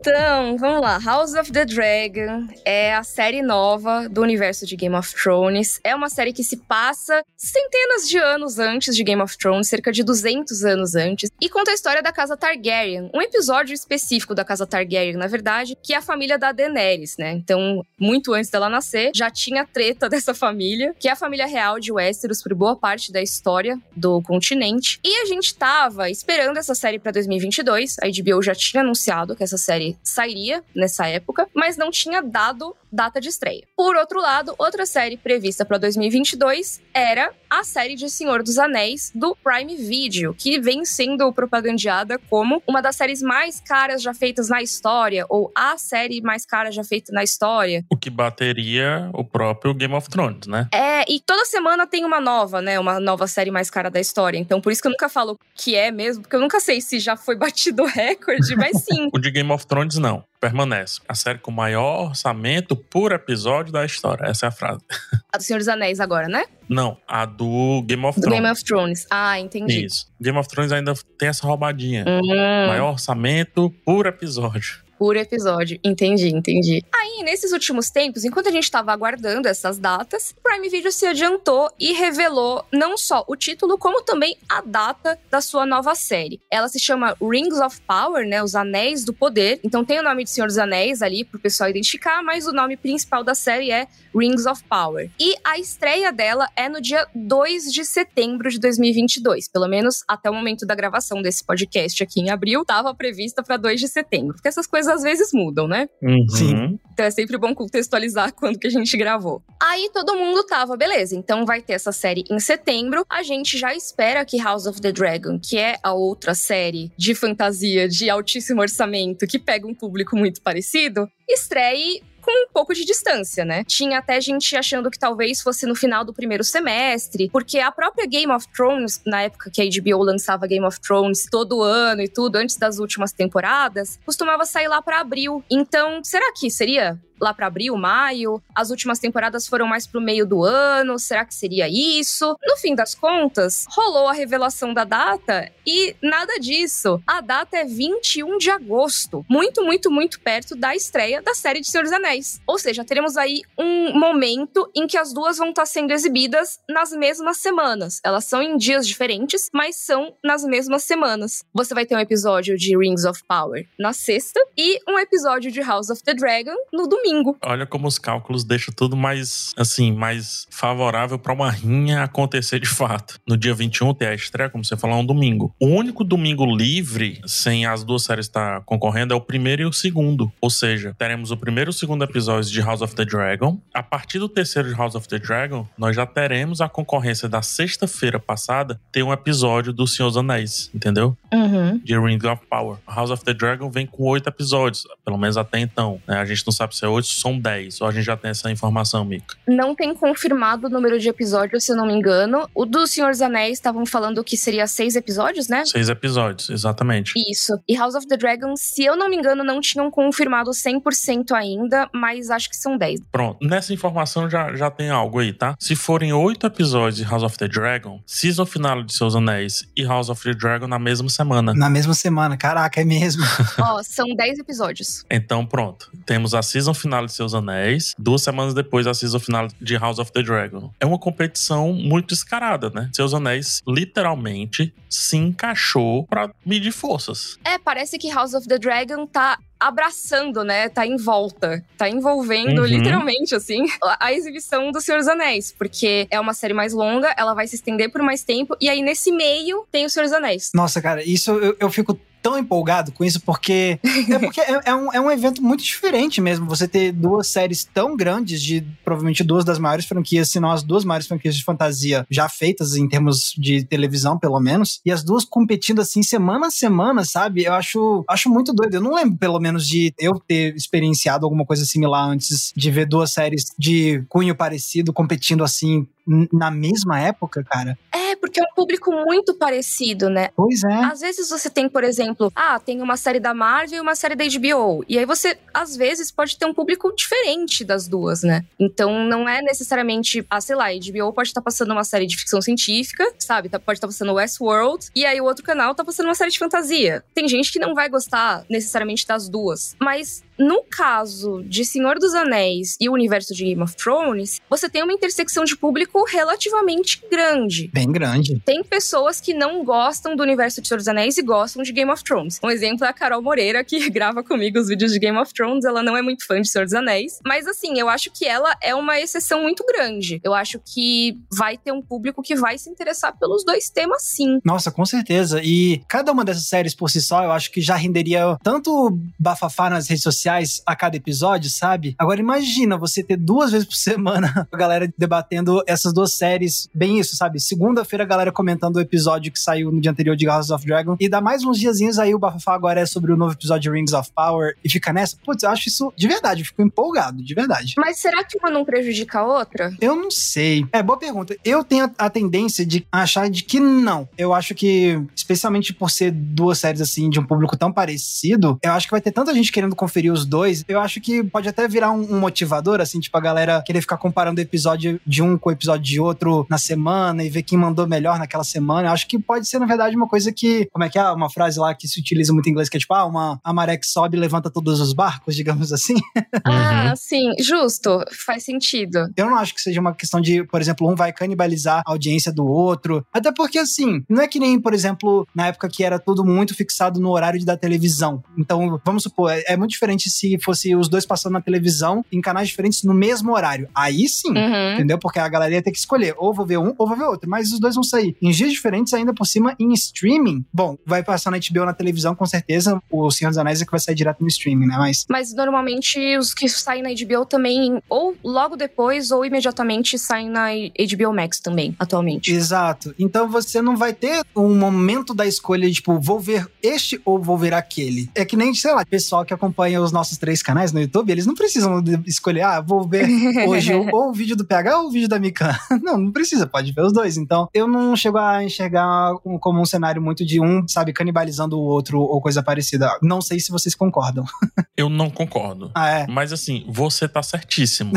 vamos 0.58 0.82
lá. 0.82 1.00
House 1.00 1.34
of 1.34 1.52
the 1.52 1.66
Dragon 1.66 2.48
é 2.64 2.94
a 2.94 3.04
série 3.04 3.42
nova 3.42 4.08
do 4.08 4.22
universo 4.22 4.66
de 4.66 4.76
Game 4.76 4.96
of 4.96 5.14
Thrones. 5.16 5.80
É 5.84 5.96
uma 5.96 6.10
série 6.10 6.32
que 6.32 6.44
se 6.44 6.58
passa 6.58 7.24
centenas 7.36 8.08
de 8.08 8.18
anos 8.18 8.60
antes 8.60 8.96
de 8.96 9.04
Game 9.04 9.22
of 9.22 9.38
Thrones, 9.38 9.68
cerca 9.68 9.92
de 9.92 10.04
200 10.04 10.64
anos 10.64 10.96
antes, 10.96 11.30
e 11.42 11.50
conta 11.50 11.72
a 11.72 11.74
história 11.74 12.04
da 12.04 12.12
casa 12.12 12.38
Targaryen. 12.38 13.10
Um 13.14 13.22
episódio 13.22 13.74
específico 13.74 14.36
da 14.36 14.46
casa 14.46 14.68
Targaryen, 14.68 15.16
na 15.16 15.28
verdade, 15.28 15.76
que 15.82 15.94
é 15.94 15.98
a 15.98 16.02
família 16.02 16.38
da 16.38 16.52
Daenerys, 16.52 17.18
né? 17.18 17.32
Então, 17.32 17.84
muito 18.00 18.34
antes 18.34 18.52
dela 18.52 18.70
nascer, 18.70 19.12
já 19.16 19.32
tinha 19.32 19.66
treta 19.66 20.08
dessa 20.10 20.34
família, 20.34 20.94
que 21.00 21.08
é 21.08 21.12
a 21.12 21.16
família 21.16 21.48
real 21.48 21.80
de 21.80 21.92
Westeros 21.92 22.44
por 22.44 22.54
boa 22.54 22.76
parte 22.76 23.12
da 23.12 23.22
história 23.22 23.80
do 23.96 24.22
continente. 24.22 25.00
E 25.04 25.22
a 25.22 25.26
gente 25.26 25.56
tava 25.56 26.10
esperando 26.10 26.58
essa 26.58 26.76
série 26.76 27.00
para 27.00 27.12
2022. 27.12 27.98
A 28.00 28.08
HBO 28.08 28.42
já 28.42 28.54
tinha 28.54 28.82
anunciado 28.82 29.36
que 29.36 29.44
essa 29.44 29.58
série 29.58 29.95
sairia 30.04 30.64
nessa 30.76 31.08
época, 31.08 31.48
mas 31.54 31.78
não 31.78 31.92
tinha 31.92 32.22
dado 32.22 32.76
data 32.96 33.20
de 33.20 33.28
estreia. 33.28 33.68
Por 33.76 33.96
outro 33.96 34.22
lado, 34.22 34.56
outra 34.58 34.86
série 34.86 35.18
prevista 35.18 35.66
para 35.66 35.78
2022 35.78 36.82
era 36.94 37.32
a 37.50 37.64
série 37.64 37.96
de 37.96 38.10
Senhor 38.10 38.42
dos 38.42 38.58
Anéis 38.58 39.12
do 39.14 39.36
Prime 39.44 39.76
Video, 39.76 40.34
que 40.34 40.60
vem 40.60 40.86
sendo 40.86 41.32
propagandeada 41.34 42.18
como 42.30 42.64
uma 42.66 42.82
das 42.82 42.96
séries 42.96 43.22
mais 43.22 43.60
caras 43.60 44.02
já 44.02 44.14
feitas 44.14 44.50
na 44.50 44.62
história, 44.62 45.26
ou 45.30 45.52
a 45.56 45.78
série 45.78 46.22
mais 46.22 46.46
cara 46.46 46.72
já 46.72 46.84
feita 46.84 47.12
na 47.12 47.24
história. 47.24 47.84
O 47.92 47.98
que 47.98 48.10
bateria 48.10 49.10
o 49.14 49.24
próprio 49.24 49.74
Game 49.74 49.94
of 49.94 50.10
Thrones, 50.10 50.48
né? 50.48 50.68
É, 50.74 51.04
e 51.12 51.20
toda 51.20 51.46
semana 51.46 51.86
tem 51.86 52.06
uma 52.06 52.22
nova, 52.22 52.62
né? 52.62 52.80
Uma 52.80 53.00
nova 53.00 53.28
série 53.28 53.52
mais 53.52 53.70
cara 53.70 53.90
da 53.90 54.00
história. 54.00 54.38
Então, 54.38 54.62
por 54.62 54.72
isso 54.72 54.82
que 54.82 54.88
eu 54.88 54.92
nunca 54.92 55.10
falo 55.10 55.38
que 55.54 55.76
é 55.76 55.92
mesmo, 55.92 56.24
porque 56.24 56.36
eu 56.36 56.42
nunca 56.42 56.60
sei 56.60 56.80
se 56.80 57.00
já 57.00 57.18
foi 57.18 57.36
batido 57.38 57.84
o 57.84 57.88
recorde, 57.88 58.56
mas 58.56 58.84
sim. 58.84 59.10
o 59.14 59.20
de 59.20 59.32
Game 59.32 59.52
of 59.52 59.68
Thrones, 59.68 59.98
não 59.98 60.24
permanece. 60.46 61.02
A 61.08 61.16
série 61.16 61.40
com 61.40 61.50
maior 61.50 62.10
orçamento 62.10 62.76
por 62.76 63.12
episódio 63.12 63.74
da 63.74 63.84
história. 63.84 64.28
Essa 64.28 64.46
é 64.46 64.50
a 64.50 64.52
frase. 64.52 64.84
A 65.34 65.38
do 65.38 65.44
Senhor 65.44 65.58
dos 65.58 65.68
Anéis 65.68 66.00
agora, 66.00 66.30
né? 66.30 66.46
Não, 66.70 66.98
a 67.06 67.26
do 67.26 67.84
Game 67.86 68.06
of 68.06 68.18
do 68.18 68.22
Thrones. 68.24 68.40
Game 68.40 68.52
of 68.52 68.64
Thrones. 68.64 69.08
Ah, 69.12 69.38
entendi. 69.38 69.86
Isso. 69.86 70.08
Game 70.22 70.38
of 70.38 70.48
Thrones 70.48 70.72
ainda 70.72 70.94
tem 71.20 71.28
essa 71.28 71.46
roubadinha. 71.46 72.06
Hum. 72.08 72.68
Maior 72.68 72.92
orçamento 72.92 73.70
por 73.84 74.06
episódio 74.06 74.85
por 74.98 75.16
episódio. 75.16 75.80
Entendi, 75.84 76.30
entendi. 76.30 76.84
Aí, 76.94 77.24
nesses 77.24 77.52
últimos 77.52 77.90
tempos, 77.90 78.24
enquanto 78.24 78.48
a 78.48 78.52
gente 78.52 78.64
estava 78.64 78.92
aguardando 78.92 79.48
essas 79.48 79.78
datas, 79.78 80.34
Prime 80.44 80.70
Video 80.70 80.92
se 80.92 81.06
adiantou 81.06 81.72
e 81.80 81.94
revelou 81.94 82.66
não 82.72 82.98
só 82.98 83.24
o 83.28 83.36
título, 83.36 83.78
como 83.78 84.02
também 84.02 84.38
a 84.48 84.62
data 84.62 85.20
da 85.30 85.42
sua 85.42 85.66
nova 85.66 85.96
série. 85.96 86.42
Ela 86.50 86.68
se 86.68 86.80
chama 86.80 87.16
Rings 87.22 87.60
of 87.60 87.80
Power, 87.82 88.28
né? 88.28 88.44
Os 88.44 88.56
Anéis 88.56 89.04
do 89.04 89.14
Poder. 89.14 89.60
Então 89.64 89.84
tem 89.84 90.00
o 90.00 90.04
nome 90.04 90.24
de 90.24 90.30
Senhor 90.30 90.48
dos 90.48 90.58
Anéis 90.58 91.02
ali 91.02 91.24
pro 91.24 91.40
pessoal 91.40 91.70
identificar, 91.70 92.22
mas 92.24 92.48
o 92.48 92.52
nome 92.52 92.78
principal 92.78 93.24
da 93.24 93.36
série 93.36 93.72
é 93.72 93.88
Rings 94.16 94.46
of 94.46 94.64
Power. 94.70 95.10
E 95.20 95.36
a 95.44 95.60
estreia 95.60 96.12
dela 96.12 96.48
é 96.56 96.70
no 96.70 96.82
dia 96.82 97.06
2 97.14 97.72
de 97.72 97.84
setembro 97.84 98.50
de 98.50 98.60
2022. 98.60 99.50
Pelo 99.50 99.68
menos 99.68 100.04
até 100.08 100.30
o 100.30 100.34
momento 100.34 100.66
da 100.66 100.74
gravação 100.74 101.22
desse 101.22 101.44
podcast 101.46 102.02
aqui 102.02 102.22
em 102.22 102.30
abril, 102.30 102.62
estava 102.62 102.94
prevista 102.96 103.44
para 103.44 103.58
2 103.58 103.80
de 103.80 103.88
setembro. 103.88 104.34
Porque 104.36 104.48
essas 104.48 104.68
coisas 104.68 104.94
às 104.94 105.04
vezes 105.04 105.32
mudam, 105.34 105.68
né? 105.68 105.88
Uhum. 106.02 106.28
Sim. 106.30 106.80
Então 106.94 107.06
é 107.06 107.12
sempre 107.12 107.38
bom 107.38 107.54
contextualizar 107.54 108.34
quando 108.36 108.58
que 108.58 108.68
a 108.68 108.72
gente 108.72 108.96
gravou. 108.98 109.44
Aí 109.62 109.90
todo 109.94 110.16
mundo 110.16 110.44
tava, 110.46 110.78
beleza, 110.78 111.16
então 111.16 111.46
vai 111.46 111.62
ter 111.62 111.74
essa 111.74 111.92
série 111.92 112.24
em 112.30 112.40
setembro. 112.40 113.06
A 113.10 113.24
gente 113.24 113.58
já 113.58 113.74
espera 113.76 114.24
que 114.24 114.38
House 114.38 114.66
of 114.66 114.80
the 114.80 114.92
Dragon, 114.92 115.40
que 115.40 115.58
é 115.58 115.78
a 115.84 115.94
outra 115.94 116.34
série 116.34 116.92
de 116.98 117.14
fantasia 117.14 117.88
de 117.88 118.10
altíssimo 118.10 118.62
orçamento 118.62 119.28
que 119.28 119.40
pega 119.40 119.68
um 119.68 119.74
público 119.74 120.16
muito 120.16 120.42
parecido, 120.42 121.08
estreie 121.28 122.02
com 122.26 122.46
um 122.46 122.48
pouco 122.52 122.74
de 122.74 122.84
distância, 122.84 123.46
né? 123.46 123.64
Tinha 123.64 124.00
até 124.00 124.20
gente 124.20 124.56
achando 124.56 124.90
que 124.90 124.98
talvez 124.98 125.42
fosse 125.42 125.68
no 125.68 125.76
final 125.76 126.04
do 126.04 126.12
primeiro 126.12 126.44
semestre, 126.44 127.30
porque 127.32 127.60
a 127.60 127.72
própria 127.72 128.08
Game 128.08 128.32
of 128.32 128.48
Thrones, 128.52 129.00
na 129.06 129.22
época 129.22 129.52
que 129.54 129.62
a 129.62 129.66
HBO 129.66 130.04
lançava 130.04 130.48
Game 130.48 130.66
of 130.66 130.80
Thrones 130.82 131.28
todo 131.30 131.62
ano 131.62 132.02
e 132.02 132.08
tudo, 132.08 132.38
antes 132.38 132.58
das 132.58 132.80
últimas 132.80 133.12
temporadas, 133.12 134.00
costumava 134.04 134.46
sair 134.46 134.68
lá 134.68 134.82
para 134.82 135.02
abril. 135.02 135.44
Então, 135.50 136.04
será 136.04 136.34
que 136.34 136.50
seria 136.50 137.00
lá 137.20 137.34
para 137.34 137.48
abril, 137.48 137.76
maio? 137.78 138.42
As 138.56 138.70
últimas 138.70 139.00
temporadas 139.00 139.48
foram 139.48 139.68
mais 139.68 139.88
pro 139.88 140.02
meio 140.02 140.26
do 140.26 140.44
ano? 140.44 141.00
Será 141.00 141.26
que 141.26 141.34
seria 141.34 141.68
isso? 141.70 142.38
No 142.46 142.58
fim 142.58 142.76
das 142.76 142.96
contas, 142.96 143.66
rolou 143.70 144.08
a 144.08 144.14
revelação 144.14 144.74
da 144.74 144.84
data 144.84 145.52
e 145.66 145.96
nada 146.02 146.40
disso. 146.40 147.02
A 147.08 147.22
data 147.22 147.58
é 147.58 147.66
21 147.66 148.38
de 148.38 148.50
agosto, 148.50 149.26
muito, 149.30 149.64
muito, 149.64 149.92
muito 149.92 150.20
perto 150.20 150.56
da 150.56 150.76
estreia 150.76 151.22
da 151.22 151.34
série 151.34 151.62
de 151.62 151.68
Senhor 151.68 151.84
dos 151.84 151.94
Anéis. 151.94 152.42
Ou 152.48 152.58
seja, 152.58 152.84
teremos 152.84 153.18
aí 153.18 153.42
um 153.58 153.98
momento 153.98 154.70
em 154.76 154.88
que 154.88 154.98
as 154.98 155.14
duas 155.14 155.38
vão 155.38 155.50
estar 155.50 155.66
sendo 155.66 155.92
exibidas 155.92 156.60
nas 156.70 156.92
mesmas 156.92 157.38
semanas. 157.38 158.00
Elas 158.04 158.26
são 158.26 158.42
em 158.42 158.58
dias 158.58 158.88
diferentes, 158.88 159.50
mas 159.54 159.76
são 159.78 160.16
nas 160.24 160.44
mesmas 160.44 160.84
semanas. 160.84 161.44
Você 161.54 161.74
vai 161.74 161.86
ter 161.86 161.96
um 161.96 162.00
episódio 162.00 162.58
de 162.58 162.78
Rings 162.78 163.06
of 163.06 163.22
Power 163.28 163.66
na 163.80 163.94
sexta 163.94 164.40
e 164.58 164.80
um 164.88 165.00
episódio 165.00 165.52
de 165.52 165.62
House 165.62 165.90
of 165.90 166.04
the 166.04 166.14
Dragon 166.14 166.56
no 166.72 166.88
domingo. 166.88 167.05
Olha 167.44 167.66
como 167.66 167.88
os 167.88 168.00
cálculos 168.00 168.44
deixam 168.44 168.74
tudo 168.76 168.96
mais, 168.96 169.54
assim, 169.58 169.92
mais 169.92 170.48
favorável 170.50 171.20
para 171.20 171.34
uma 171.34 171.52
rinha 171.52 172.04
acontecer 172.04 172.60
de 172.60 172.68
fato. 172.68 173.20
No 173.28 173.38
dia 173.38 173.54
21 173.54 173.94
tem 173.94 174.08
a 174.08 174.14
estreia, 174.14 174.50
como 174.50 174.64
você 174.64 174.76
falou, 174.76 174.98
é 174.98 175.00
um 175.00 175.06
domingo. 175.06 175.54
O 175.60 175.68
único 175.68 176.04
domingo 176.04 176.46
livre, 176.46 177.22
sem 177.26 177.66
as 177.66 177.84
duas 177.84 178.04
séries 178.04 178.26
estar 178.26 178.62
concorrendo, 178.62 179.14
é 179.14 179.18
o 179.18 179.22
primeiro 179.22 179.62
e 179.62 179.66
o 179.66 179.74
segundo. 179.74 180.32
Ou 180.42 180.50
seja, 180.50 180.96
teremos 180.98 181.32
o 181.32 181.38
primeiro 181.38 181.70
e 181.70 181.72
o 181.72 181.74
segundo 181.74 182.04
episódio 182.04 182.52
de 182.52 182.62
House 182.62 182.82
of 182.82 182.96
the 182.96 183.06
Dragon. 183.06 183.60
A 183.74 183.84
partir 183.84 184.20
do 184.20 184.30
terceiro 184.30 184.70
de 184.70 184.76
House 184.76 184.96
of 184.96 185.08
the 185.08 185.20
Dragon, 185.20 185.68
nós 185.78 185.96
já 185.96 186.06
teremos 186.06 186.62
a 186.62 186.70
concorrência 186.70 187.28
da 187.30 187.42
sexta-feira 187.42 188.20
passada 188.20 188.80
ter 188.92 189.04
um 189.04 189.14
episódio 189.14 189.72
do 189.72 189.88
Senhor 189.88 190.10
dos 190.10 190.18
Anéis, 190.18 190.70
entendeu? 190.74 191.18
Uhum. 191.34 191.80
De 191.84 191.98
Ring 191.98 192.20
of 192.28 192.42
Power. 192.50 192.78
House 192.88 193.12
of 193.12 193.24
the 193.24 193.34
Dragon 193.34 193.70
vem 193.70 193.86
com 193.86 194.04
oito 194.04 194.28
episódios, 194.28 194.84
pelo 195.04 195.18
menos 195.18 195.38
até 195.38 195.60
então. 195.60 196.02
Né? 196.08 196.18
A 196.18 196.26
gente 196.26 196.46
não 196.46 196.54
sabe 196.54 196.76
se 196.76 196.86
é 196.86 196.88
oito, 196.96 197.08
são 197.08 197.40
dez. 197.40 197.82
Ou 197.82 197.88
a 197.88 197.92
gente 197.92 198.06
já 198.06 198.18
tem 198.18 198.32
essa 198.32 198.50
informação, 198.52 199.06
Mika? 199.06 199.36
Não 199.48 199.76
tem 199.76 199.94
confirmado 199.94 200.68
o 200.68 200.70
número 200.70 201.00
de 201.00 201.10
episódios, 201.10 201.64
se 201.64 201.74
não 201.76 201.86
me 201.86 201.94
engano. 201.94 202.50
O 202.54 202.66
do 202.66 202.88
Senhor 202.88 203.12
dos 203.12 203.22
Anéis 203.22 203.54
estavam 203.54 203.86
falando 203.86 204.24
que 204.24 204.38
seria 204.38 204.68
seis 204.68 204.96
episódios, 204.96 205.48
né? 205.48 205.64
Seis 205.66 205.90
episódios, 205.90 206.50
exatamente. 206.50 207.14
Isso. 207.30 207.60
E 207.68 207.76
House 207.76 207.96
of 207.96 208.08
the 208.08 208.18
Dragon, 208.18 208.56
se 208.56 208.84
eu 208.84 208.96
não 208.96 209.10
me 209.10 209.16
engano, 209.16 209.44
não 209.44 209.60
tinham 209.62 209.90
confirmado 209.92 210.52
100% 210.52 211.32
ainda, 211.32 211.90
mas 211.94 212.30
acho 212.30 212.50
que 212.50 212.56
são 212.56 212.78
10. 212.78 213.02
Pronto. 213.12 213.46
Nessa 213.46 213.74
informação 213.74 214.30
já, 214.30 214.56
já 214.56 214.70
tem 214.72 214.90
algo 214.90 215.20
aí, 215.20 215.34
tá? 215.34 215.56
Se 215.60 215.76
forem 215.76 216.14
oito 216.14 216.48
episódios 216.48 216.98
de 216.98 217.04
House 217.04 217.24
of 217.24 217.38
the 217.38 217.48
Dragon, 217.48 218.02
season 218.06 218.46
final 218.46 218.84
de 218.84 218.96
Seus 218.96 219.16
Anéis 219.16 219.66
e 219.76 219.84
House 219.84 220.10
of 220.10 220.24
the 220.24 220.34
Dragon 220.34 220.68
na 220.68 220.80
mesma 220.80 221.10
semana. 221.10 221.54
Na 221.54 221.70
mesma 221.70 221.94
semana, 221.94 222.38
caraca, 222.38 222.82
é 222.82 222.86
mesmo. 222.86 223.24
Ó, 223.60 223.82
são 223.84 224.06
10 224.16 224.40
episódios. 224.40 225.04
Então, 225.10 225.46
pronto. 225.46 225.90
Temos 226.06 226.34
a 226.34 226.42
season 226.42 226.74
final 226.74 226.85
de 226.86 227.14
Seus 227.14 227.34
Anéis, 227.34 227.94
duas 227.98 228.22
semanas 228.22 228.54
depois 228.54 228.88
a 228.88 228.94
season 228.94 229.20
final 229.20 229.48
de 229.62 229.76
House 229.78 230.00
of 230.00 230.12
the 230.12 230.22
Dragon. 230.22 230.72
É 230.80 230.86
uma 230.86 231.00
competição 231.00 231.74
muito 231.74 232.10
descarada, 232.10 232.70
né? 232.70 232.90
Seus 232.94 233.14
Anéis 233.14 233.62
literalmente 233.68 234.74
se 234.90 235.18
encaixou 235.18 236.06
pra 236.08 236.30
medir 236.46 236.72
forças. 236.72 237.38
É, 237.44 237.58
parece 237.58 237.98
que 237.98 238.10
House 238.12 238.34
of 238.34 238.48
the 238.48 238.58
Dragon 238.58 239.06
tá 239.06 239.38
abraçando, 239.60 240.44
né? 240.44 240.70
Tá 240.70 240.86
em 240.86 240.96
volta. 240.98 241.64
Tá 241.78 241.90
envolvendo, 241.90 242.60
Uhum. 242.62 242.68
literalmente, 242.68 243.34
assim, 243.36 243.64
a, 243.84 244.06
a 244.08 244.14
exibição 244.14 244.72
do 244.72 244.80
Senhor 244.82 244.98
dos 245.00 245.08
Anéis. 245.08 245.54
Porque 245.58 246.08
é 246.12 246.20
uma 246.20 246.34
série 246.34 246.54
mais 246.54 246.74
longa, 246.74 247.14
ela 247.18 247.34
vai 247.34 247.48
se 247.48 247.56
estender 247.56 247.92
por 247.92 248.02
mais 248.02 248.24
tempo. 248.24 248.56
E 248.62 248.70
aí, 248.70 248.82
nesse 248.82 249.12
meio, 249.12 249.66
tem 249.72 249.86
o 249.86 249.90
Senhor 249.90 250.06
dos 250.06 250.14
Anéis. 250.14 250.52
Nossa, 250.54 250.82
cara, 250.82 251.04
isso 251.04 251.32
eu, 251.32 251.56
eu 251.60 251.70
fico 251.72 252.00
tão 252.26 252.40
empolgado 252.40 252.92
com 252.92 253.06
isso, 253.06 253.22
porque 253.22 253.80
é 254.10 254.18
porque 254.18 254.42
é, 254.42 254.62
é 254.66 254.74
um, 254.74 254.92
é 254.92 255.00
um 255.00 255.12
evento 255.12 255.44
muito 255.44 255.64
diferente 255.64 256.20
mesmo. 256.20 256.48
Você 256.48 256.68
ter 256.68 256.92
duas 256.92 257.28
séries 257.28 257.64
tão 257.72 257.96
grandes, 257.96 258.42
de 258.42 258.66
provavelmente 258.84 259.24
duas 259.24 259.46
das 259.46 259.60
maiores 259.60 259.86
franquias, 259.86 260.32
se 260.32 260.40
não 260.40 260.50
as 260.50 260.64
duas 260.64 260.84
maiores 260.84 261.06
franquias 261.06 261.36
de 261.36 261.44
fantasia 261.44 262.04
já 262.10 262.28
feitas 262.28 262.76
em 262.76 262.90
termos 262.90 263.32
de 263.38 263.64
televisão, 263.64 264.18
pelo 264.18 264.40
menos, 264.40 264.82
e 264.84 264.92
as 264.92 265.04
duas 265.04 265.24
competindo 265.24 265.82
assim 265.82 266.02
semana 266.02 266.48
a 266.48 266.52
semana, 266.52 267.06
sabe? 267.06 267.44
Eu 267.44 267.54
acho, 267.54 268.04
acho 268.10 268.28
muito 268.28 268.52
doido. 268.52 268.74
Eu 268.74 268.82
não 268.82 268.96
lembro, 268.96 269.20
pelo 269.20 269.40
menos, 269.40 269.68
de 269.68 269.94
eu 270.00 270.20
ter 270.28 270.56
experienciado 270.56 271.28
alguma 271.28 271.46
coisa 271.46 271.64
similar 271.64 272.10
antes 272.10 272.52
de 272.58 272.72
ver 272.72 272.88
duas 272.88 273.12
séries 273.12 273.54
de 273.56 274.04
cunho 274.10 274.34
parecido 274.34 274.92
competindo 274.92 275.44
assim 275.44 275.88
na 276.32 276.52
mesma 276.52 277.00
época, 277.00 277.44
cara. 277.44 277.78
É, 277.92 278.16
porque 278.16 278.40
é 278.40 278.44
um 278.44 278.54
público 278.56 278.92
muito 278.92 279.34
parecido, 279.34 280.10
né? 280.10 280.30
Pois 280.36 280.64
é. 280.64 280.74
Às 280.86 281.00
vezes 281.00 281.30
você 281.30 281.50
tem, 281.50 281.68
por 281.68 281.84
exemplo, 281.84 282.32
ah, 282.36 282.60
tem 282.60 282.82
uma 282.82 282.98
série 282.98 283.20
da 283.20 283.34
Marvel 283.34 283.78
e 283.78 283.82
uma 283.82 283.96
série 283.96 284.16
da 284.16 284.24
HBO. 284.26 284.84
E 284.88 284.98
aí 285.00 285.06
você, 285.06 285.38
às 285.54 285.76
vezes, 285.76 286.12
pode 286.12 286.38
ter 286.38 286.46
um 286.46 286.54
público 286.54 286.94
diferente 286.96 287.64
das 287.64 287.88
duas, 287.88 288.24
né? 288.24 288.46
Então 288.60 289.04
não 289.06 289.28
é 289.28 289.42
necessariamente, 289.42 290.26
ah, 290.30 290.40
sei 290.42 290.56
lá, 290.56 290.68
a 290.68 290.74
HBO 290.74 291.12
pode 291.14 291.30
estar 291.30 291.42
passando 291.42 291.72
uma 291.72 291.84
série 291.84 292.06
de 292.06 292.16
ficção 292.18 292.42
científica, 292.42 293.06
sabe? 293.20 293.50
Tá- 293.50 293.60
Pode 293.60 293.78
estar 293.78 293.88
passando 293.88 294.14
Westworld. 294.14 294.88
E 294.96 295.06
aí 295.06 295.20
o 295.20 295.24
outro 295.26 295.44
canal 295.44 295.74
tá 295.74 295.84
passando 295.84 296.06
uma 296.08 296.16
série 296.16 296.30
de 296.32 296.38
fantasia. 296.38 297.04
Tem 297.14 297.28
gente 297.28 297.52
que 297.52 297.60
não 297.60 297.74
vai 297.74 297.90
gostar 297.90 298.46
necessariamente 298.50 299.08
das 299.08 299.28
duas. 299.28 299.76
Mas 299.82 300.24
no 300.38 300.64
caso 300.64 301.44
de 301.44 301.64
Senhor 301.64 301.98
dos 301.98 302.14
Anéis 302.14 302.76
e 302.80 302.90
o 302.90 302.94
universo 302.94 303.34
de 303.34 303.46
Game 303.46 303.62
of 303.62 303.76
Thrones, 303.76 304.42
você 304.50 304.70
tem 304.70 304.84
uma 304.84 304.94
intersecção 304.94 305.46
de 305.46 305.56
público 305.56 306.04
relativamente 306.06 307.02
grande. 307.10 307.70
Bem 307.74 307.92
grande. 307.92 308.42
Tem 308.46 308.64
pessoas 308.64 309.22
que 309.22 309.34
não 309.34 309.64
gostam 309.64 310.16
do 310.16 310.24
universo 310.24 310.62
de 310.62 310.68
Senhor 310.68 310.78
dos 310.78 310.88
Anéis 310.88 311.18
e 311.18 311.22
gostam 311.22 311.64
de 311.64 311.72
Game 311.72 311.90
of 311.90 312.04
Thrones. 312.04 312.40
Um 312.44 312.50
exemplo 312.50 312.86
é 312.86 312.90
a 312.90 312.94
Carol 312.94 313.22
Moreira, 313.22 313.64
que 313.64 313.88
grava 313.90 314.24
comigo 314.24 314.60
os 314.60 314.68
vídeos 314.68 314.92
de 314.92 315.00
Game 315.00 315.18
of 315.18 315.34
Thrones. 315.34 315.64
Ela 315.64 315.82
não 315.82 315.96
é 315.96 316.02
muito 316.02 316.26
fã 316.26 316.42
de 316.42 316.50
Senhor 316.50 316.66
dos 316.66 316.74
Anéis. 316.74 317.20
Mas 317.26 317.48
assim, 317.48 317.80
eu 317.80 317.88
acho 317.88 318.12
que 318.12 318.26
ela 318.26 318.56
é 318.62 318.76
uma 318.76 319.00
exceção 319.00 319.42
muito 319.42 319.66
grande. 319.66 320.20
Eu 320.24 320.34
acho 320.34 320.60
que 320.60 321.18
vai 321.32 321.58
ter 321.58 321.72
um 321.72 321.82
público 321.82 322.22
que 322.22 322.36
vai 322.36 322.58
se 322.58 322.70
interessar 322.70 323.18
pelos 323.18 323.46
dois 323.46 323.70
temas, 323.70 324.04
sim. 324.04 324.40
Nossa, 324.44 324.72
com 324.72 324.86
certeza. 324.86 325.42
E 325.44 325.82
cada 325.88 326.12
uma 326.12 326.26
dessas 326.26 326.48
séries 326.48 326.76
por 326.76 326.90
si 326.90 327.02
só, 327.02 327.24
eu 327.24 327.32
acho 327.32 327.52
que 327.52 327.62
já 327.62 327.76
renderia 327.76 328.38
tanto 328.44 329.00
bafafá 329.18 329.70
nas 329.70 329.88
redes 329.88 330.04
sociais 330.04 330.25
a 330.66 330.76
cada 330.76 330.98
episódio, 330.98 331.50
sabe? 331.50 331.96
Agora 331.98 332.20
imagina 332.20 332.78
você 332.78 333.04
ter 333.04 333.18
duas 333.18 333.52
vezes 333.52 333.68
por 333.68 333.76
semana 333.76 334.48
a 334.52 334.58
galera 334.58 334.92
debatendo 334.98 335.64
essas 335.68 335.94
duas 335.94 336.14
séries. 336.14 336.70
Bem 336.74 337.00
isso, 337.00 337.16
sabe? 337.16 337.40
Segunda-feira 337.40 338.04
a 338.04 338.08
galera 338.08 338.32
comentando 338.32 338.78
o 338.78 338.80
episódio 338.80 339.32
que 339.32 339.40
saiu 339.40 339.72
no 339.72 339.80
dia 339.80 339.92
anterior 339.92 340.16
de 340.16 340.26
House 340.26 340.50
of 340.50 340.66
Dragon. 340.66 340.96
E 341.00 341.10
dá 341.10 341.22
mais 341.22 341.44
uns 341.44 341.60
diazinhos 341.60 342.00
aí 342.00 342.14
o 342.14 342.20
bafafá 342.20 342.54
agora 342.54 342.82
é 342.82 342.86
sobre 342.86 343.12
o 343.12 343.18
novo 343.18 343.34
episódio 343.34 343.72
de 343.72 343.78
Rings 343.78 343.94
of 343.94 344.12
Power. 344.14 344.56
E 344.64 344.70
fica 344.70 344.92
nessa. 344.92 345.18
Putz, 345.24 345.44
eu 345.44 345.50
acho 345.50 345.70
isso 345.70 345.94
de 345.96 346.08
verdade. 346.08 346.42
Eu 346.42 346.46
fico 346.46 346.62
empolgado, 346.62 347.24
de 347.24 347.34
verdade. 347.34 347.76
Mas 347.78 347.98
será 347.98 348.24
que 348.24 348.38
uma 348.38 348.50
não 348.50 348.66
prejudica 348.66 349.20
a 349.20 349.26
outra? 349.26 349.74
Eu 349.80 349.96
não 349.96 350.12
sei. 350.12 350.66
É, 350.72 350.82
boa 350.82 350.98
pergunta. 350.98 351.36
Eu 351.44 351.64
tenho 351.64 351.86
a, 351.86 352.06
a 352.06 352.10
tendência 352.10 352.66
de 352.66 352.86
achar 352.92 353.30
de 353.30 353.44
que 353.44 353.60
não. 353.60 354.08
Eu 354.18 354.34
acho 354.34 354.54
que, 354.56 355.02
especialmente 355.16 355.74
por 355.74 355.92
ser 355.92 356.12
duas 356.12 356.60
séries 356.60 356.82
assim, 356.82 357.10
de 357.10 357.20
um 357.20 357.26
público 357.26 357.58
tão 357.58 357.72
parecido, 357.72 358.58
eu 358.64 358.72
acho 358.72 358.88
que 358.88 358.92
vai 358.92 359.02
ter 359.02 359.12
tanta 359.12 359.34
gente 359.34 359.52
querendo 359.52 359.76
conferir 359.76 360.12
os 360.16 360.26
dois. 360.26 360.64
Eu 360.68 360.80
acho 360.80 361.00
que 361.00 361.24
pode 361.24 361.48
até 361.48 361.68
virar 361.68 361.92
um, 361.92 362.16
um 362.16 362.20
motivador, 362.20 362.82
assim, 362.82 363.00
tipo, 363.00 363.16
a 363.18 363.22
galera 363.22 363.62
querer 363.62 363.82
ficar 363.82 363.98
comparando 363.98 364.40
o 364.40 364.44
episódio 364.44 365.00
de 365.06 365.22
um 365.22 365.38
com 365.38 365.50
o 365.50 365.54
episódio 365.54 365.84
de 365.84 366.00
outro 366.00 366.46
na 366.50 366.58
semana 366.58 367.24
e 367.24 367.30
ver 367.30 367.44
quem 367.44 367.58
mandou 367.58 367.88
melhor 367.88 368.18
naquela 368.20 368.44
semana. 368.44 368.90
Eu 368.90 368.94
acho 368.94 369.08
que 369.08 369.20
pode 369.20 369.48
ser, 369.48 369.60
na 369.60 369.66
verdade, 369.66 369.96
uma 369.96 370.08
coisa 370.08 370.32
que. 370.32 370.68
Como 370.72 370.84
é 370.84 370.90
que 370.90 370.98
é? 370.98 371.04
Uma 371.12 371.30
frase 371.30 371.60
lá 371.60 371.74
que 371.74 371.88
se 371.88 372.00
utiliza 372.00 372.34
muito 372.34 372.48
em 372.48 372.52
inglês, 372.52 372.70
que 372.70 372.78
é 372.78 372.80
tipo, 372.80 372.94
ah, 372.94 373.06
uma 373.06 373.40
a 373.44 373.54
maré 373.54 373.78
que 373.78 373.86
sobe 373.88 374.18
e 374.18 374.20
levanta 374.20 374.50
todos 374.50 374.80
os 374.80 374.94
barcos, 374.94 375.36
digamos 375.36 375.72
assim. 375.72 375.96
Ah, 376.44 376.94
sim, 376.96 377.32
justo. 377.40 378.04
Faz 378.26 378.44
sentido. 378.44 379.10
Eu 379.16 379.28
não 379.28 379.38
acho 379.38 379.54
que 379.54 379.62
seja 379.62 379.80
uma 379.80 379.94
questão 379.94 380.20
de, 380.20 380.44
por 380.44 380.62
exemplo, 380.62 380.90
um 380.90 380.96
vai 380.96 381.12
canibalizar 381.12 381.84
a 381.86 381.92
audiência 381.92 382.32
do 382.32 382.46
outro. 382.46 383.06
Até 383.14 383.32
porque, 383.32 383.60
assim, 383.60 384.04
não 384.10 384.22
é 384.22 384.28
que 384.28 384.40
nem, 384.40 384.60
por 384.60 384.74
exemplo, 384.74 385.28
na 385.34 385.48
época 385.48 385.70
que 385.70 385.84
era 385.84 386.00
tudo 386.00 386.24
muito 386.24 386.56
fixado 386.56 387.00
no 387.00 387.12
horário 387.12 387.40
de 387.40 387.46
da 387.46 387.56
televisão. 387.56 388.24
Então, 388.38 388.80
vamos 388.84 389.04
supor, 389.04 389.32
é, 389.32 389.44
é 389.48 389.58
muito 389.58 389.72
diferente 389.72 390.05
se 390.10 390.38
fosse 390.40 390.76
os 390.76 390.88
dois 390.88 391.06
passando 391.06 391.34
na 391.34 391.42
televisão 391.42 392.04
em 392.12 392.22
canais 392.22 392.48
diferentes 392.48 392.84
no 392.84 392.94
mesmo 392.94 393.34
horário. 393.34 393.70
Aí 393.74 394.08
sim. 394.08 394.30
Uhum. 394.30 394.74
Entendeu? 394.74 394.98
Porque 394.98 395.20
a 395.20 395.28
galera 395.28 395.54
ia 395.54 395.62
ter 395.62 395.72
que 395.72 395.78
escolher, 395.78 396.16
ou 396.18 396.34
vou 396.34 396.46
ver 396.46 396.58
um, 396.58 396.74
ou 396.78 396.88
vou 396.88 396.98
ver 396.98 397.06
outro. 397.06 397.30
Mas 397.30 397.52
os 397.52 397.60
dois 397.60 397.76
vão 397.76 397.84
sair 397.84 398.16
em 398.22 398.32
dias 398.32 398.52
diferentes, 398.52 398.94
ainda 398.94 399.14
por 399.14 399.26
cima, 399.26 399.56
em 399.60 399.74
streaming. 399.74 400.46
Bom, 400.54 400.78
vai 400.86 401.04
passar 401.04 401.32
na 401.32 401.38
HBO 401.38 401.66
na 401.66 401.74
televisão, 401.74 402.16
com 402.16 402.26
certeza. 402.26 402.82
O 402.90 403.10
Senhor 403.12 403.30
dos 403.30 403.38
Anéis 403.38 403.62
é 403.62 403.66
que 403.66 403.72
vai 403.72 403.80
sair 403.80 403.96
direto 403.96 404.22
no 404.22 404.28
streaming, 404.28 404.68
né? 404.68 404.76
Mas 404.78 405.06
Mas 405.10 405.34
normalmente 405.34 406.18
os 406.18 406.34
que 406.34 406.48
saem 406.48 406.84
na 406.84 406.90
HBO 406.90 407.26
também, 407.26 407.82
ou 407.90 408.16
logo 408.24 408.56
depois, 408.56 409.12
ou 409.12 409.26
imediatamente 409.26 409.98
saem 409.98 410.30
na 410.30 410.50
HBO 410.52 411.14
Max 411.14 411.40
também, 411.40 411.76
atualmente. 411.80 412.32
Exato. 412.32 412.94
Então 412.98 413.30
você 413.30 413.62
não 413.62 413.76
vai 413.76 413.94
ter 413.94 414.24
um 414.36 414.58
momento 414.58 415.14
da 415.14 415.26
escolha, 415.26 415.70
tipo, 415.72 416.00
vou 416.00 416.20
ver 416.20 416.48
este 416.62 417.00
ou 417.06 417.20
vou 417.20 417.38
ver 417.38 417.54
aquele. 417.54 418.10
É 418.16 418.26
que 418.26 418.36
nem, 418.36 418.54
sei 418.54 418.74
lá, 418.74 418.86
pessoal 418.86 419.26
que 419.26 419.34
acompanha 419.34 419.82
os 419.82 419.92
nossos 419.96 420.18
três 420.18 420.44
canais 420.44 420.72
no 420.72 420.80
YouTube, 420.80 421.10
eles 421.10 421.26
não 421.26 421.34
precisam 421.34 421.82
escolher, 422.06 422.42
ah, 422.42 422.62
vou 422.62 422.88
ver 422.88 423.08
hoje 423.48 423.74
ou 423.74 424.10
o 424.10 424.14
vídeo 424.14 424.36
do 424.36 424.46
PH 424.46 424.80
ou 424.80 424.88
o 424.88 424.92
vídeo 424.92 425.08
da 425.08 425.18
Mikan. 425.18 425.56
Não, 425.82 425.98
não 425.98 426.12
precisa, 426.12 426.48
pode 426.48 426.72
ver 426.72 426.82
os 426.82 426.92
dois. 426.92 427.18
Então, 427.18 427.48
eu 427.54 427.68
não 427.68 427.96
chego 427.96 428.18
a 428.18 428.44
enxergar 428.44 429.14
como 429.40 429.62
um 429.62 429.66
cenário 429.66 430.02
muito 430.02 430.26
de 430.26 430.42
um, 430.42 430.68
sabe, 430.68 430.92
canibalizando 430.94 431.60
o 431.60 431.62
outro 431.62 432.00
ou 432.00 432.20
coisa 432.20 432.42
parecida. 432.42 432.90
Não 433.02 433.22
sei 433.22 433.40
se 433.40 433.52
vocês 433.52 433.76
concordam. 433.76 434.26
Eu 434.76 434.90
não 434.90 435.10
concordo. 435.10 435.72
Ah, 435.74 435.90
é? 435.90 436.08
Mas 436.08 436.34
assim, 436.34 436.66
você 436.68 437.08
tá 437.08 437.24
certíssimo. 437.24 437.94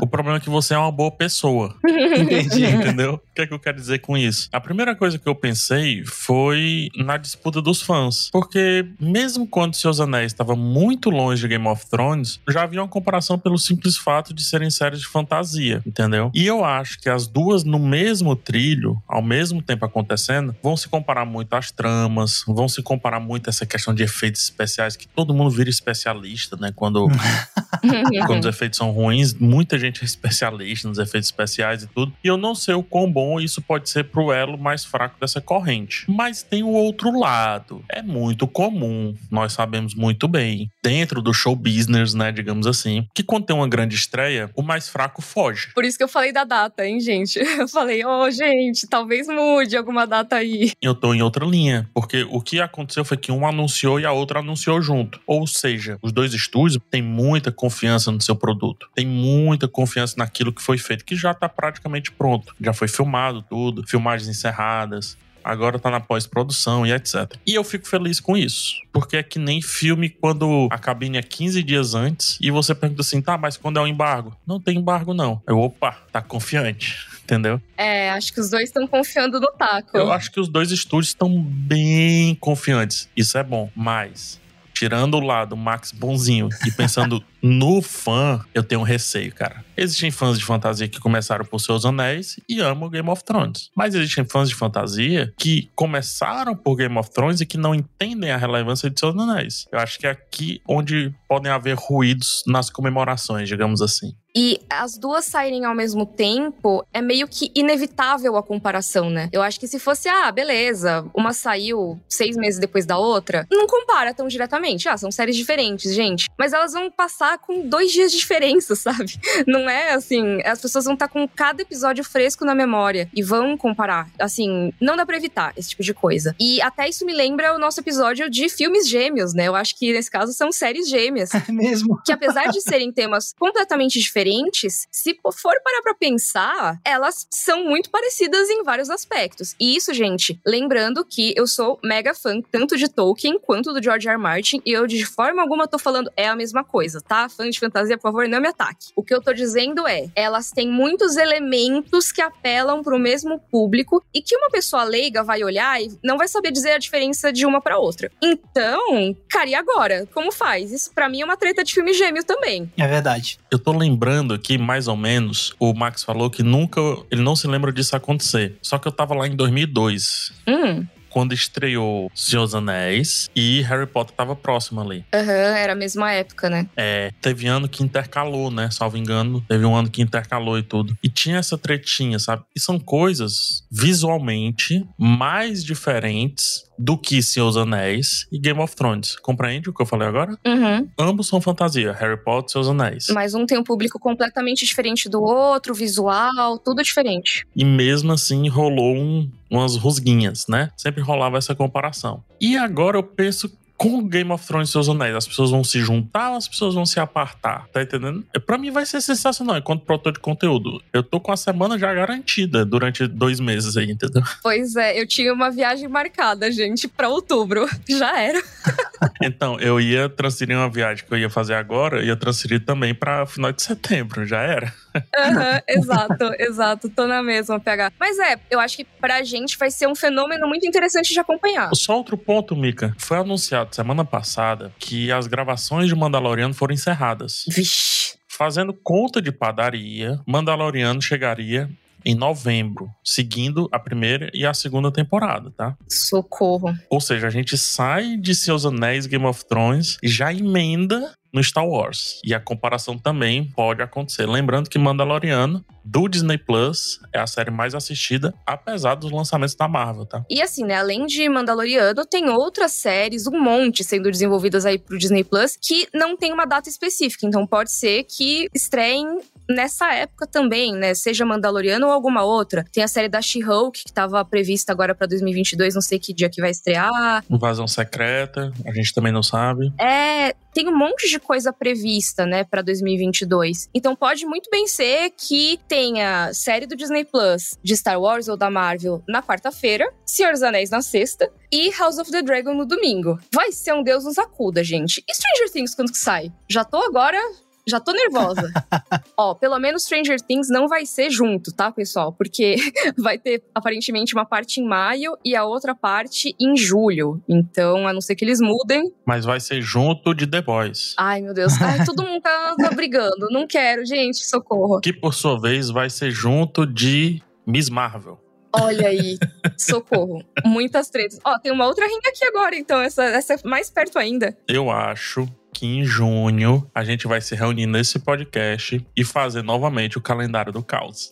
O 0.00 0.06
problema 0.06 0.38
é 0.38 0.40
que 0.40 0.50
você 0.50 0.74
é 0.74 0.78
uma 0.78 0.92
boa 0.92 1.10
pessoa. 1.10 1.74
Entendi. 1.84 2.64
Entendeu? 2.64 3.14
O 3.14 3.34
que 3.34 3.42
é 3.42 3.46
que 3.46 3.54
eu 3.54 3.58
quero 3.58 3.76
dizer 3.76 3.98
com 4.00 4.16
isso? 4.16 4.48
A 4.52 4.60
primeira 4.60 4.94
coisa 4.94 5.18
que 5.18 5.28
eu 5.28 5.34
pensei 5.34 6.04
foi 6.04 6.88
na 6.96 7.16
disputa 7.16 7.60
dos 7.60 7.82
fãs. 7.82 8.30
Porque 8.30 8.86
mesmo 9.00 9.46
quando 9.46 9.74
Seus 9.74 10.00
Anéis 10.00 10.32
estava 10.32 10.54
muito 10.54 11.07
longe 11.10 11.42
de 11.42 11.48
Game 11.48 11.66
of 11.66 11.86
Thrones, 11.88 12.40
já 12.48 12.62
havia 12.62 12.80
uma 12.80 12.88
comparação 12.88 13.38
pelo 13.38 13.58
simples 13.58 13.96
fato 13.96 14.32
de 14.34 14.42
serem 14.42 14.70
séries 14.70 15.00
de 15.00 15.06
fantasia, 15.06 15.82
entendeu? 15.86 16.30
E 16.34 16.46
eu 16.46 16.64
acho 16.64 16.98
que 17.00 17.08
as 17.08 17.26
duas 17.26 17.64
no 17.64 17.78
mesmo 17.78 18.34
trilho, 18.34 19.00
ao 19.06 19.22
mesmo 19.22 19.62
tempo 19.62 19.84
acontecendo, 19.84 20.54
vão 20.62 20.76
se 20.76 20.88
comparar 20.88 21.24
muito 21.24 21.54
às 21.54 21.70
tramas, 21.70 22.42
vão 22.46 22.68
se 22.68 22.82
comparar 22.82 23.20
muito 23.20 23.48
essa 23.48 23.66
questão 23.66 23.94
de 23.94 24.02
efeitos 24.02 24.42
especiais, 24.42 24.96
que 24.96 25.08
todo 25.08 25.34
mundo 25.34 25.50
vira 25.50 25.70
especialista, 25.70 26.56
né? 26.56 26.72
Quando, 26.74 27.08
quando 28.26 28.40
os 28.40 28.46
efeitos 28.46 28.76
são 28.76 28.90
ruins, 28.90 29.34
muita 29.34 29.78
gente 29.78 30.02
é 30.02 30.04
especialista 30.04 30.88
nos 30.88 30.98
efeitos 30.98 31.28
especiais 31.28 31.82
e 31.82 31.86
tudo. 31.86 32.12
E 32.22 32.28
eu 32.28 32.36
não 32.36 32.54
sei 32.54 32.74
o 32.74 32.82
quão 32.82 33.10
bom 33.10 33.40
isso 33.40 33.60
pode 33.60 33.88
ser 33.88 34.04
pro 34.04 34.32
elo 34.32 34.58
mais 34.58 34.84
fraco 34.84 35.16
dessa 35.20 35.40
corrente. 35.40 36.04
Mas 36.08 36.42
tem 36.42 36.62
o 36.62 36.70
outro 36.70 37.18
lado. 37.18 37.84
É 37.88 38.02
muito 38.02 38.46
comum, 38.46 39.14
nós 39.30 39.52
sabemos 39.52 39.94
muito 39.94 40.26
bem, 40.26 40.70
dentro 40.82 40.97
do 41.06 41.32
show 41.32 41.54
business, 41.54 42.14
né, 42.14 42.32
digamos 42.32 42.66
assim, 42.66 43.06
que 43.14 43.22
quando 43.22 43.46
tem 43.46 43.56
uma 43.56 43.68
grande 43.68 43.94
estreia, 43.94 44.50
o 44.54 44.62
mais 44.62 44.88
fraco 44.88 45.22
foge. 45.22 45.70
Por 45.74 45.84
isso 45.84 45.96
que 45.96 46.04
eu 46.04 46.08
falei 46.08 46.32
da 46.32 46.44
data, 46.44 46.86
hein, 46.86 47.00
gente? 47.00 47.38
Eu 47.58 47.66
falei, 47.66 48.04
ô, 48.04 48.22
oh, 48.22 48.30
gente, 48.30 48.86
talvez 48.86 49.26
mude 49.26 49.76
alguma 49.76 50.06
data 50.06 50.36
aí. 50.36 50.72
Eu 50.80 50.94
tô 50.94 51.12
em 51.12 51.22
outra 51.22 51.44
linha, 51.44 51.88
porque 51.92 52.24
o 52.30 52.40
que 52.40 52.60
aconteceu 52.60 53.04
foi 53.04 53.16
que 53.16 53.32
um 53.32 53.46
anunciou 53.46 53.98
e 53.98 54.06
a 54.06 54.12
outra 54.12 54.38
anunciou 54.38 54.80
junto. 54.80 55.20
Ou 55.26 55.46
seja, 55.46 55.98
os 56.00 56.12
dois 56.12 56.32
estúdios 56.32 56.80
têm 56.90 57.02
muita 57.02 57.50
confiança 57.50 58.12
no 58.12 58.20
seu 58.20 58.36
produto, 58.36 58.88
tem 58.94 59.06
muita 59.06 59.66
confiança 59.66 60.14
naquilo 60.16 60.52
que 60.52 60.62
foi 60.62 60.78
feito, 60.78 61.04
que 61.04 61.16
já 61.16 61.34
tá 61.34 61.48
praticamente 61.48 62.12
pronto. 62.12 62.54
Já 62.60 62.72
foi 62.72 62.86
filmado 62.86 63.42
tudo, 63.42 63.86
filmagens 63.86 64.28
encerradas, 64.28 65.16
agora 65.48 65.78
tá 65.78 65.90
na 65.90 65.98
pós-produção 65.98 66.86
e 66.86 66.92
etc. 66.92 67.34
E 67.46 67.54
eu 67.54 67.64
fico 67.64 67.88
feliz 67.88 68.20
com 68.20 68.36
isso, 68.36 68.74
porque 68.92 69.16
é 69.16 69.22
que 69.22 69.38
nem 69.38 69.62
filme 69.62 70.10
quando 70.10 70.68
a 70.70 70.78
cabine 70.78 71.16
é 71.16 71.22
15 71.22 71.62
dias 71.62 71.94
antes 71.94 72.36
e 72.40 72.50
você 72.50 72.74
pergunta 72.74 73.00
assim, 73.00 73.22
tá, 73.22 73.38
mas 73.38 73.56
quando 73.56 73.78
é 73.78 73.80
o 73.80 73.84
um 73.84 73.86
embargo? 73.86 74.36
Não 74.46 74.60
tem 74.60 74.76
embargo 74.76 75.14
não. 75.14 75.40
Eu, 75.48 75.58
opa, 75.58 75.96
tá 76.12 76.20
confiante, 76.20 77.08
entendeu? 77.24 77.60
É, 77.78 78.10
acho 78.10 78.32
que 78.32 78.40
os 78.40 78.50
dois 78.50 78.64
estão 78.64 78.86
confiando 78.86 79.40
no 79.40 79.50
taco. 79.52 79.96
Eu 79.96 80.12
acho 80.12 80.30
que 80.30 80.38
os 80.38 80.48
dois 80.48 80.70
estúdios 80.70 81.08
estão 81.08 81.40
bem 81.40 82.34
confiantes. 82.34 83.08
Isso 83.16 83.38
é 83.38 83.42
bom, 83.42 83.70
mas 83.74 84.38
tirando 84.74 85.14
o 85.14 85.20
lado 85.20 85.56
Max 85.56 85.90
bonzinho 85.90 86.48
e 86.66 86.70
pensando 86.70 87.24
no 87.42 87.80
fã, 87.80 88.44
eu 88.54 88.62
tenho 88.62 88.82
um 88.82 88.84
receio, 88.84 89.34
cara. 89.34 89.64
Existem 89.80 90.10
fãs 90.10 90.36
de 90.36 90.44
fantasia 90.44 90.88
que 90.88 90.98
começaram 90.98 91.44
por 91.44 91.60
Seus 91.60 91.84
Anéis 91.84 92.40
e 92.48 92.60
amam 92.60 92.90
Game 92.90 93.08
of 93.08 93.22
Thrones. 93.22 93.70
Mas 93.76 93.94
existem 93.94 94.24
fãs 94.24 94.48
de 94.48 94.56
fantasia 94.56 95.32
que 95.38 95.70
começaram 95.76 96.56
por 96.56 96.74
Game 96.74 96.98
of 96.98 97.10
Thrones 97.10 97.40
e 97.40 97.46
que 97.46 97.56
não 97.56 97.72
entendem 97.72 98.32
a 98.32 98.36
relevância 98.36 98.90
de 98.90 98.98
Seus 98.98 99.16
Anéis. 99.16 99.66
Eu 99.70 99.78
acho 99.78 99.96
que 99.98 100.06
é 100.08 100.10
aqui 100.10 100.60
onde 100.66 101.14
podem 101.28 101.52
haver 101.52 101.76
ruídos 101.78 102.42
nas 102.44 102.70
comemorações, 102.70 103.48
digamos 103.48 103.80
assim. 103.80 104.12
E 104.34 104.60
as 104.70 104.96
duas 104.96 105.24
saírem 105.24 105.64
ao 105.64 105.74
mesmo 105.74 106.06
tempo 106.06 106.86
é 106.92 107.00
meio 107.00 107.26
que 107.26 107.50
inevitável 107.54 108.36
a 108.36 108.42
comparação, 108.42 109.10
né? 109.10 109.28
Eu 109.32 109.42
acho 109.42 109.58
que 109.58 109.66
se 109.66 109.78
fosse, 109.78 110.08
ah, 110.08 110.30
beleza, 110.30 111.04
uma 111.14 111.32
saiu 111.32 111.98
seis 112.08 112.36
meses 112.36 112.60
depois 112.60 112.86
da 112.86 112.98
outra, 112.98 113.46
não 113.50 113.66
compara 113.66 114.14
tão 114.14 114.28
diretamente. 114.28 114.88
Ah, 114.88 114.96
são 114.96 115.10
séries 115.10 115.34
diferentes, 115.34 115.92
gente. 115.94 116.26
Mas 116.38 116.52
elas 116.52 116.72
vão 116.72 116.90
passar 116.90 117.38
com 117.38 117.66
dois 117.66 117.90
dias 117.90 118.12
de 118.12 118.18
diferença, 118.18 118.76
sabe? 118.76 119.18
Não 119.46 119.67
é 119.68 119.92
assim. 119.92 120.40
As 120.44 120.60
pessoas 120.60 120.84
vão 120.84 120.94
estar 120.94 121.08
com 121.08 121.26
cada 121.28 121.62
episódio 121.62 122.04
fresco 122.04 122.44
na 122.44 122.54
memória 122.54 123.08
e 123.14 123.22
vão 123.22 123.56
comparar. 123.56 124.08
Assim, 124.18 124.72
não 124.80 124.96
dá 124.96 125.04
pra 125.04 125.16
evitar 125.16 125.52
esse 125.56 125.70
tipo 125.70 125.82
de 125.82 125.94
coisa. 125.94 126.34
E 126.38 126.60
até 126.62 126.88
isso 126.88 127.04
me 127.04 127.12
lembra 127.12 127.54
o 127.54 127.58
nosso 127.58 127.80
episódio 127.80 128.30
de 128.30 128.48
filmes 128.48 128.88
gêmeos, 128.88 129.34
né? 129.34 129.48
Eu 129.48 129.54
acho 129.54 129.76
que 129.76 129.92
nesse 129.92 130.10
caso 130.10 130.32
são 130.32 130.52
séries 130.52 130.88
gêmeas. 130.88 131.30
É 131.48 131.52
mesmo. 131.52 131.98
Que 132.04 132.12
apesar 132.12 132.48
de 132.48 132.60
serem 132.60 132.92
temas 132.92 133.32
completamente 133.38 133.98
diferentes, 133.98 134.28
diferentes, 134.28 134.86
se 134.90 135.14
for 135.14 135.54
parar 135.62 135.82
pra 135.82 135.94
pensar, 135.94 136.80
elas 136.84 137.26
são 137.30 137.64
muito 137.64 137.90
parecidas 137.90 138.48
em 138.50 138.62
vários 138.62 138.90
aspectos. 138.90 139.54
E 139.60 139.76
isso, 139.76 139.94
gente, 139.94 140.40
lembrando 140.46 141.04
que 141.04 141.32
eu 141.36 141.46
sou 141.46 141.78
mega 141.82 142.14
fã 142.14 142.40
tanto 142.50 142.76
de 142.76 142.88
Tolkien 142.88 143.38
quanto 143.38 143.72
do 143.72 143.82
George 143.82 144.08
R. 144.08 144.14
R. 144.14 144.18
Martin, 144.18 144.60
e 144.66 144.72
eu 144.72 144.86
de 144.86 145.04
forma 145.04 145.40
alguma 145.40 145.68
tô 145.68 145.78
falando 145.78 146.10
é 146.16 146.28
a 146.28 146.36
mesma 146.36 146.64
coisa, 146.64 147.00
tá? 147.00 147.28
Fã 147.28 147.48
de 147.48 147.58
fantasia, 147.58 147.96
por 147.96 148.02
favor, 148.02 148.28
não 148.28 148.40
me 148.40 148.48
ataque. 148.48 148.88
O 148.96 149.02
que 149.02 149.14
eu 149.14 149.22
tô 149.22 149.32
dizendo 149.32 149.57
é, 149.86 150.08
elas 150.14 150.50
têm 150.50 150.68
muitos 150.68 151.16
elementos 151.16 152.12
que 152.12 152.20
apelam 152.20 152.82
pro 152.82 152.98
mesmo 152.98 153.38
público 153.50 154.02
e 154.14 154.22
que 154.22 154.36
uma 154.36 154.50
pessoa 154.50 154.84
leiga 154.84 155.22
vai 155.22 155.42
olhar 155.42 155.80
e 155.80 155.90
não 156.02 156.16
vai 156.16 156.28
saber 156.28 156.50
dizer 156.50 156.72
a 156.72 156.78
diferença 156.78 157.32
de 157.32 157.44
uma 157.44 157.60
para 157.60 157.78
outra. 157.78 158.10
Então, 158.22 159.16
cara, 159.28 159.48
e 159.48 159.54
agora? 159.54 160.06
Como 160.12 160.32
faz? 160.32 160.72
Isso 160.72 160.92
para 160.94 161.08
mim 161.08 161.20
é 161.20 161.24
uma 161.24 161.36
treta 161.36 161.64
de 161.64 161.72
filme 161.72 161.92
gêmeo 161.92 162.24
também. 162.24 162.70
É 162.76 162.86
verdade. 162.86 163.38
Eu 163.50 163.58
tô 163.58 163.72
lembrando 163.72 163.98
lembrando 163.98 164.34
aqui, 164.34 164.58
mais 164.58 164.86
ou 164.88 164.96
menos, 164.96 165.54
o 165.58 165.74
Max 165.74 166.02
falou 166.02 166.30
que 166.30 166.42
nunca. 166.42 166.80
Ele 167.10 167.22
não 167.22 167.34
se 167.34 167.46
lembra 167.46 167.72
disso 167.72 167.96
acontecer. 167.96 168.56
Só 168.62 168.78
que 168.78 168.86
eu 168.86 168.92
tava 168.92 169.14
lá 169.14 169.26
em 169.26 169.34
2002. 169.34 170.32
Hum 170.46 170.86
quando 171.18 171.32
estreou 171.32 172.12
Senhor 172.14 172.44
dos 172.44 172.54
Anéis 172.54 173.28
e 173.34 173.60
Harry 173.62 173.88
Potter 173.88 174.14
tava 174.14 174.36
próximo 174.36 174.80
ali. 174.80 175.04
Aham, 175.12 175.24
uhum, 175.24 175.56
era 175.56 175.72
a 175.72 175.76
mesma 175.76 176.12
época, 176.12 176.48
né? 176.48 176.68
É, 176.76 177.10
teve 177.20 177.48
ano 177.48 177.68
que 177.68 177.82
intercalou, 177.82 178.52
né? 178.52 178.70
Salvo 178.70 178.96
engano, 178.96 179.44
teve 179.48 179.64
um 179.64 179.74
ano 179.74 179.90
que 179.90 180.00
intercalou 180.00 180.56
e 180.56 180.62
tudo. 180.62 180.96
E 181.02 181.08
tinha 181.08 181.38
essa 181.38 181.58
tretinha, 181.58 182.20
sabe? 182.20 182.44
E 182.54 182.60
são 182.60 182.78
coisas 182.78 183.64
visualmente 183.68 184.86
mais 184.96 185.64
diferentes 185.64 186.67
do 186.78 186.96
que 186.96 187.22
Senhor 187.22 187.46
dos 187.46 187.56
Anéis 187.56 188.26
e 188.30 188.38
Game 188.38 188.60
of 188.60 188.74
Thrones. 188.76 189.16
Compreende 189.16 189.68
o 189.68 189.74
que 189.74 189.82
eu 189.82 189.86
falei 189.86 190.06
agora? 190.06 190.38
Uhum. 190.46 190.88
Ambos 190.98 191.28
são 191.28 191.40
fantasia, 191.40 191.92
Harry 191.92 192.22
Potter 192.22 192.48
e 192.48 192.52
Seus 192.52 192.68
Anéis. 192.68 193.08
Mas 193.10 193.34
um 193.34 193.44
tem 193.44 193.58
um 193.58 193.64
público 193.64 193.98
completamente 193.98 194.64
diferente 194.64 195.08
do 195.08 195.22
outro, 195.22 195.74
visual, 195.74 196.58
tudo 196.58 196.82
diferente. 196.82 197.46
E 197.56 197.64
mesmo 197.64 198.12
assim 198.12 198.48
rolou 198.48 198.94
um, 198.94 199.30
umas 199.50 199.76
rusguinhas, 199.76 200.46
né? 200.48 200.70
Sempre 200.76 201.02
rolava 201.02 201.38
essa 201.38 201.54
comparação. 201.54 202.22
E 202.40 202.56
agora 202.56 202.96
eu 202.96 203.02
penso 203.02 203.50
com 203.78 204.06
Game 204.06 204.30
of 204.32 204.44
Thrones 204.44 204.68
e 204.68 204.72
seus 204.72 204.88
anéis, 204.88 205.14
as 205.14 205.28
pessoas 205.28 205.50
vão 205.50 205.62
se 205.62 205.78
juntar 205.78 206.32
ou 206.32 206.36
as 206.36 206.48
pessoas 206.48 206.74
vão 206.74 206.84
se 206.84 206.98
apartar? 206.98 207.68
Tá 207.72 207.80
entendendo? 207.80 208.26
É, 208.34 208.38
pra 208.40 208.58
mim 208.58 208.72
vai 208.72 208.84
ser 208.84 209.00
sensacional 209.00 209.56
enquanto 209.56 209.84
produtor 209.84 210.12
de 210.12 210.18
conteúdo. 210.18 210.82
Eu 210.92 211.02
tô 211.02 211.20
com 211.20 211.30
a 211.30 211.36
semana 211.36 211.78
já 211.78 211.94
garantida 211.94 212.64
durante 212.64 213.06
dois 213.06 213.38
meses 213.38 213.76
aí, 213.76 213.88
entendeu? 213.88 214.22
Pois 214.42 214.74
é, 214.74 215.00
eu 215.00 215.06
tinha 215.06 215.32
uma 215.32 215.48
viagem 215.50 215.86
marcada, 215.86 216.50
gente, 216.50 216.88
pra 216.88 217.08
outubro. 217.08 217.68
Já 217.88 218.20
era. 218.20 218.42
então, 219.22 219.58
eu 219.60 219.80
ia 219.80 220.08
transferir 220.08 220.56
uma 220.56 220.68
viagem 220.68 221.04
que 221.04 221.14
eu 221.14 221.18
ia 221.18 221.30
fazer 221.30 221.54
agora, 221.54 222.04
ia 222.04 222.16
transferir 222.16 222.64
também 222.64 222.92
pra 222.92 223.26
final 223.26 223.52
de 223.52 223.62
setembro, 223.62 224.26
já 224.26 224.40
era. 224.40 224.74
Uhum, 225.16 225.60
exato, 225.68 226.32
exato. 226.38 226.88
Tô 226.88 227.06
na 227.06 227.22
mesma, 227.22 227.58
PH. 227.58 227.92
Mas 227.98 228.18
é, 228.18 228.36
eu 228.50 228.60
acho 228.60 228.76
que 228.76 228.84
pra 228.84 229.22
gente 229.22 229.58
vai 229.58 229.70
ser 229.70 229.86
um 229.86 229.94
fenômeno 229.94 230.46
muito 230.46 230.66
interessante 230.66 231.12
de 231.12 231.20
acompanhar. 231.20 231.70
Só 231.74 231.96
outro 231.96 232.16
ponto, 232.16 232.56
Mika. 232.56 232.94
Foi 232.98 233.18
anunciado 233.18 233.74
semana 233.74 234.04
passada 234.04 234.72
que 234.78 235.10
as 235.12 235.26
gravações 235.26 235.88
de 235.88 235.94
Mandaloriano 235.94 236.54
foram 236.54 236.74
encerradas. 236.74 237.44
Vixe. 237.48 238.16
Fazendo 238.26 238.72
conta 238.72 239.20
de 239.20 239.32
padaria, 239.32 240.20
Mandaloriano 240.26 241.02
chegaria 241.02 241.68
em 242.04 242.14
novembro, 242.14 242.88
seguindo 243.04 243.68
a 243.72 243.78
primeira 243.78 244.30
e 244.32 244.46
a 244.46 244.54
segunda 244.54 244.90
temporada, 244.92 245.50
tá? 245.56 245.76
Socorro. 245.88 246.74
Ou 246.90 247.00
seja, 247.00 247.26
a 247.26 247.30
gente 247.30 247.56
sai 247.56 248.16
de 248.16 248.34
Seus 248.34 248.64
Anéis 248.64 249.06
Game 249.06 249.26
of 249.26 249.44
Thrones 249.46 249.98
e 250.02 250.08
já 250.08 250.32
emenda 250.32 251.12
no 251.32 251.42
Star 251.42 251.66
Wars. 251.66 252.20
E 252.24 252.34
a 252.34 252.40
comparação 252.40 252.98
também 252.98 253.44
pode 253.44 253.82
acontecer. 253.82 254.26
Lembrando 254.26 254.70
que 254.70 254.78
Mandaloriano, 254.78 255.64
do 255.84 256.08
Disney 256.08 256.38
Plus, 256.38 257.00
é 257.12 257.18
a 257.18 257.26
série 257.26 257.50
mais 257.50 257.74
assistida, 257.74 258.34
apesar 258.46 258.94
dos 258.94 259.10
lançamentos 259.10 259.54
da 259.54 259.68
Marvel, 259.68 260.06
tá? 260.06 260.24
E 260.30 260.40
assim, 260.42 260.64
né? 260.64 260.76
Além 260.76 261.06
de 261.06 261.28
Mandaloriano, 261.28 262.04
tem 262.06 262.28
outras 262.28 262.72
séries, 262.72 263.26
um 263.26 263.38
monte 263.38 263.84
sendo 263.84 264.10
desenvolvidas 264.10 264.64
aí 264.66 264.78
pro 264.78 264.98
Disney 264.98 265.24
Plus, 265.24 265.56
que 265.60 265.86
não 265.94 266.16
tem 266.16 266.32
uma 266.32 266.46
data 266.46 266.68
específica. 266.68 267.26
Então 267.26 267.46
pode 267.46 267.72
ser 267.72 268.04
que 268.04 268.48
estreiem 268.54 269.20
nessa 269.48 269.92
época 269.94 270.26
também, 270.26 270.72
né? 270.72 270.94
Seja 270.94 271.24
Mandaloriano 271.24 271.86
ou 271.86 271.92
alguma 271.92 272.24
outra. 272.24 272.64
Tem 272.72 272.82
a 272.82 272.88
série 272.88 273.08
da 273.08 273.20
She-Hulk, 273.20 273.84
que 273.84 273.92
tava 273.92 274.24
prevista 274.24 274.72
agora 274.72 274.94
pra 274.94 275.06
2022, 275.06 275.74
não 275.74 275.82
sei 275.82 275.98
que 275.98 276.12
dia 276.12 276.28
que 276.28 276.40
vai 276.40 276.50
estrear. 276.50 277.24
Invasão 277.30 277.66
secreta, 277.66 278.52
a 278.66 278.72
gente 278.72 278.92
também 278.92 279.12
não 279.12 279.22
sabe. 279.22 279.72
É, 279.78 280.34
tem 280.52 280.68
um 280.68 280.76
monte 280.76 281.08
de 281.08 281.18
coisa 281.18 281.52
prevista, 281.52 282.26
né, 282.26 282.44
para 282.44 282.62
2022. 282.62 283.68
Então 283.74 283.94
pode 283.94 284.26
muito 284.26 284.50
bem 284.50 284.66
ser 284.66 285.10
que 285.16 285.58
tenha 285.68 286.32
série 286.32 286.66
do 286.66 286.76
Disney 286.76 287.04
Plus 287.04 287.56
de 287.62 287.76
Star 287.76 288.00
Wars 288.00 288.28
ou 288.28 288.36
da 288.36 288.50
Marvel 288.50 289.02
na 289.08 289.22
quarta-feira, 289.22 289.92
Senhor 290.04 290.32
dos 290.32 290.42
Anéis 290.42 290.70
na 290.70 290.82
sexta 290.82 291.30
e 291.52 291.70
House 291.70 291.98
of 291.98 292.10
the 292.10 292.22
Dragon 292.22 292.54
no 292.54 292.66
domingo. 292.66 293.18
Vai 293.32 293.52
ser 293.52 293.72
um 293.72 293.82
Deus 293.82 294.04
nos 294.04 294.18
acuda, 294.18 294.62
gente. 294.62 295.02
E 295.08 295.14
Stranger 295.14 295.52
Things 295.52 295.74
quando 295.74 295.92
que 295.92 295.98
sai? 295.98 296.32
Já 296.48 296.64
tô 296.64 296.78
agora 296.78 297.18
já 297.68 297.80
tô 297.80 297.92
nervosa. 297.92 298.50
Ó, 299.16 299.34
pelo 299.34 299.58
menos 299.58 299.84
Stranger 299.84 300.20
Things 300.20 300.48
não 300.48 300.68
vai 300.68 300.86
ser 300.86 301.10
junto, 301.10 301.52
tá, 301.52 301.70
pessoal? 301.70 302.12
Porque 302.12 302.56
vai 302.98 303.18
ter 303.18 303.42
aparentemente 303.54 304.14
uma 304.14 304.24
parte 304.24 304.60
em 304.60 304.66
maio 304.66 305.16
e 305.24 305.34
a 305.36 305.44
outra 305.44 305.74
parte 305.74 306.34
em 306.40 306.56
julho. 306.56 307.22
Então, 307.28 307.86
a 307.86 307.92
não 307.92 308.00
ser 308.00 308.14
que 308.14 308.24
eles 308.24 308.40
mudem. 308.40 308.92
Mas 309.06 309.24
vai 309.24 309.40
ser 309.40 309.60
junto 309.60 310.14
de 310.14 310.26
The 310.26 310.42
Boys. 310.42 310.94
Ai, 310.96 311.20
meu 311.20 311.34
Deus. 311.34 311.60
Ai, 311.60 311.84
todo 311.84 312.02
mundo 312.02 312.20
tá, 312.22 312.54
tá 312.56 312.70
brigando. 312.70 313.28
Não 313.30 313.46
quero, 313.46 313.84
gente, 313.84 314.24
socorro. 314.26 314.80
Que 314.80 314.92
por 314.92 315.14
sua 315.14 315.40
vez 315.40 315.70
vai 315.70 315.90
ser 315.90 316.10
junto 316.10 316.66
de 316.66 317.22
Miss 317.46 317.68
Marvel. 317.68 318.27
Olha 318.62 318.88
aí, 318.88 319.18
socorro. 319.56 320.24
Muitas 320.44 320.90
tretas. 320.90 321.18
Ó, 321.24 321.38
tem 321.38 321.52
uma 321.52 321.66
outra 321.66 321.86
rinha 321.86 322.00
aqui 322.06 322.24
agora, 322.24 322.56
então, 322.56 322.80
essa, 322.80 323.04
essa 323.04 323.34
é 323.34 323.38
mais 323.44 323.70
perto 323.70 323.98
ainda. 323.98 324.36
Eu 324.46 324.70
acho 324.70 325.26
que 325.52 325.66
em 325.66 325.84
junho 325.84 326.70
a 326.72 326.84
gente 326.84 327.08
vai 327.08 327.20
se 327.20 327.34
reunir 327.34 327.66
nesse 327.66 327.98
podcast 327.98 328.84
e 328.96 329.04
fazer 329.04 329.42
novamente 329.42 329.98
o 329.98 330.00
calendário 330.00 330.52
do 330.52 330.62
caos. 330.62 331.10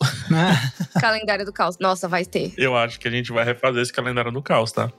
calendário 1.01 1.45
do 1.45 1.53
caos. 1.53 1.77
Nossa, 1.81 2.07
vai 2.07 2.25
ter. 2.25 2.53
Eu 2.57 2.77
acho 2.77 3.01
que 3.01 3.09
a 3.09 3.11
gente 3.11 3.33
vai 3.33 3.45
refazer 3.45 3.83
esse 3.83 3.93
calendário 3.93 4.31
do 4.31 4.41
caos, 4.41 4.71
tá? 4.71 4.93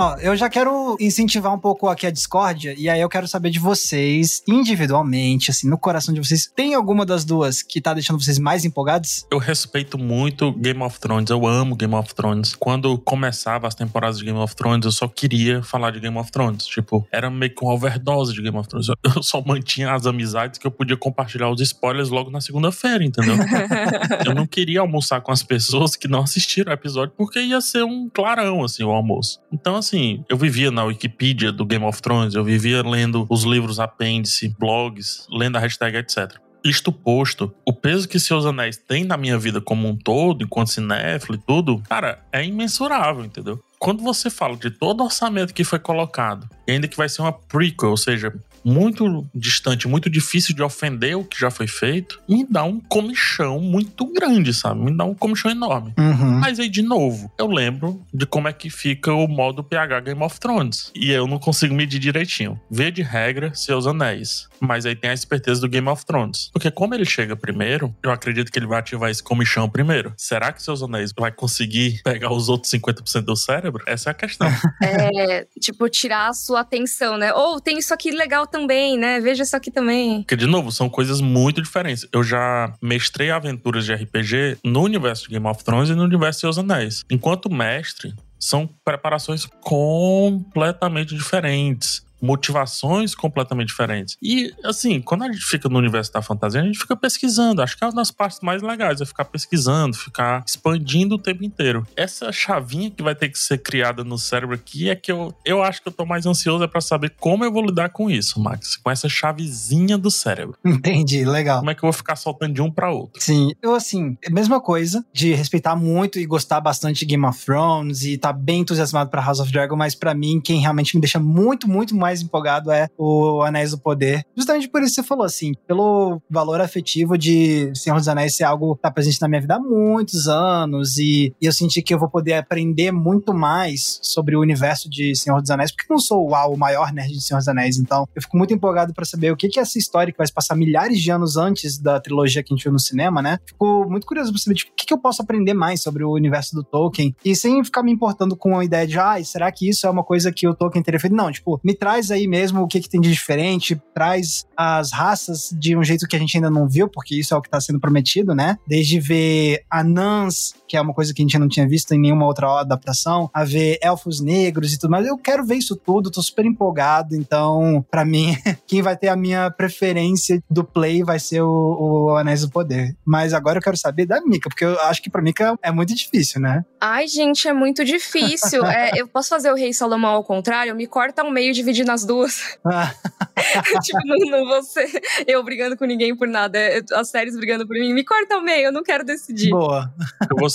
Ó, 0.00 0.16
eu 0.16 0.34
já 0.34 0.48
quero 0.48 0.96
incentivar 0.98 1.52
um 1.52 1.58
pouco 1.58 1.86
aqui 1.86 2.06
a 2.06 2.10
discórdia, 2.10 2.74
e 2.78 2.88
aí 2.88 3.02
eu 3.02 3.08
quero 3.08 3.28
saber 3.28 3.50
de 3.50 3.58
vocês, 3.58 4.42
individualmente, 4.48 5.50
assim, 5.50 5.68
no 5.68 5.76
coração 5.76 6.14
de 6.14 6.20
vocês, 6.20 6.50
tem 6.56 6.72
alguma 6.72 7.04
das 7.04 7.22
duas 7.22 7.62
que 7.62 7.82
tá 7.82 7.92
deixando 7.92 8.18
vocês 8.18 8.38
mais 8.38 8.64
empolgados? 8.64 9.26
Eu 9.30 9.36
respeito 9.36 9.98
muito 9.98 10.52
Game 10.52 10.82
of 10.82 10.98
Thrones, 10.98 11.28
eu 11.28 11.46
amo 11.46 11.76
Game 11.76 11.94
of 11.94 12.14
Thrones. 12.14 12.54
Quando 12.54 12.96
começava 12.96 13.68
as 13.68 13.74
temporadas 13.74 14.16
de 14.16 14.24
Game 14.24 14.38
of 14.38 14.56
Thrones, 14.56 14.86
eu 14.86 14.90
só 14.90 15.06
queria 15.06 15.62
falar 15.62 15.90
de 15.90 16.00
Game 16.00 16.16
of 16.16 16.32
Thrones. 16.32 16.64
Tipo, 16.64 17.06
era 17.12 17.28
meio 17.28 17.54
que 17.54 17.62
uma 17.62 17.74
overdose 17.74 18.32
de 18.32 18.40
Game 18.40 18.56
of 18.56 18.66
Thrones. 18.70 18.88
Eu 18.88 18.96
só 19.22 19.42
mantinha 19.44 19.92
as 19.92 20.06
amizades 20.06 20.58
que 20.58 20.66
eu 20.66 20.70
podia 20.70 20.96
compartilhar 20.96 21.50
os 21.50 21.60
spoilers 21.60 22.08
logo 22.08 22.30
na 22.30 22.40
segunda-feira, 22.40 23.04
entendeu? 23.04 23.36
eu 24.24 24.34
não 24.34 24.46
queria 24.46 24.80
almoçar 24.80 25.20
com 25.20 25.30
as 25.30 25.42
pessoas 25.42 25.94
que 25.94 26.08
não 26.08 26.22
assistiram 26.22 26.70
o 26.70 26.74
episódio, 26.74 27.12
porque 27.18 27.38
ia 27.38 27.60
ser 27.60 27.84
um 27.84 28.08
clarão, 28.08 28.64
assim, 28.64 28.82
o 28.82 28.90
almoço. 28.90 29.40
Então, 29.52 29.76
assim, 29.76 29.89
assim, 29.90 30.24
eu 30.28 30.36
vivia 30.36 30.70
na 30.70 30.84
Wikipedia 30.84 31.50
do 31.50 31.64
Game 31.64 31.84
of 31.84 32.00
Thrones, 32.00 32.34
eu 32.34 32.44
vivia 32.44 32.82
lendo 32.82 33.26
os 33.28 33.42
livros 33.42 33.80
apêndice, 33.80 34.54
blogs, 34.58 35.26
lendo 35.30 35.56
a 35.56 35.60
hashtag, 35.60 35.96
etc. 35.96 36.36
Isto 36.62 36.92
posto, 36.92 37.52
o 37.66 37.72
peso 37.72 38.08
que 38.08 38.18
Seus 38.20 38.44
Anéis 38.46 38.76
tem 38.76 39.04
na 39.04 39.16
minha 39.16 39.38
vida 39.38 39.60
como 39.60 39.88
um 39.88 39.96
todo, 39.96 40.44
enquanto 40.44 40.70
cinéfilo 40.70 41.36
e 41.36 41.46
tudo, 41.46 41.82
cara, 41.88 42.22
é 42.30 42.44
imensurável, 42.44 43.24
entendeu? 43.24 43.58
Quando 43.78 44.02
você 44.02 44.28
fala 44.28 44.56
de 44.56 44.70
todo 44.70 45.00
o 45.00 45.04
orçamento 45.04 45.54
que 45.54 45.64
foi 45.64 45.78
colocado, 45.78 46.48
e 46.66 46.72
ainda 46.72 46.86
que 46.86 46.98
vai 46.98 47.08
ser 47.08 47.22
uma 47.22 47.32
prequel, 47.32 47.90
ou 47.90 47.96
seja, 47.96 48.32
muito 48.64 49.26
distante, 49.34 49.88
muito 49.88 50.10
difícil 50.10 50.54
de 50.54 50.62
ofender 50.62 51.16
o 51.16 51.24
que 51.24 51.38
já 51.38 51.50
foi 51.50 51.66
feito, 51.66 52.20
me 52.28 52.44
dá 52.44 52.64
um 52.64 52.80
comichão 52.80 53.60
muito 53.60 54.06
grande, 54.12 54.52
sabe? 54.52 54.80
Me 54.80 54.96
dá 54.96 55.04
um 55.04 55.14
comichão 55.14 55.50
enorme. 55.50 55.92
Uhum. 55.98 56.38
Mas 56.38 56.58
aí, 56.58 56.68
de 56.68 56.82
novo, 56.82 57.30
eu 57.38 57.46
lembro 57.46 58.00
de 58.12 58.26
como 58.26 58.48
é 58.48 58.52
que 58.52 58.70
fica 58.70 59.12
o 59.12 59.26
modo 59.26 59.64
PH 59.64 60.00
Game 60.00 60.22
of 60.22 60.38
Thrones. 60.38 60.90
E 60.94 61.10
eu 61.10 61.26
não 61.26 61.38
consigo 61.38 61.74
medir 61.74 61.98
direitinho. 61.98 62.60
Vê 62.70 62.90
de 62.90 63.02
regra 63.02 63.52
seus 63.54 63.86
anéis. 63.86 64.48
Mas 64.60 64.84
aí 64.84 64.94
tem 64.94 65.10
a 65.10 65.14
esperteza 65.14 65.60
do 65.60 65.68
Game 65.68 65.88
of 65.88 66.04
Thrones. 66.04 66.50
Porque 66.52 66.70
como 66.70 66.94
ele 66.94 67.04
chega 67.04 67.36
primeiro, 67.36 67.94
eu 68.02 68.10
acredito 68.10 68.50
que 68.50 68.58
ele 68.58 68.66
vai 68.66 68.80
ativar 68.80 69.10
esse 69.10 69.22
comichão 69.22 69.68
primeiro. 69.68 70.12
Será 70.16 70.52
que 70.52 70.62
seus 70.62 70.82
anéis 70.82 71.12
vai 71.16 71.32
conseguir 71.32 72.00
pegar 72.02 72.32
os 72.32 72.48
outros 72.48 72.72
50% 72.72 73.22
do 73.22 73.36
cérebro? 73.36 73.82
Essa 73.86 74.10
é 74.10 74.12
a 74.12 74.14
questão. 74.14 74.48
é, 74.82 75.46
tipo, 75.60 75.88
tirar 75.88 76.28
a 76.28 76.32
sua 76.32 76.60
atenção, 76.60 77.16
né? 77.16 77.32
Ou 77.32 77.56
oh, 77.56 77.60
tem 77.60 77.78
isso 77.78 77.94
aqui 77.94 78.10
legal 78.10 78.46
também, 78.50 78.98
né? 78.98 79.20
Veja 79.20 79.42
isso 79.42 79.56
aqui 79.56 79.70
também. 79.70 80.22
Porque, 80.22 80.36
de 80.36 80.46
novo, 80.46 80.70
são 80.72 80.88
coisas 80.88 81.20
muito 81.20 81.62
diferentes. 81.62 82.06
Eu 82.12 82.22
já 82.22 82.74
mestrei 82.82 83.30
aventuras 83.30 83.84
de 83.84 83.94
RPG 83.94 84.58
no 84.64 84.82
universo 84.82 85.24
de 85.24 85.30
Game 85.30 85.46
of 85.46 85.64
Thrones 85.64 85.90
e 85.90 85.94
no 85.94 86.04
universo 86.04 86.38
de 86.38 86.40
Seus 86.40 86.58
Anéis. 86.58 87.04
Enquanto 87.10 87.50
mestre, 87.50 88.14
são 88.38 88.68
preparações 88.84 89.46
completamente 89.60 91.14
diferentes 91.14 92.02
motivações 92.20 93.14
completamente 93.14 93.68
diferentes. 93.68 94.16
E, 94.22 94.52
assim, 94.64 95.00
quando 95.00 95.24
a 95.24 95.32
gente 95.32 95.44
fica 95.44 95.68
no 95.68 95.78
universo 95.78 96.12
da 96.12 96.22
fantasia, 96.22 96.60
a 96.60 96.64
gente 96.64 96.78
fica 96.78 96.96
pesquisando. 96.96 97.62
Acho 97.62 97.76
que 97.76 97.84
é 97.84 97.86
uma 97.86 97.94
das 97.94 98.10
partes 98.10 98.40
mais 98.40 98.62
legais, 98.62 99.00
é 99.00 99.06
ficar 99.06 99.24
pesquisando, 99.24 99.96
ficar 99.96 100.44
expandindo 100.46 101.14
o 101.14 101.18
tempo 101.18 101.44
inteiro. 101.44 101.86
Essa 101.96 102.32
chavinha 102.32 102.90
que 102.90 103.02
vai 103.02 103.14
ter 103.14 103.28
que 103.28 103.38
ser 103.38 103.58
criada 103.58 104.04
no 104.04 104.18
cérebro 104.18 104.54
aqui 104.54 104.90
é 104.90 104.96
que 104.96 105.10
eu, 105.10 105.34
eu 105.44 105.62
acho 105.62 105.82
que 105.82 105.88
eu 105.88 105.92
tô 105.92 106.04
mais 106.04 106.26
ansioso 106.26 106.64
é 106.64 106.66
para 106.66 106.80
saber 106.80 107.14
como 107.18 107.44
eu 107.44 107.52
vou 107.52 107.64
lidar 107.64 107.90
com 107.90 108.10
isso, 108.10 108.40
Max. 108.40 108.76
Com 108.76 108.90
essa 108.90 109.08
chavezinha 109.08 109.96
do 109.96 110.10
cérebro. 110.10 110.56
Entendi, 110.64 111.24
legal. 111.24 111.58
Como 111.58 111.70
é 111.70 111.74
que 111.74 111.82
eu 111.82 111.88
vou 111.88 111.92
ficar 111.92 112.16
soltando 112.16 112.54
de 112.54 112.62
um 112.62 112.70
para 112.70 112.90
outro? 112.90 113.22
Sim, 113.22 113.52
eu, 113.62 113.74
assim, 113.74 114.16
é 114.22 114.28
a 114.28 114.32
mesma 114.32 114.60
coisa 114.60 115.04
de 115.12 115.32
respeitar 115.34 115.76
muito 115.76 116.18
e 116.18 116.26
gostar 116.26 116.60
bastante 116.60 117.00
de 117.00 117.06
Game 117.06 117.24
of 117.24 117.44
Thrones 117.44 118.02
e 118.04 118.16
tá 118.18 118.32
bem 118.32 118.60
entusiasmado 118.60 119.10
para 119.10 119.22
House 119.22 119.40
of 119.40 119.50
Dragon, 119.50 119.76
mas 119.76 119.94
para 119.94 120.14
mim, 120.14 120.40
quem 120.40 120.60
realmente 120.60 120.94
me 120.94 121.00
deixa 121.00 121.18
muito, 121.18 121.68
muito 121.68 121.96
mais 121.96 122.09
mais 122.10 122.22
empolgado 122.22 122.72
é 122.72 122.88
o 122.98 123.42
Anéis 123.42 123.70
do 123.70 123.78
Poder. 123.78 124.24
Justamente 124.36 124.68
por 124.68 124.82
isso 124.82 124.96
que 124.96 125.02
você 125.02 125.06
falou 125.06 125.24
assim, 125.24 125.52
pelo 125.66 126.20
valor 126.28 126.60
afetivo 126.60 127.16
de 127.16 127.72
Senhor 127.74 127.96
dos 127.96 128.08
Anéis 128.08 128.36
ser 128.36 128.44
algo 128.44 128.74
que 128.74 128.82
tá 128.82 128.90
presente 128.90 129.20
na 129.20 129.28
minha 129.28 129.40
vida 129.40 129.54
há 129.54 129.60
muitos 129.60 130.26
anos 130.26 130.98
e, 130.98 131.32
e 131.40 131.46
eu 131.46 131.52
senti 131.52 131.82
que 131.82 131.94
eu 131.94 131.98
vou 131.98 132.10
poder 132.10 132.34
aprender 132.34 132.90
muito 132.90 133.32
mais 133.32 134.00
sobre 134.02 134.36
o 134.36 134.40
universo 134.40 134.90
de 134.90 135.14
Senhor 135.14 135.40
dos 135.40 135.50
Anéis, 135.50 135.70
porque 135.70 135.90
eu 135.90 135.94
não 135.94 136.00
sou 136.00 136.30
uau, 136.30 136.54
o 136.54 136.58
maior 136.58 136.92
nerd 136.92 137.12
de 137.12 137.22
Senhor 137.22 137.38
dos 137.38 137.48
Anéis, 137.48 137.78
então 137.78 138.08
eu 138.14 138.22
fico 138.22 138.36
muito 138.36 138.52
empolgado 138.52 138.92
para 138.92 139.04
saber 139.04 139.30
o 139.30 139.36
que, 139.36 139.48
que 139.48 139.60
é 139.60 139.62
essa 139.62 139.78
história 139.78 140.12
que 140.12 140.18
vai 140.18 140.26
se 140.26 140.32
passar 140.32 140.56
milhares 140.56 141.00
de 141.00 141.10
anos 141.12 141.36
antes 141.36 141.78
da 141.78 142.00
trilogia 142.00 142.42
que 142.42 142.52
a 142.52 142.56
gente 142.56 142.64
viu 142.64 142.72
no 142.72 142.80
cinema, 142.80 143.22
né? 143.22 143.38
Fico 143.46 143.86
muito 143.88 144.06
curioso 144.06 144.32
pra 144.32 144.40
saber 144.40 144.56
tipo, 144.56 144.72
o 144.72 144.74
que, 144.74 144.86
que 144.86 144.94
eu 144.94 144.98
posso 144.98 145.22
aprender 145.22 145.54
mais 145.54 145.80
sobre 145.82 146.02
o 146.02 146.10
universo 146.10 146.56
do 146.56 146.64
Tolkien 146.64 147.14
e 147.24 147.36
sem 147.36 147.62
ficar 147.62 147.82
me 147.82 147.92
importando 147.92 148.36
com 148.36 148.58
a 148.58 148.64
ideia 148.64 148.86
de, 148.86 148.98
ah, 148.98 149.22
será 149.22 149.50
que 149.52 149.68
isso 149.68 149.86
é 149.86 149.90
uma 149.90 150.02
coisa 150.02 150.32
que 150.32 150.48
o 150.48 150.54
Tolkien 150.54 150.82
teria 150.82 150.98
feito? 150.98 151.14
Não, 151.14 151.30
tipo, 151.30 151.60
me 151.62 151.74
traz 151.74 151.99
traz 152.00 152.10
aí 152.10 152.26
mesmo 152.26 152.62
o 152.62 152.66
que, 152.66 152.80
que 152.80 152.88
tem 152.88 153.00
de 153.00 153.10
diferente, 153.10 153.80
traz 153.94 154.46
as 154.56 154.90
raças 154.92 155.50
de 155.52 155.76
um 155.76 155.84
jeito 155.84 156.06
que 156.06 156.16
a 156.16 156.18
gente 156.18 156.36
ainda 156.36 156.50
não 156.50 156.66
viu, 156.66 156.88
porque 156.88 157.14
isso 157.14 157.34
é 157.34 157.36
o 157.36 157.42
que 157.42 157.48
está 157.48 157.60
sendo 157.60 157.78
prometido, 157.78 158.34
né? 158.34 158.56
Desde 158.66 158.98
ver 158.98 159.62
anãs, 159.70 160.54
que 160.70 160.76
é 160.76 160.80
uma 160.80 160.94
coisa 160.94 161.12
que 161.12 161.20
a 161.20 161.24
gente 161.24 161.36
não 161.36 161.48
tinha 161.48 161.66
visto 161.66 161.92
em 161.92 161.98
nenhuma 161.98 162.24
outra 162.24 162.60
adaptação, 162.60 163.28
a 163.34 163.42
ver 163.42 163.76
elfos 163.82 164.20
negros 164.20 164.72
e 164.72 164.78
tudo 164.78 164.92
mais. 164.92 165.04
Eu 165.04 165.18
quero 165.18 165.44
ver 165.44 165.56
isso 165.56 165.74
tudo, 165.74 166.12
tô 166.12 166.22
super 166.22 166.46
empolgado, 166.46 167.16
então, 167.16 167.84
para 167.90 168.04
mim, 168.04 168.36
quem 168.68 168.80
vai 168.80 168.96
ter 168.96 169.08
a 169.08 169.16
minha 169.16 169.50
preferência 169.50 170.40
do 170.48 170.62
play 170.62 171.02
vai 171.02 171.18
ser 171.18 171.42
o, 171.42 172.10
o 172.10 172.16
Anéis 172.16 172.42
do 172.42 172.50
Poder. 172.50 172.96
Mas 173.04 173.34
agora 173.34 173.58
eu 173.58 173.62
quero 173.62 173.76
saber 173.76 174.06
da 174.06 174.20
Mika, 174.20 174.48
porque 174.48 174.64
eu 174.64 174.80
acho 174.82 175.02
que 175.02 175.10
pra 175.10 175.20
Mika 175.20 175.58
é 175.60 175.72
muito 175.72 175.92
difícil, 175.92 176.40
né? 176.40 176.64
Ai, 176.80 177.08
gente, 177.08 177.48
é 177.48 177.52
muito 177.52 177.84
difícil. 177.84 178.64
é, 178.70 178.92
eu 178.94 179.08
posso 179.08 179.28
fazer 179.28 179.50
o 179.50 179.56
Rei 179.56 179.72
Salomão 179.72 180.12
ao 180.12 180.22
contrário? 180.22 180.76
Me 180.76 180.86
corta 180.86 181.22
ao 181.22 181.32
meio 181.32 181.52
dividindo 181.52 181.88
nas 181.88 182.04
duas. 182.04 182.58
tipo, 183.82 183.98
não, 184.06 184.38
não 184.38 184.46
vou 184.46 184.62
ser 184.62 184.88
eu 185.26 185.42
brigando 185.42 185.76
com 185.76 185.84
ninguém 185.84 186.14
por 186.14 186.28
nada. 186.28 186.56
É, 186.56 186.80
as 186.94 187.08
séries 187.08 187.36
brigando 187.36 187.66
por 187.66 187.74
mim. 187.74 187.92
Me 187.92 188.04
corta 188.04 188.36
ao 188.36 188.40
meio, 188.40 188.66
eu 188.66 188.72
não 188.72 188.84
quero 188.84 189.04
decidir. 189.04 189.50
Boa. 189.50 189.92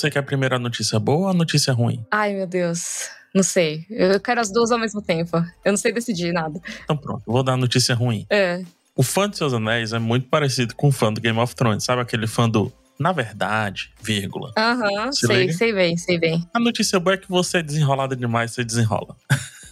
Você 0.05 0.11
quer 0.11 0.21
primeiro 0.21 0.55
a 0.55 0.59
notícia 0.59 0.99
boa 0.99 1.17
ou 1.17 1.27
a 1.29 1.33
notícia 1.33 1.73
ruim? 1.73 2.05
Ai, 2.11 2.31
meu 2.35 2.45
Deus. 2.45 3.09
Não 3.33 3.41
sei. 3.41 3.87
Eu 3.89 4.19
quero 4.19 4.39
as 4.39 4.51
duas 4.51 4.69
ao 4.69 4.77
mesmo 4.77 5.01
tempo. 5.01 5.35
Eu 5.65 5.71
não 5.71 5.77
sei 5.77 5.91
decidir 5.91 6.31
nada. 6.31 6.61
Então 6.83 6.95
pronto, 6.95 7.23
vou 7.25 7.41
dar 7.41 7.53
a 7.53 7.57
notícia 7.57 7.95
ruim. 7.95 8.23
É. 8.29 8.61
O 8.95 9.01
fã 9.01 9.27
de 9.27 9.35
Seus 9.35 9.51
Anéis 9.51 9.93
é 9.93 9.97
muito 9.97 10.27
parecido 10.27 10.75
com 10.75 10.89
o 10.89 10.91
fã 10.91 11.11
do 11.11 11.19
Game 11.19 11.39
of 11.39 11.55
Thrones. 11.55 11.83
Sabe 11.83 12.03
aquele 12.03 12.27
fã 12.27 12.47
do 12.47 12.71
na 12.99 13.11
verdade, 13.11 13.91
vírgula. 13.99 14.53
Aham, 14.55 15.05
uhum, 15.07 15.11
sei, 15.11 15.37
liga? 15.37 15.53
sei 15.53 15.73
bem, 15.73 15.97
sei 15.97 16.19
bem. 16.19 16.47
A 16.53 16.59
notícia 16.59 16.99
boa 16.99 17.15
é 17.15 17.17
que 17.17 17.27
você 17.27 17.57
é 17.57 17.63
desenrolada 17.63 18.15
demais, 18.15 18.51
você 18.51 18.63
desenrola. 18.63 19.15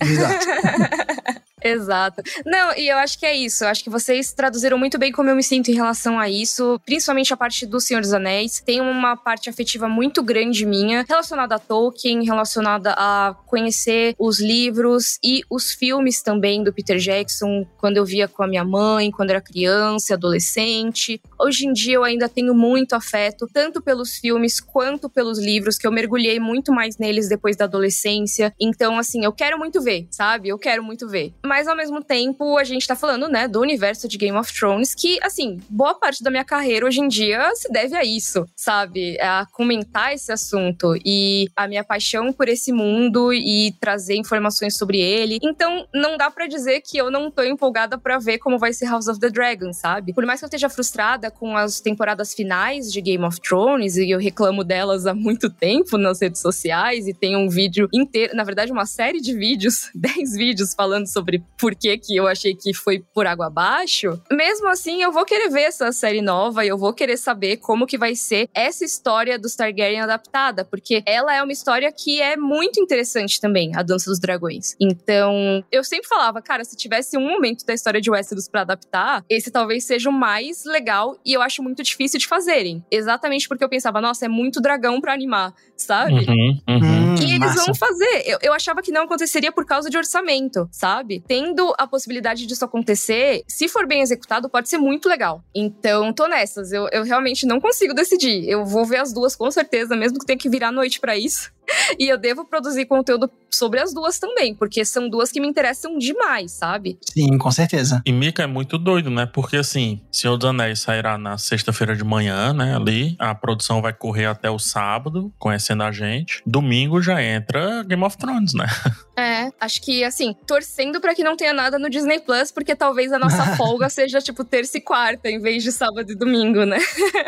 Exato. 0.01 0.45
Exato. 1.64 2.22
Não, 2.45 2.76
e 2.76 2.89
eu 2.89 2.97
acho 2.97 3.18
que 3.18 3.26
é 3.26 3.36
isso. 3.36 3.64
Eu 3.64 3.70
acho 3.70 3.84
que 3.84 3.89
vocês 3.89 4.34
traduziram 4.34 4.78
muito 4.78 4.97
bem 4.97 5.11
como 5.11 5.30
eu 5.30 5.36
me 5.36 5.43
sinto 5.43 5.70
em 5.70 5.76
relação 5.76 6.20
a 6.20 6.30
isso, 6.30 6.80
principalmente 6.86 7.34
a 7.34 7.38
parte 7.38 7.66
do 7.66 7.80
Senhor 7.80 8.01
dos 8.01 8.14
Anéis. 8.14 8.61
Tem 8.66 8.82
uma 8.82 9.16
parte 9.16 9.49
afetiva 9.49 9.88
muito 9.88 10.22
grande 10.22 10.66
minha, 10.66 11.05
relacionada 11.07 11.55
a 11.55 11.59
Tolkien, 11.59 12.24
relacionada 12.24 12.93
a 12.97 13.36
conhecer 13.45 14.16
os 14.20 14.39
livros 14.39 15.18
e 15.24 15.41
os 15.49 15.72
filmes 15.72 16.22
também 16.22 16.64
do 16.64 16.74
Peter 16.74 16.97
Jackson, 16.97 17.66
quando 17.78 17.97
eu 17.97 18.05
via 18.05 18.28
com 18.28 18.43
a 18.43 18.47
minha 18.47 18.66
mãe, 18.66 19.11
quando 19.11 19.30
era 19.30 19.41
criança, 19.41 20.16
adolescente. 20.16 21.22
Hoje 21.39 21.68
em 21.68 21.74
dia 21.74 21.95
eu 21.95 22.03
ainda 22.03 22.28
tenho 22.28 22.53
muito 22.53 22.93
afeto, 22.93 23.47
tanto 23.53 23.82
pelos 23.82 24.18
filmes 24.18 24.59
quanto 24.59 25.09
pelos 25.09 25.39
livros, 25.39 25.78
que 25.78 25.88
eu 25.88 25.91
mergulhei 25.91 26.39
muito 26.39 26.74
mais 26.74 26.97
neles 26.97 27.30
depois 27.30 27.55
da 27.55 27.66
adolescência. 27.66 28.53
Então, 28.59 28.97
assim, 28.97 29.24
eu 29.24 29.32
quero 29.32 29.57
muito 29.57 29.82
ver, 29.82 30.07
sabe? 30.11 30.49
Eu 30.49 30.57
quero 30.57 30.84
muito 30.84 31.07
ver. 31.07 31.34
Mas 31.45 31.53
ao 31.68 31.76
mesmo 31.76 32.04
tempo, 32.04 32.58
a 32.58 32.64
gente 32.64 32.88
tá 32.88 32.95
falando, 32.95 33.28
né, 33.28 33.47
do 33.47 33.62
universo 33.62 34.08
de 34.08 34.18
Game 34.18 34.38
of 34.38 34.51
Thrones, 34.54 34.95
que, 34.95 35.20
assim, 35.22 35.60
boa 35.70 35.93
parte 35.93 36.24
da 36.24 36.32
minha 36.32 36.43
carreira 36.43 36.86
hoje 36.86 36.99
em 36.99 37.08
dia 37.08 37.49
se 37.56 37.72
deve 37.72 37.95
a 37.95 38.04
isso, 38.04 38.45
sabe? 38.56 39.20
A 39.20 39.45
comentar 39.51 40.14
esse 40.14 40.32
assunto 40.32 40.95
e 41.06 41.47
a 41.56 41.68
minha 41.68 41.84
paixão 41.84 42.34
por 42.34 42.49
esse 42.49 42.72
mundo 42.72 43.32
e 43.32 43.74
trazer 43.80 44.16
informações 44.16 44.76
sobre 44.76 44.99
ele. 44.99 45.38
Então, 45.43 45.88
não 45.93 46.18
dá 46.18 46.32
para 46.32 46.47
dizer 46.47 46.82
que 46.82 46.97
eu 46.97 47.12
não 47.12 47.30
tô 47.30 47.43
empolgada 47.43 47.97
para 47.97 48.18
ver 48.18 48.39
como 48.39 48.58
vai 48.58 48.74
ser 48.74 48.86
House 48.86 49.08
of 49.08 49.20
the 49.20 49.30
Dragon, 49.30 49.72
sabe? 49.74 50.14
Por 50.14 50.26
mais 50.26 50.39
que 50.39 50.45
eu 50.45 50.47
esteja 50.47 50.70
frustrada 50.70 51.30
com 51.30 51.56
as 51.56 51.80
temporadas 51.80 52.34
finais 52.34 52.91
de 52.91 53.01
Game 53.01 53.24
of 53.24 53.39
Thrones 53.39 53.97
e 53.97 54.10
eu 54.10 54.20
reclamo 54.20 54.64
delas 54.64 55.06
há 55.06 55.14
muito 55.14 55.49
tempo 55.49 55.97
nas 55.97 56.22
redes 56.22 56.41
sociais 56.41 57.08
e 57.08 57.14
tem 57.14 57.36
um 57.36 57.49
vídeo 57.49 57.88
inteiro, 57.93 58.36
na 58.36 58.43
verdade, 58.43 58.72
uma 58.72 58.86
série 58.86 59.22
de 59.22 59.34
vídeos, 59.34 59.89
10 59.95 60.34
vídeos 60.36 60.74
falando 60.74 61.08
sobre 61.08 61.43
por 61.58 61.76
que, 61.76 61.98
que 61.98 62.16
eu 62.16 62.28
achei 62.28 62.54
que 62.54 62.74
foi 62.74 63.00
por 63.14 63.26
água 63.26 63.48
abaixo, 63.48 64.22
mesmo 64.32 64.68
assim 64.68 65.02
eu 65.02 65.12
vou 65.12 65.26
querer 65.26 65.50
ver 65.50 65.64
essa 65.64 65.91
série 65.91 66.22
nova 66.22 66.66
e 66.66 66.68
eu 66.68 66.78
vou 66.78 66.94
querer 66.94 67.18
saber 67.18 67.58
como 67.58 67.88
que 67.88 67.98
vai 67.98 68.16
ser 68.16 68.50
essa 68.54 68.84
história 68.84 69.39
do 69.39 69.48
Targaryen 69.50 70.02
adaptada, 70.02 70.66
porque 70.66 71.02
ela 71.06 71.34
é 71.34 71.41
uma 71.41 71.52
história 71.52 71.91
que 71.91 72.22
é 72.22 72.36
muito 72.36 72.80
interessante 72.80 73.39
também, 73.39 73.76
a 73.76 73.84
Dança 73.84 74.10
dos 74.10 74.20
Dragões. 74.20 74.76
Então, 74.80 75.64
eu 75.72 75.84
sempre 75.84 76.08
falava, 76.08 76.41
cara, 76.41 76.64
se 76.64 76.76
tivesse 76.76 77.18
um 77.18 77.30
momento 77.30 77.66
da 77.66 77.74
história 77.74 78.02
de 78.02 78.10
Westeros 78.10 78.48
para 78.48 78.62
adaptar, 78.62 79.24
esse 79.30 79.52
talvez 79.52 79.86
seja 79.86 80.10
o 80.10 80.14
mais 80.14 80.66
legal 80.66 81.18
e 81.26 81.34
eu 81.34 81.41
acho 81.41 81.64
muito 81.64 81.84
difícil 81.84 82.20
de 82.20 82.28
fazerem. 82.28 82.84
Exatamente 82.91 83.48
porque 83.48 83.64
eu 83.64 83.70
pensava, 83.70 84.02
nossa, 84.02 84.26
é 84.26 84.28
muito 84.28 84.62
dragão 84.62 85.00
para 85.00 85.14
animar, 85.14 85.54
sabe? 85.78 86.14
Uhum, 86.14 86.60
uhum. 86.68 87.16
E 87.16 87.36
eles 87.36 87.39
massa. 87.39 87.66
vão 87.66 87.76
fazer. 87.76 88.24
Eu, 88.26 88.39
eu 88.41 88.54
achava 88.54 88.82
que 88.82 88.91
não 88.91 89.04
aconteceria 89.04 89.52
por 89.52 89.66
causa 89.66 89.89
de 89.89 89.98
orçamento, 89.98 90.68
sabe? 90.72 91.24
Tendo 91.34 91.73
a 91.79 91.88
possibilidade 91.88 92.45
disso 92.45 92.63
acontecer, 92.63 93.41
se 93.47 93.67
for 93.67 93.88
bem 93.88 94.03
executado, 94.03 94.47
pode 94.47 94.69
ser 94.69 94.77
muito 94.77 95.09
legal. 95.09 95.43
Então, 95.55 96.13
tô 96.13 96.27
nessas. 96.27 96.71
Eu, 96.71 96.88
eu 96.91 97.03
realmente 97.03 97.47
não 97.47 97.59
consigo 97.59 97.91
decidir. 97.91 98.47
Eu 98.47 98.63
vou 98.63 98.86
ver 98.86 98.97
as 98.97 99.11
duas 99.11 99.36
com 99.36 99.49
certeza, 99.49 99.95
mesmo 99.95 100.19
que 100.19 100.27
tenha 100.27 100.38
que 100.38 100.47
virar 100.47 100.71
noite 100.71 100.99
pra 100.99 101.17
isso. 101.17 101.51
E 101.99 102.07
eu 102.07 102.18
devo 102.18 102.45
produzir 102.45 102.86
conteúdo 102.86 103.30
sobre 103.51 103.80
as 103.80 103.93
duas 103.93 104.18
também, 104.18 104.55
porque 104.55 104.84
são 104.84 105.07
duas 105.07 105.32
que 105.32 105.39
me 105.39 105.47
interessam 105.47 105.97
demais, 105.97 106.51
sabe? 106.51 106.97
Sim, 107.01 107.38
com 107.38 107.51
certeza. 107.51 108.01
E 108.05 108.11
Mika 108.11 108.43
é 108.43 108.47
muito 108.47 108.78
doido, 108.78 109.09
né? 109.09 109.26
Porque 109.26 109.57
assim, 109.57 110.01
Senhor 110.11 110.38
dos 110.38 110.49
Anéis 110.49 110.80
sairá 110.80 111.18
na 111.18 111.38
sexta-feira 111.38 111.95
de 111.95 112.03
manhã, 112.03 112.53
né? 112.53 112.76
Ali. 112.76 113.16
A 113.20 113.36
produção 113.36 113.82
vai 113.82 113.93
correr 113.93 114.26
até 114.26 114.49
o 114.49 114.57
sábado, 114.57 115.32
conhecendo 115.38 115.84
a 115.84 115.91
gente. 115.91 116.41
Domingo 116.45 117.01
já 117.01 117.22
entra 117.22 117.84
Game 117.84 118.03
of 118.03 118.18
Thrones, 118.18 118.53
né? 118.53 118.66
É, 119.16 119.51
acho 119.61 119.80
que 119.80 120.03
assim, 120.03 120.36
torcendo 120.47 120.99
pra 120.99 121.14
que 121.14 121.24
não 121.24 121.38
tenha 121.38 121.53
nada 121.53 121.78
no 121.78 121.88
Disney 121.88 122.20
Plus, 122.20 122.51
porque 122.51 122.76
talvez 122.76 123.14
a 123.14 123.20
nossa 123.20 123.45
folga 123.55 123.88
seja 123.88 124.20
tipo 124.20 124.43
terça 124.43 124.80
e 124.80 124.82
quarta, 124.82 125.30
em 125.30 125.39
vez 125.39 125.61
de 125.61 125.72
sábado 125.72 126.11
e 126.11 126.16
domingo, 126.16 126.66
né? 126.66 126.80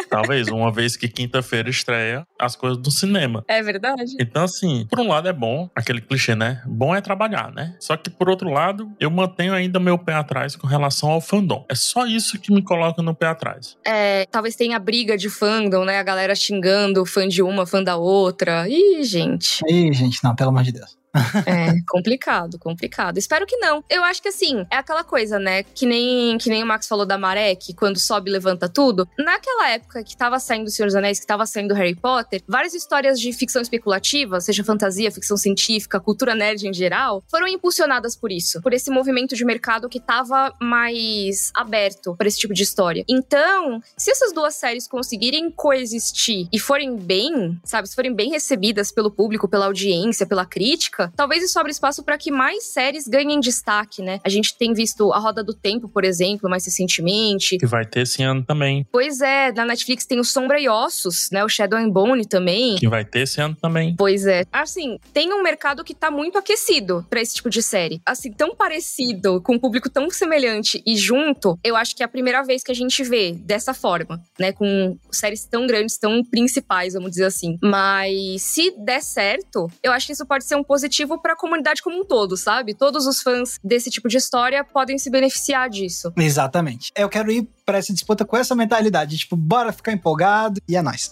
Talvez, 0.09 0.47
uma 0.47 0.71
vez 0.71 0.97
que 0.97 1.07
quinta-feira 1.07 1.69
estreia 1.69 2.25
as 2.39 2.55
coisas 2.55 2.79
do 2.79 2.89
cinema. 2.89 3.45
É 3.47 3.61
verdade. 3.61 4.15
Então, 4.29 4.43
assim, 4.43 4.85
por 4.89 4.99
um 4.99 5.07
lado 5.07 5.27
é 5.27 5.33
bom, 5.33 5.69
aquele 5.75 6.01
clichê, 6.01 6.35
né? 6.35 6.61
Bom 6.65 6.95
é 6.95 7.01
trabalhar, 7.01 7.51
né? 7.51 7.75
Só 7.79 7.95
que 7.95 8.09
por 8.09 8.29
outro 8.29 8.49
lado, 8.49 8.91
eu 8.99 9.09
mantenho 9.09 9.53
ainda 9.53 9.79
meu 9.79 9.97
pé 9.97 10.13
atrás 10.13 10.55
com 10.55 10.67
relação 10.67 11.09
ao 11.09 11.21
fandom. 11.21 11.65
É 11.69 11.75
só 11.75 12.05
isso 12.05 12.39
que 12.39 12.53
me 12.53 12.61
coloca 12.61 13.01
no 13.01 13.13
pé 13.13 13.27
atrás. 13.27 13.77
É, 13.85 14.25
talvez 14.25 14.55
tenha 14.55 14.79
briga 14.79 15.17
de 15.17 15.29
fandom, 15.29 15.85
né? 15.85 15.99
A 15.99 16.03
galera 16.03 16.35
xingando 16.35 17.05
fã 17.05 17.27
de 17.27 17.41
uma, 17.41 17.65
fã 17.65 17.83
da 17.83 17.95
outra. 17.95 18.67
Ih, 18.67 19.03
gente. 19.03 19.61
Ih, 19.67 19.93
gente, 19.93 20.23
não, 20.23 20.35
pelo 20.35 20.49
amor 20.49 20.63
de 20.63 20.71
Deus. 20.71 20.97
É, 21.45 21.79
complicado, 21.87 22.57
complicado. 22.57 23.17
Espero 23.17 23.45
que 23.45 23.57
não. 23.57 23.83
Eu 23.89 24.03
acho 24.03 24.21
que 24.21 24.29
assim, 24.29 24.65
é 24.71 24.77
aquela 24.77 25.03
coisa, 25.03 25.37
né? 25.37 25.63
Que 25.63 25.85
nem, 25.85 26.37
que 26.37 26.49
nem 26.49 26.63
o 26.63 26.65
Max 26.65 26.87
falou 26.87 27.05
da 27.05 27.17
maré, 27.17 27.55
que 27.55 27.73
quando 27.73 27.99
sobe 27.99 28.31
levanta 28.31 28.67
tudo. 28.67 29.07
Naquela 29.17 29.69
época 29.69 30.03
que 30.03 30.17
tava 30.17 30.39
saindo 30.39 30.67
o 30.67 30.71
Senhor 30.71 30.87
dos 30.87 30.95
Anéis, 30.95 31.19
que 31.19 31.27
tava 31.27 31.45
saindo 31.45 31.73
Harry 31.73 31.95
Potter, 31.95 32.41
várias 32.47 32.73
histórias 32.73 33.19
de 33.19 33.31
ficção 33.31 33.61
especulativa, 33.61 34.39
seja 34.41 34.63
fantasia, 34.63 35.11
ficção 35.11 35.37
científica, 35.37 35.99
cultura 35.99 36.33
nerd 36.33 36.67
em 36.67 36.73
geral, 36.73 37.23
foram 37.29 37.47
impulsionadas 37.47 38.15
por 38.15 38.31
isso. 38.31 38.61
Por 38.61 38.73
esse 38.73 38.89
movimento 38.89 39.35
de 39.35 39.45
mercado 39.45 39.89
que 39.89 39.99
tava 39.99 40.53
mais 40.59 41.51
aberto 41.53 42.15
para 42.15 42.27
esse 42.27 42.39
tipo 42.39 42.53
de 42.53 42.63
história. 42.63 43.03
Então, 43.07 43.81
se 43.97 44.11
essas 44.11 44.33
duas 44.33 44.55
séries 44.55 44.87
conseguirem 44.87 45.51
coexistir 45.51 46.47
e 46.51 46.59
forem 46.59 46.95
bem, 46.95 47.59
sabe, 47.63 47.87
se 47.87 47.95
forem 47.95 48.13
bem 48.13 48.29
recebidas 48.31 48.91
pelo 48.91 49.11
público, 49.11 49.47
pela 49.47 49.65
audiência, 49.65 50.25
pela 50.25 50.45
crítica, 50.45 51.04
talvez 51.15 51.43
isso 51.43 51.59
abra 51.59 51.71
espaço 51.71 52.03
para 52.03 52.17
que 52.17 52.31
mais 52.31 52.65
séries 52.65 53.07
ganhem 53.07 53.39
destaque, 53.39 54.01
né? 54.01 54.19
A 54.23 54.29
gente 54.29 54.57
tem 54.57 54.73
visto 54.73 55.11
A 55.11 55.19
Roda 55.19 55.43
do 55.43 55.53
Tempo, 55.53 55.89
por 55.89 56.03
exemplo, 56.03 56.49
mais 56.49 56.65
recentemente. 56.65 57.57
Que 57.57 57.65
vai 57.65 57.85
ter 57.85 58.01
esse 58.01 58.23
ano 58.23 58.43
também. 58.43 58.85
Pois 58.91 59.21
é, 59.21 59.51
na 59.51 59.65
Netflix 59.65 60.05
tem 60.05 60.19
o 60.19 60.23
Sombra 60.23 60.59
e 60.59 60.67
Ossos, 60.67 61.29
né? 61.31 61.43
O 61.43 61.49
Shadow 61.49 61.79
and 61.79 61.89
Bone 61.89 62.25
também. 62.25 62.75
Que 62.75 62.87
vai 62.87 63.03
ter 63.05 63.21
esse 63.21 63.41
ano 63.41 63.55
também. 63.55 63.95
Pois 63.97 64.25
é. 64.25 64.45
Assim, 64.51 64.97
tem 65.13 65.33
um 65.33 65.43
mercado 65.43 65.83
que 65.83 65.93
tá 65.93 66.09
muito 66.09 66.37
aquecido 66.37 67.05
para 67.09 67.21
esse 67.21 67.35
tipo 67.35 67.49
de 67.49 67.61
série. 67.61 68.01
Assim, 68.05 68.31
tão 68.31 68.55
parecido, 68.55 69.41
com 69.41 69.55
um 69.55 69.59
público 69.59 69.89
tão 69.89 70.09
semelhante 70.09 70.81
e 70.85 70.97
junto, 70.97 71.57
eu 71.63 71.75
acho 71.75 71.95
que 71.95 72.03
é 72.03 72.05
a 72.05 72.09
primeira 72.09 72.43
vez 72.43 72.63
que 72.63 72.71
a 72.71 72.75
gente 72.75 73.03
vê 73.03 73.33
dessa 73.33 73.73
forma, 73.73 74.21
né? 74.39 74.51
Com 74.51 74.97
séries 75.11 75.45
tão 75.45 75.67
grandes, 75.67 75.97
tão 75.97 76.23
principais, 76.23 76.93
vamos 76.93 77.11
dizer 77.11 77.25
assim. 77.25 77.57
Mas 77.61 78.41
se 78.41 78.73
der 78.77 79.01
certo, 79.01 79.69
eu 79.83 79.91
acho 79.91 80.07
que 80.07 80.13
isso 80.13 80.25
pode 80.25 80.43
ser 80.43 80.55
um 80.55 80.63
positivo 80.63 80.94
para 81.21 81.33
a 81.33 81.35
comunidade 81.35 81.81
como 81.81 81.99
um 81.99 82.05
todo, 82.05 82.37
sabe? 82.37 82.73
Todos 82.73 83.05
os 83.05 83.21
fãs 83.21 83.59
desse 83.63 83.89
tipo 83.89 84.07
de 84.07 84.17
história 84.17 84.63
podem 84.63 84.97
se 84.97 85.09
beneficiar 85.09 85.69
disso. 85.69 86.13
Exatamente. 86.17 86.91
Eu 86.95 87.09
quero 87.09 87.31
ir 87.31 87.47
pra 87.65 87.79
essa 87.79 87.91
disputa 87.91 88.23
com 88.23 88.37
essa 88.37 88.55
mentalidade, 88.55 89.17
tipo, 89.17 89.35
bora 89.35 89.73
ficar 89.73 89.91
empolgado 89.91 90.61
e 90.67 90.75
é 90.75 90.81
nóis. 90.81 91.09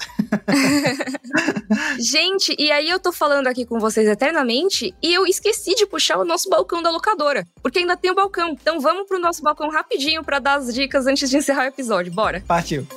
Gente, 1.99 2.55
e 2.59 2.71
aí 2.71 2.89
eu 2.89 2.99
tô 2.99 3.11
falando 3.11 3.47
aqui 3.47 3.65
com 3.65 3.79
vocês 3.79 4.07
eternamente 4.07 4.93
e 5.01 5.13
eu 5.13 5.25
esqueci 5.25 5.73
de 5.73 5.85
puxar 5.85 6.17
o 6.17 6.25
nosso 6.25 6.49
balcão 6.49 6.83
da 6.83 6.91
locadora, 6.91 7.47
porque 7.61 7.79
ainda 7.79 7.97
tem 7.97 8.11
o 8.11 8.15
balcão. 8.15 8.49
Então 8.49 8.79
vamos 8.79 9.07
pro 9.07 9.19
nosso 9.19 9.41
balcão 9.41 9.69
rapidinho 9.69 10.23
para 10.23 10.39
dar 10.39 10.59
as 10.59 10.73
dicas 10.73 11.07
antes 11.07 11.29
de 11.29 11.37
encerrar 11.37 11.63
o 11.63 11.67
episódio. 11.67 12.13
Bora. 12.13 12.43
Partiu. 12.47 12.87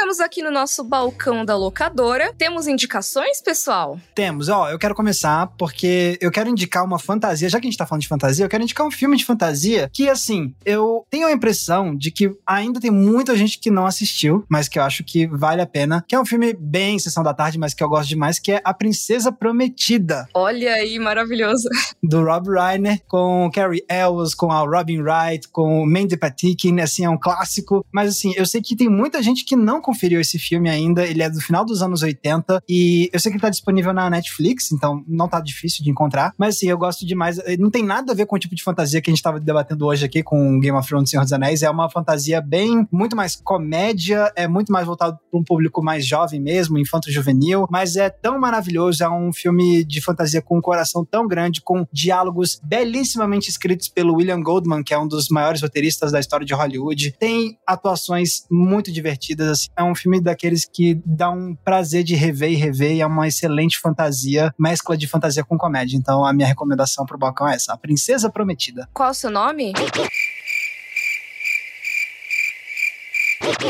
Chegamos 0.00 0.20
aqui 0.20 0.42
no 0.42 0.50
nosso 0.50 0.82
balcão 0.82 1.44
da 1.44 1.54
locadora. 1.54 2.32
Temos 2.32 2.66
indicações, 2.66 3.42
pessoal? 3.42 4.00
Temos, 4.14 4.48
ó, 4.48 4.70
eu 4.70 4.78
quero 4.78 4.94
começar 4.94 5.48
porque 5.58 6.16
eu 6.22 6.30
quero 6.30 6.48
indicar 6.48 6.82
uma 6.86 6.98
fantasia, 6.98 7.50
já 7.50 7.60
que 7.60 7.66
a 7.66 7.70
gente 7.70 7.76
tá 7.76 7.84
falando 7.84 8.00
de 8.00 8.08
fantasia, 8.08 8.42
eu 8.42 8.48
quero 8.48 8.62
indicar 8.62 8.86
um 8.86 8.90
filme 8.90 9.14
de 9.14 9.26
fantasia 9.26 9.90
que, 9.92 10.08
assim, 10.08 10.54
eu 10.64 11.04
tenho 11.10 11.26
a 11.26 11.32
impressão 11.32 11.94
de 11.94 12.10
que 12.10 12.34
ainda 12.46 12.80
tem 12.80 12.90
muita 12.90 13.36
gente 13.36 13.58
que 13.58 13.70
não 13.70 13.84
assistiu, 13.84 14.42
mas 14.48 14.68
que 14.70 14.78
eu 14.78 14.82
acho 14.84 15.04
que 15.04 15.26
vale 15.26 15.60
a 15.60 15.66
pena, 15.66 16.02
que 16.08 16.14
é 16.14 16.18
um 16.18 16.24
filme 16.24 16.54
bem 16.54 16.98
Sessão 16.98 17.22
da 17.22 17.34
Tarde, 17.34 17.58
mas 17.58 17.74
que 17.74 17.84
eu 17.84 17.88
gosto 17.88 18.08
demais, 18.08 18.38
que 18.38 18.52
é 18.52 18.62
A 18.64 18.72
Princesa 18.72 19.30
Prometida, 19.30 20.26
Olha 20.32 20.72
aí, 20.72 20.98
maravilhoso. 20.98 21.68
do 22.02 22.24
Rob 22.24 22.48
Reiner, 22.48 23.02
com 23.06 23.50
Carrie 23.52 23.84
Elwes, 23.86 24.34
com 24.34 24.50
a 24.50 24.60
Robin 24.60 25.02
Wright, 25.02 25.46
com 25.48 25.82
o 25.82 25.86
Mandy 25.86 26.16
Patinkin, 26.16 26.80
assim, 26.80 27.04
é 27.04 27.10
um 27.10 27.18
clássico, 27.18 27.84
mas 27.92 28.08
assim, 28.08 28.32
eu 28.34 28.46
sei 28.46 28.62
que 28.62 28.74
tem 28.74 28.88
muita 28.88 29.22
gente 29.22 29.44
que 29.44 29.54
não 29.54 29.82
conferiu 29.90 30.20
esse 30.20 30.38
filme 30.38 30.70
ainda, 30.70 31.04
ele 31.04 31.20
é 31.20 31.28
do 31.28 31.40
final 31.40 31.64
dos 31.64 31.82
anos 31.82 32.00
80 32.00 32.62
e 32.68 33.10
eu 33.12 33.18
sei 33.18 33.32
que 33.32 33.36
ele 33.36 33.42
tá 33.42 33.50
disponível 33.50 33.92
na 33.92 34.08
Netflix, 34.08 34.70
então 34.70 35.04
não 35.08 35.28
tá 35.28 35.40
difícil 35.40 35.82
de 35.82 35.90
encontrar, 35.90 36.32
mas 36.38 36.54
assim, 36.54 36.68
eu 36.68 36.78
gosto 36.78 37.04
demais. 37.04 37.40
Não 37.58 37.70
tem 37.70 37.84
nada 37.84 38.12
a 38.12 38.14
ver 38.14 38.26
com 38.26 38.36
o 38.36 38.38
tipo 38.38 38.54
de 38.54 38.62
fantasia 38.62 39.02
que 39.02 39.10
a 39.10 39.12
gente 39.12 39.22
tava 39.22 39.40
debatendo 39.40 39.84
hoje 39.84 40.04
aqui 40.04 40.22
com 40.22 40.60
Game 40.60 40.78
of 40.78 40.88
Thrones 40.88 41.10
Senhor 41.10 41.24
dos 41.24 41.32
Anéis, 41.32 41.62
é 41.62 41.68
uma 41.68 41.90
fantasia 41.90 42.40
bem, 42.40 42.86
muito 42.92 43.16
mais 43.16 43.34
comédia, 43.34 44.32
é 44.36 44.46
muito 44.46 44.70
mais 44.70 44.86
voltado 44.86 45.18
para 45.28 45.40
um 45.40 45.42
público 45.42 45.82
mais 45.82 46.06
jovem 46.06 46.40
mesmo, 46.40 46.78
infanto-juvenil, 46.78 47.66
mas 47.68 47.96
é 47.96 48.08
tão 48.08 48.38
maravilhoso, 48.38 49.02
é 49.02 49.10
um 49.10 49.32
filme 49.32 49.82
de 49.84 50.00
fantasia 50.00 50.40
com 50.40 50.58
um 50.58 50.62
coração 50.62 51.04
tão 51.04 51.26
grande, 51.26 51.60
com 51.60 51.84
diálogos 51.92 52.60
belíssimamente 52.62 53.50
escritos 53.50 53.88
pelo 53.88 54.14
William 54.14 54.40
Goldman, 54.40 54.84
que 54.84 54.94
é 54.94 54.98
um 54.98 55.08
dos 55.08 55.28
maiores 55.30 55.62
roteiristas 55.62 56.12
da 56.12 56.20
história 56.20 56.46
de 56.46 56.54
Hollywood. 56.54 57.16
Tem 57.18 57.58
atuações 57.66 58.44
muito 58.48 58.92
divertidas, 58.92 59.48
assim. 59.48 59.66
É 59.80 59.84
um 59.84 59.94
filme 59.94 60.20
daqueles 60.20 60.64
que 60.64 61.00
dá 61.04 61.30
um 61.30 61.54
prazer 61.54 62.04
de 62.04 62.14
rever 62.14 62.50
e 62.50 62.54
rever, 62.54 62.92
e 62.92 63.00
é 63.00 63.06
uma 63.06 63.26
excelente 63.26 63.78
fantasia, 63.78 64.54
mescla 64.58 64.96
de 64.96 65.06
fantasia 65.06 65.42
com 65.42 65.56
comédia. 65.56 65.96
Então 65.96 66.24
a 66.24 66.32
minha 66.32 66.46
recomendação 66.46 67.06
pro 67.06 67.18
balcão 67.18 67.48
é 67.48 67.54
essa, 67.54 67.72
A 67.72 67.76
Princesa 67.76 68.30
Prometida. 68.30 68.88
Qual 68.92 69.10
o 69.10 69.14
seu 69.14 69.30
nome? 69.30 69.72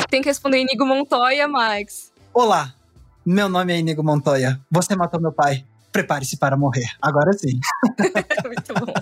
Tem 0.08 0.20
que 0.20 0.28
responder 0.28 0.60
Inigo 0.60 0.84
Montoya, 0.84 1.46
Max. 1.46 2.12
Olá, 2.34 2.74
meu 3.24 3.48
nome 3.48 3.72
é 3.72 3.78
Inigo 3.78 4.02
Montoya. 4.02 4.60
Você 4.70 4.96
matou 4.96 5.20
meu 5.20 5.32
pai. 5.32 5.64
Prepare-se 5.92 6.36
para 6.36 6.56
morrer. 6.56 6.86
Agora 7.02 7.32
sim. 7.32 7.58
Muito 8.46 8.74
bom. 8.74 8.92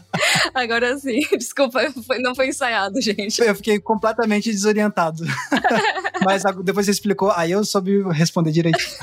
Agora 0.59 0.99
sim. 0.99 1.21
Desculpa, 1.39 1.81
não 2.21 2.35
foi 2.35 2.49
ensaiado, 2.49 3.01
gente. 3.01 3.41
Eu 3.41 3.55
fiquei 3.55 3.79
completamente 3.79 4.51
desorientado. 4.51 5.25
Mas 6.25 6.43
depois 6.65 6.87
você 6.87 6.93
explicou, 6.93 7.31
aí 7.31 7.53
eu 7.53 7.65
soube 7.65 8.03
responder 8.11 8.51
direitinho. 8.51 8.97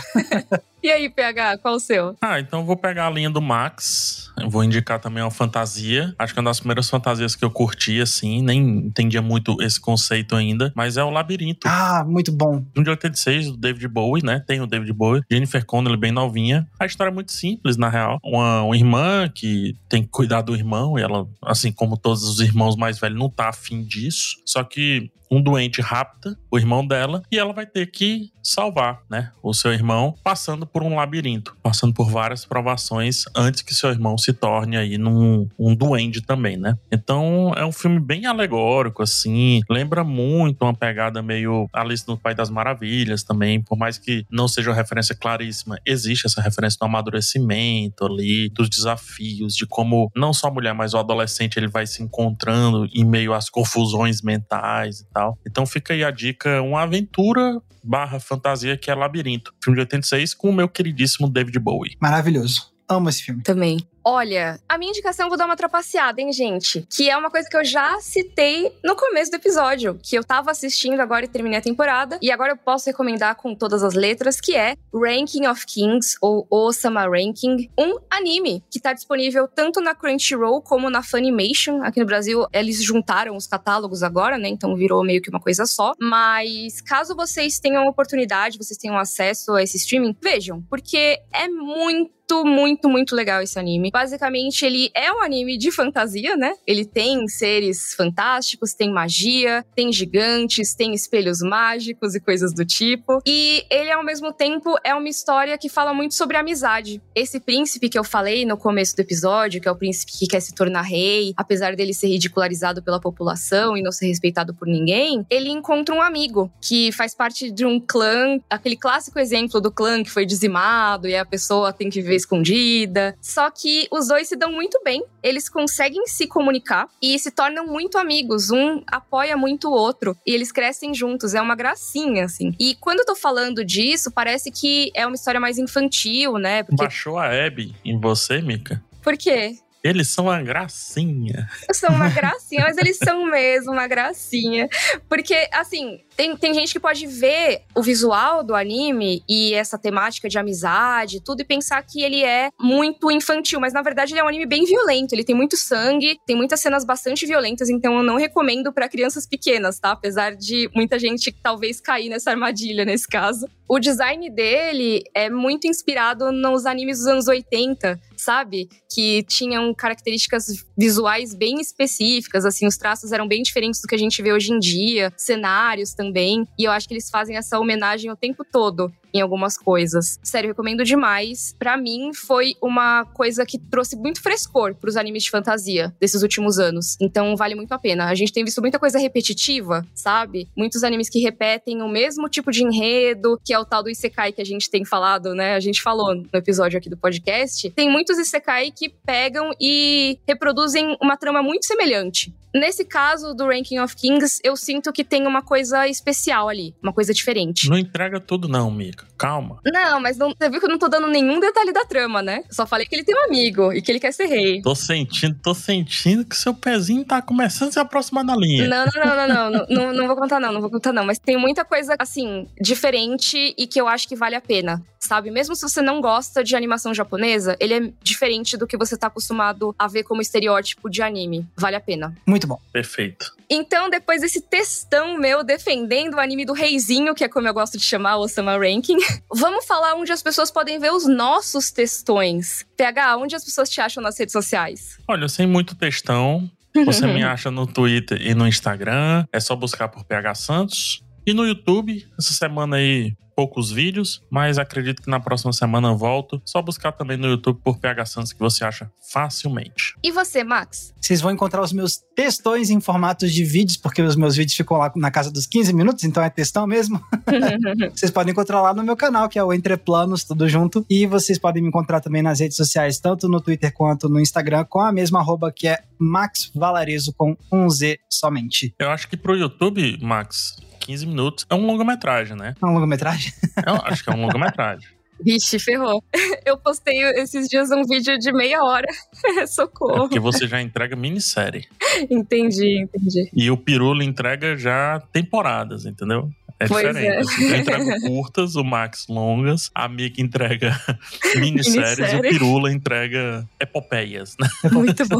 e 0.83 0.91
aí, 0.91 1.09
PH, 1.09 1.59
qual 1.59 1.75
o 1.75 1.79
seu? 1.79 2.15
Ah, 2.21 2.39
então 2.39 2.59
eu 2.59 2.65
vou 2.65 2.75
pegar 2.75 3.07
a 3.07 3.09
linha 3.09 3.29
do 3.29 3.41
Max. 3.41 4.31
Eu 4.37 4.49
vou 4.49 4.63
indicar 4.63 4.99
também 4.99 5.23
uma 5.23 5.31
fantasia. 5.31 6.13
Acho 6.19 6.33
que 6.33 6.39
é 6.39 6.41
uma 6.41 6.49
das 6.49 6.59
primeiras 6.59 6.89
fantasias 6.89 7.35
que 7.35 7.45
eu 7.45 7.49
curti, 7.49 8.01
assim. 8.01 8.41
Nem 8.41 8.59
entendia 8.59 9.21
muito 9.21 9.55
esse 9.61 9.79
conceito 9.79 10.35
ainda. 10.35 10.73
Mas 10.75 10.97
é 10.97 11.03
o 11.03 11.09
Labirinto. 11.09 11.67
Ah, 11.67 12.03
muito 12.05 12.31
bom. 12.31 12.63
Um 12.75 12.83
de 12.83 12.89
86, 12.89 13.51
do 13.51 13.57
David 13.57 13.87
Bowie, 13.87 14.23
né? 14.23 14.43
Tem 14.45 14.59
o 14.59 14.67
David 14.67 14.91
Bowie. 14.91 15.21
Jennifer 15.31 15.65
Connelly, 15.65 15.97
bem 15.97 16.11
novinha. 16.11 16.67
A 16.79 16.85
história 16.85 17.11
é 17.11 17.13
muito 17.13 17.31
simples, 17.31 17.77
na 17.77 17.89
real. 17.89 18.19
Uma, 18.23 18.63
uma 18.63 18.75
irmã 18.75 19.29
que 19.33 19.75
tem 19.87 20.03
que 20.03 20.09
cuidar 20.09 20.41
do 20.41 20.53
irmão. 20.53 20.99
E 20.99 21.01
ela, 21.01 21.25
assim 21.45 21.71
como 21.71 21.97
todos 21.97 22.23
os 22.23 22.39
irmãos 22.39 22.75
mais 22.75 22.99
velhos, 22.99 23.19
não 23.19 23.29
tá 23.29 23.49
afim 23.49 23.83
disso. 23.83 24.37
Só 24.45 24.63
que 24.63 25.11
um 25.31 25.41
doente 25.41 25.81
rapta 25.81 26.37
o 26.51 26.57
irmão 26.57 26.85
dela 26.85 27.21
e 27.31 27.37
ela 27.37 27.53
vai 27.53 27.65
ter 27.65 27.87
que 27.91 28.31
salvar, 28.41 29.01
né, 29.09 29.31
o 29.41 29.53
seu 29.53 29.73
irmão 29.73 30.13
passando 30.23 30.65
por 30.67 30.83
um 30.83 30.95
labirinto, 30.95 31.57
passando 31.63 31.93
por 31.93 32.09
várias 32.09 32.45
provações 32.45 33.23
antes 33.35 33.61
que 33.61 33.73
seu 33.73 33.89
irmão 33.89 34.17
se 34.17 34.31
torne 34.31 34.77
aí 34.77 34.97
num 34.97 35.47
um 35.57 35.75
duende 35.75 36.21
também, 36.21 36.55
né? 36.55 36.77
Então 36.91 37.53
é 37.57 37.65
um 37.65 37.71
filme 37.71 37.99
bem 37.99 38.25
alegórico 38.27 39.01
assim, 39.01 39.61
lembra 39.69 40.03
muito 40.03 40.61
uma 40.61 40.73
pegada 40.73 41.21
meio 41.21 41.67
Alice 41.73 42.07
no 42.07 42.17
País 42.17 42.37
das 42.37 42.49
Maravilhas 42.49 43.23
também, 43.23 43.61
por 43.61 43.77
mais 43.77 43.97
que 43.97 44.25
não 44.29 44.47
seja 44.47 44.69
uma 44.69 44.75
referência 44.75 45.15
claríssima, 45.15 45.77
existe 45.85 46.27
essa 46.27 46.41
referência 46.41 46.77
do 46.79 46.85
amadurecimento 46.85 48.05
ali, 48.05 48.49
dos 48.49 48.69
desafios, 48.69 49.55
de 49.55 49.65
como 49.65 50.11
não 50.15 50.31
só 50.31 50.47
a 50.47 50.51
mulher, 50.51 50.73
mas 50.73 50.93
o 50.93 50.97
adolescente 50.97 51.57
ele 51.57 51.67
vai 51.67 51.87
se 51.87 52.03
encontrando 52.03 52.87
em 52.93 53.03
meio 53.03 53.33
às 53.33 53.49
confusões 53.49 54.21
mentais 54.21 55.05
tal. 55.15 55.39
Então 55.47 55.65
fica 55.65 55.93
aí 55.93 56.03
a 56.03 56.11
dica, 56.11 56.61
uma 56.61 56.81
aventura 56.81 57.61
barra 57.81 58.19
fantasia 58.19 58.75
que 58.75 58.91
é 58.91 58.95
Labirinto, 58.95 59.53
filme 59.63 59.77
de 59.77 59.81
86 59.81 60.33
com 60.33 60.49
o 60.49 60.53
meu 60.53 60.67
queridíssimo 60.67 61.29
David 61.29 61.57
Bowie. 61.59 61.95
Maravilhoso. 62.01 62.73
Amo 62.89 63.09
esse 63.09 63.23
filme. 63.23 63.41
Também. 63.41 63.79
Olha, 64.07 64.59
a 64.69 64.77
minha 64.77 64.91
indicação 64.91 65.25
eu 65.25 65.29
vou 65.29 65.37
dar 65.37 65.47
uma 65.47 65.55
trapaceada, 65.55 66.21
hein, 66.21 66.31
gente? 66.31 66.85
Que 66.95 67.09
é 67.09 67.17
uma 67.17 67.31
coisa 67.31 67.49
que 67.49 67.57
eu 67.57 67.65
já 67.65 67.99
citei 67.99 68.71
no 68.83 68.95
começo 68.95 69.31
do 69.31 69.37
episódio, 69.37 69.99
que 69.99 70.15
eu 70.15 70.23
tava 70.23 70.51
assistindo 70.51 70.99
agora 70.99 71.25
e 71.25 71.27
terminei 71.27 71.57
a 71.57 71.61
temporada, 71.61 72.19
e 72.21 72.31
agora 72.31 72.51
eu 72.51 72.57
posso 72.57 72.85
recomendar 72.85 73.35
com 73.35 73.55
todas 73.55 73.81
as 73.83 73.95
letras, 73.95 74.39
que 74.39 74.55
é 74.55 74.75
Ranking 74.93 75.47
of 75.47 75.65
Kings, 75.65 76.17
ou 76.21 76.45
Osama 76.51 77.01
Ranking, 77.07 77.67
um 77.75 77.97
anime 78.07 78.63
que 78.69 78.79
tá 78.79 78.93
disponível 78.93 79.47
tanto 79.47 79.81
na 79.81 79.95
Crunchyroll 79.95 80.61
como 80.61 80.87
na 80.87 81.01
Funimation. 81.01 81.81
Aqui 81.81 81.99
no 81.99 82.05
Brasil, 82.05 82.45
eles 82.53 82.83
juntaram 82.83 83.35
os 83.35 83.47
catálogos 83.47 84.03
agora, 84.03 84.37
né? 84.37 84.49
Então 84.49 84.75
virou 84.75 85.03
meio 85.03 85.19
que 85.19 85.31
uma 85.31 85.39
coisa 85.39 85.65
só. 85.65 85.93
Mas 85.99 86.79
caso 86.79 87.15
vocês 87.15 87.59
tenham 87.59 87.87
oportunidade, 87.87 88.59
vocês 88.59 88.77
tenham 88.77 88.99
acesso 88.99 89.53
a 89.53 89.63
esse 89.63 89.77
streaming, 89.77 90.15
vejam, 90.21 90.61
porque 90.69 91.19
é 91.33 91.47
muito 91.47 92.15
muito, 92.25 92.43
muito, 92.43 92.89
muito 92.89 93.15
legal 93.15 93.41
esse 93.41 93.59
anime. 93.59 93.91
Basicamente, 93.91 94.65
ele 94.65 94.89
é 94.95 95.11
um 95.11 95.21
anime 95.21 95.57
de 95.57 95.71
fantasia, 95.71 96.35
né? 96.35 96.53
Ele 96.65 96.83
tem 96.83 97.27
seres 97.27 97.93
fantásticos, 97.93 98.73
tem 98.73 98.91
magia, 98.91 99.63
tem 99.75 99.91
gigantes, 99.93 100.73
tem 100.73 100.93
espelhos 100.93 101.39
mágicos 101.41 102.15
e 102.15 102.19
coisas 102.19 102.53
do 102.53 102.65
tipo. 102.65 103.21
E 103.25 103.63
ele, 103.69 103.91
ao 103.91 104.03
mesmo 104.03 104.33
tempo, 104.33 104.75
é 104.83 104.93
uma 104.95 105.07
história 105.07 105.57
que 105.57 105.69
fala 105.69 105.93
muito 105.93 106.15
sobre 106.15 106.37
amizade. 106.37 107.01
Esse 107.13 107.39
príncipe 107.39 107.89
que 107.89 107.99
eu 107.99 108.03
falei 108.03 108.45
no 108.45 108.57
começo 108.57 108.95
do 108.95 109.01
episódio, 109.01 109.61
que 109.61 109.67
é 109.67 109.71
o 109.71 109.75
príncipe 109.75 110.13
que 110.13 110.27
quer 110.27 110.39
se 110.39 110.53
tornar 110.55 110.81
rei, 110.81 111.33
apesar 111.37 111.75
dele 111.75 111.93
ser 111.93 112.07
ridicularizado 112.07 112.81
pela 112.81 112.99
população 112.99 113.77
e 113.77 113.83
não 113.83 113.91
ser 113.91 114.07
respeitado 114.07 114.53
por 114.53 114.67
ninguém, 114.67 115.25
ele 115.29 115.49
encontra 115.49 115.93
um 115.93 116.01
amigo 116.01 116.51
que 116.61 116.91
faz 116.91 117.13
parte 117.13 117.51
de 117.51 117.65
um 117.65 117.79
clã, 117.79 118.39
aquele 118.49 118.75
clássico 118.75 119.19
exemplo 119.19 119.61
do 119.61 119.71
clã 119.71 120.03
que 120.03 120.09
foi 120.09 120.25
dizimado 120.25 121.07
e 121.07 121.15
a 121.15 121.25
pessoa 121.25 121.71
tem 121.71 121.89
que 121.89 122.01
escondida. 122.15 123.17
Só 123.21 123.49
que 123.49 123.87
os 123.91 124.07
dois 124.07 124.27
se 124.27 124.35
dão 124.35 124.51
muito 124.51 124.79
bem, 124.83 125.03
eles 125.21 125.49
conseguem 125.49 126.05
se 126.07 126.27
comunicar 126.27 126.87
e 127.01 127.17
se 127.19 127.31
tornam 127.31 127.65
muito 127.65 127.97
amigos. 127.97 128.51
Um 128.51 128.81
apoia 128.87 129.35
muito 129.35 129.69
o 129.69 129.73
outro 129.73 130.15
e 130.25 130.33
eles 130.33 130.51
crescem 130.51 130.93
juntos. 130.93 131.33
É 131.33 131.41
uma 131.41 131.55
gracinha, 131.55 132.25
assim. 132.25 132.53
E 132.59 132.75
quando 132.75 132.99
eu 132.99 133.05
tô 133.05 133.15
falando 133.15 133.63
disso, 133.63 134.11
parece 134.11 134.51
que 134.51 134.91
é 134.93 135.05
uma 135.05 135.15
história 135.15 135.39
mais 135.39 135.57
infantil, 135.57 136.37
né? 136.37 136.63
Porque... 136.63 136.83
Baixou 136.83 137.17
a 137.17 137.27
Abby 137.27 137.75
em 137.83 137.99
você, 137.99 138.41
Mika? 138.41 138.83
Por 139.01 139.17
quê? 139.17 139.55
Eles 139.85 140.09
são 140.09 140.25
uma 140.25 140.41
gracinha. 140.41 141.47
São 141.71 141.93
uma 141.93 142.09
gracinha, 142.09 142.63
mas 142.63 142.75
eles 142.75 142.97
são 142.97 143.23
mesmo 143.27 143.71
uma 143.71 143.87
gracinha. 143.87 144.67
Porque, 145.07 145.47
assim, 145.53 145.99
tem, 146.15 146.35
tem 146.35 146.53
gente 146.53 146.71
que 146.71 146.79
pode 146.79 147.05
ver 147.05 147.63
o 147.75 147.81
visual 147.81 148.43
do 148.43 148.55
anime 148.55 149.21
e 149.27 149.53
essa 149.53 149.77
temática 149.77 150.29
de 150.29 150.37
amizade, 150.37 151.21
tudo, 151.21 151.41
e 151.41 151.45
pensar 151.45 151.81
que 151.83 152.01
ele 152.01 152.23
é 152.23 152.49
muito 152.59 153.11
infantil, 153.11 153.59
mas 153.59 153.73
na 153.73 153.81
verdade 153.81 154.13
ele 154.13 154.21
é 154.21 154.23
um 154.23 154.27
anime 154.27 154.45
bem 154.45 154.63
violento. 154.65 155.13
Ele 155.13 155.23
tem 155.23 155.35
muito 155.35 155.57
sangue, 155.57 156.17
tem 156.25 156.35
muitas 156.35 156.61
cenas 156.61 156.85
bastante 156.85 157.25
violentas, 157.25 157.69
então 157.69 157.97
eu 157.97 158.03
não 158.03 158.15
recomendo 158.15 158.71
para 158.71 158.87
crianças 158.87 159.27
pequenas, 159.27 159.79
tá? 159.79 159.91
Apesar 159.91 160.35
de 160.35 160.69
muita 160.73 160.97
gente 160.97 161.31
talvez 161.43 161.81
cair 161.81 162.09
nessa 162.09 162.31
armadilha 162.31 162.85
nesse 162.85 163.07
caso. 163.07 163.45
O 163.67 163.79
design 163.79 164.29
dele 164.29 165.03
é 165.13 165.29
muito 165.29 165.67
inspirado 165.67 166.31
nos 166.31 166.65
animes 166.65 166.99
dos 166.99 167.07
anos 167.07 167.27
80, 167.27 167.99
sabe? 168.15 168.69
Que 168.93 169.23
tinham 169.23 169.73
características 169.73 170.45
visuais 170.77 171.33
bem 171.33 171.59
específicas, 171.59 172.45
assim, 172.45 172.67
os 172.67 172.77
traços 172.77 173.11
eram 173.11 173.27
bem 173.27 173.41
diferentes 173.41 173.81
do 173.81 173.87
que 173.87 173.95
a 173.95 173.97
gente 173.97 174.21
vê 174.21 174.31
hoje 174.31 174.53
em 174.53 174.59
dia, 174.59 175.11
cenários 175.17 175.93
também 175.93 176.04
também. 176.05 176.47
E 176.57 176.63
eu 176.63 176.71
acho 176.71 176.87
que 176.87 176.93
eles 176.93 177.09
fazem 177.09 177.37
essa 177.37 177.59
homenagem 177.59 178.11
o 178.11 178.15
tempo 178.15 178.43
todo 178.43 178.91
em 179.15 179.21
algumas 179.21 179.57
coisas. 179.57 180.19
Sério, 180.21 180.49
recomendo 180.49 180.83
demais. 180.83 181.55
Para 181.57 181.77
mim, 181.77 182.11
foi 182.13 182.53
uma 182.61 183.05
coisa 183.05 183.45
que 183.45 183.57
trouxe 183.57 183.95
muito 183.95 184.21
frescor 184.21 184.75
pros 184.75 184.97
animes 184.97 185.23
de 185.23 185.29
fantasia 185.29 185.95
desses 185.99 186.21
últimos 186.21 186.59
anos. 186.59 186.97
Então, 186.99 187.35
vale 187.35 187.55
muito 187.55 187.71
a 187.71 187.79
pena. 187.79 188.05
A 188.05 188.15
gente 188.15 188.33
tem 188.33 188.43
visto 188.43 188.61
muita 188.61 188.77
coisa 188.77 188.99
repetitiva, 188.99 189.85
sabe? 189.93 190.49
Muitos 190.55 190.83
animes 190.83 191.09
que 191.09 191.19
repetem 191.19 191.81
o 191.81 191.87
mesmo 191.87 192.27
tipo 192.27 192.51
de 192.51 192.63
enredo, 192.63 193.39
que 193.43 193.53
é 193.53 193.59
o 193.59 193.65
tal 193.65 193.81
do 193.81 193.89
Isekai 193.89 194.33
que 194.33 194.41
a 194.41 194.45
gente 194.45 194.69
tem 194.69 194.83
falado, 194.83 195.33
né? 195.33 195.55
A 195.55 195.59
gente 195.59 195.81
falou 195.81 196.13
no 196.13 196.29
episódio 196.33 196.77
aqui 196.77 196.89
do 196.89 196.97
podcast. 196.97 197.69
Tem 197.71 197.89
muitos 197.89 198.17
Isekai 198.17 198.71
que 198.71 198.89
pegam 198.89 199.51
e 199.59 200.19
reproduzem 200.27 200.97
uma 201.01 201.15
trama 201.15 201.41
muito 201.41 201.65
semelhante. 201.65 202.33
Nesse 202.53 202.85
caso 202.85 203.33
do 203.33 203.47
Ranking 203.47 203.79
of 203.79 203.95
Kings, 203.97 204.39
eu 204.41 204.55
sinto 204.55 204.93
que 204.93 205.03
tem 205.03 205.27
uma 205.27 205.41
coisa 205.41 205.89
especial 205.89 206.47
ali, 206.47 206.73
uma 206.81 206.93
coisa 206.93 207.13
diferente. 207.13 207.69
Não 207.69 207.77
entrega 207.77 208.17
tudo, 208.17 208.47
não, 208.47 208.71
Mika. 208.71 209.04
Calma. 209.17 209.59
Não, 209.65 209.99
mas 209.99 210.17
não, 210.17 210.33
você 210.33 210.49
viu 210.49 210.59
que 210.59 210.65
eu 210.65 210.69
não 210.69 210.77
tô 210.77 210.87
dando 210.87 211.07
nenhum 211.07 211.39
detalhe 211.39 211.71
da 211.71 211.85
trama, 211.85 212.21
né? 212.21 212.43
Eu 212.47 212.53
só 212.53 212.65
falei 212.65 212.85
que 212.85 212.95
ele 212.95 213.03
tem 213.03 213.15
um 213.15 213.25
amigo 213.25 213.71
e 213.73 213.81
que 213.81 213.91
ele 213.91 213.99
quer 213.99 214.11
ser 214.11 214.25
rei. 214.25 214.61
Tô 214.61 214.75
sentindo, 214.75 215.37
tô 215.41 215.53
sentindo 215.53 216.25
que 216.25 216.35
seu 216.35 216.53
pezinho 216.53 217.05
tá 217.05 217.21
começando 217.21 217.69
a 217.69 217.71
se 217.71 217.79
aproximar 217.79 218.25
da 218.25 218.35
linha. 218.35 218.67
Não, 218.67 218.85
não, 218.85 219.05
não, 219.05 219.15
não, 219.15 219.27
não. 219.27 219.49
não, 219.51 219.67
não, 219.69 219.93
não 219.93 220.07
vou 220.07 220.15
contar, 220.15 220.39
não, 220.39 220.51
não 220.51 220.61
vou 220.61 220.69
contar, 220.69 220.91
não. 220.91 221.05
Mas 221.05 221.19
tem 221.19 221.37
muita 221.37 221.63
coisa, 221.63 221.95
assim, 221.97 222.47
diferente 222.59 223.55
e 223.57 223.67
que 223.67 223.79
eu 223.79 223.87
acho 223.87 224.07
que 224.07 224.15
vale 224.15 224.35
a 224.35 224.41
pena 224.41 224.83
sabe? 225.05 225.31
Mesmo 225.31 225.55
se 225.55 225.61
você 225.61 225.81
não 225.81 226.01
gosta 226.01 226.43
de 226.43 226.55
animação 226.55 226.93
japonesa, 226.93 227.55
ele 227.59 227.73
é 227.73 227.91
diferente 228.01 228.57
do 228.57 228.67
que 228.67 228.77
você 228.77 228.97
tá 228.97 229.07
acostumado 229.07 229.73
a 229.77 229.87
ver 229.87 230.03
como 230.03 230.21
estereótipo 230.21 230.89
de 230.89 231.01
anime. 231.01 231.45
Vale 231.55 231.75
a 231.75 231.81
pena. 231.81 232.15
Muito 232.25 232.47
bom. 232.47 232.59
Perfeito. 232.73 233.33
Então, 233.49 233.89
depois 233.89 234.21
desse 234.21 234.41
textão 234.41 235.17
meu 235.17 235.43
defendendo 235.43 236.15
o 236.15 236.19
anime 236.19 236.45
do 236.45 236.53
reizinho, 236.53 237.13
que 237.13 237.23
é 237.23 237.29
como 237.29 237.47
eu 237.47 237.53
gosto 237.53 237.77
de 237.77 237.83
chamar 237.83 238.17
o 238.17 238.21
Osama 238.21 238.57
Ranking, 238.57 238.94
vamos 239.33 239.65
falar 239.65 239.95
onde 239.95 240.11
as 240.11 240.21
pessoas 240.21 240.51
podem 240.51 240.79
ver 240.79 240.91
os 240.91 241.07
nossos 241.07 241.71
textões. 241.71 242.65
PH, 242.77 243.17
onde 243.17 243.35
as 243.35 243.43
pessoas 243.43 243.69
te 243.69 243.81
acham 243.81 244.01
nas 244.01 244.17
redes 244.17 244.33
sociais? 244.33 244.97
Olha, 245.07 245.27
sem 245.27 245.47
muito 245.47 245.75
textão. 245.75 246.49
Você 246.85 247.05
me 247.07 247.23
acha 247.23 247.49
no 247.49 247.65
Twitter 247.65 248.21
e 248.21 248.33
no 248.33 248.47
Instagram. 248.47 249.25
É 249.31 249.39
só 249.39 249.55
buscar 249.55 249.87
por 249.87 250.03
PH 250.03 250.35
Santos. 250.35 251.04
E 251.25 251.33
no 251.33 251.45
YouTube, 251.45 252.05
essa 252.19 252.33
semana 252.33 252.75
aí 252.75 253.15
poucos 253.35 253.69
vídeos, 253.69 254.21
mas 254.31 254.57
acredito 254.57 255.01
que 255.01 255.09
na 255.09 255.19
próxima 255.19 255.51
semana 255.51 255.89
eu 255.89 255.97
volto. 255.97 256.41
Só 256.45 256.61
buscar 256.61 256.93
também 256.93 257.17
no 257.17 257.27
YouTube 257.27 257.59
por 257.63 257.77
PH 257.77 258.05
Santos 258.05 258.33
que 258.33 258.39
você 258.39 258.63
acha 258.63 258.89
facilmente. 259.11 259.95
E 260.01 260.11
você, 260.11 260.43
Max? 260.43 260.93
Vocês 260.99 261.21
vão 261.21 261.31
encontrar 261.31 261.61
os 261.61 261.73
meus 261.73 261.97
textões 262.15 262.69
em 262.69 262.79
formatos 262.79 263.31
de 263.31 263.43
vídeos, 263.43 263.77
porque 263.77 264.01
os 264.01 264.15
meus 264.15 264.35
vídeos 264.35 264.55
ficam 264.55 264.77
lá 264.77 264.91
na 264.95 265.11
casa 265.11 265.29
dos 265.29 265.45
15 265.45 265.73
minutos, 265.73 266.03
então 266.03 266.23
é 266.23 266.29
textão 266.29 266.65
mesmo. 266.65 267.01
vocês 267.93 268.09
podem 268.09 268.31
encontrar 268.31 268.61
lá 268.61 268.73
no 268.73 268.83
meu 268.83 268.95
canal, 268.95 269.27
que 269.27 269.37
é 269.37 269.43
o 269.43 269.53
Entre 269.53 269.75
Planos, 269.77 270.23
tudo 270.23 270.47
junto. 270.47 270.85
E 270.89 271.05
vocês 271.05 271.37
podem 271.37 271.61
me 271.61 271.67
encontrar 271.67 271.99
também 271.99 272.21
nas 272.21 272.39
redes 272.39 272.55
sociais, 272.55 272.99
tanto 272.99 273.27
no 273.27 273.41
Twitter 273.41 273.73
quanto 273.73 274.07
no 274.07 274.19
Instagram, 274.19 274.65
com 274.65 274.79
a 274.79 274.91
mesma 274.91 275.19
arroba 275.19 275.51
que 275.51 275.67
é 275.67 275.79
Max 275.99 276.51
Valarezo 276.55 277.13
com 277.13 277.35
um 277.51 277.69
Z 277.69 277.99
somente. 278.09 278.73
Eu 278.79 278.89
acho 278.89 279.07
que 279.07 279.17
pro 279.17 279.35
YouTube, 279.35 279.97
Max, 280.01 280.55
15 280.85 281.07
minutos. 281.07 281.45
É 281.49 281.55
um 281.55 281.65
longa-metragem, 281.65 282.37
né? 282.37 282.53
É 282.61 282.65
um 282.65 282.73
longa-metragem? 282.73 283.33
Eu 283.65 283.75
acho 283.83 284.03
que 284.03 284.09
é 284.11 284.13
um 284.13 284.21
longa-metragem. 284.21 284.87
Vixe, 285.19 285.57
ferrou. 285.57 286.03
Eu 286.45 286.57
postei 286.57 287.01
esses 287.15 287.47
dias 287.47 287.71
um 287.71 287.83
vídeo 287.83 288.17
de 288.19 288.31
meia 288.31 288.61
hora. 288.63 288.87
Socorro. 289.47 289.95
É 289.95 289.99
porque 289.99 290.19
você 290.19 290.45
já 290.47 290.61
entrega 290.61 290.95
minissérie. 290.95 291.65
entendi, 292.09 292.81
entendi. 292.83 293.29
E 293.33 293.49
o 293.49 293.57
Pirulo 293.57 294.03
entrega 294.03 294.57
já 294.57 295.01
temporadas, 295.11 295.85
entendeu? 295.85 296.29
É 296.59 296.67
pois 296.67 296.87
diferente. 296.87 297.07
É. 297.07 297.19
Assim, 297.19 297.43
eu 297.43 297.55
entrego 297.57 298.01
curtas, 298.01 298.55
o 298.55 298.63
Max 298.63 299.07
longas, 299.09 299.69
a 299.75 299.89
Mika 299.89 300.21
entrega 300.21 300.79
minisséries, 301.35 301.97
Minissérie. 301.97 302.17
o 302.17 302.21
Pirula 302.21 302.71
entrega 302.71 303.47
epopeias. 303.59 304.35
Né? 304.39 304.47
Muito 304.71 305.05
bom. 305.07 305.19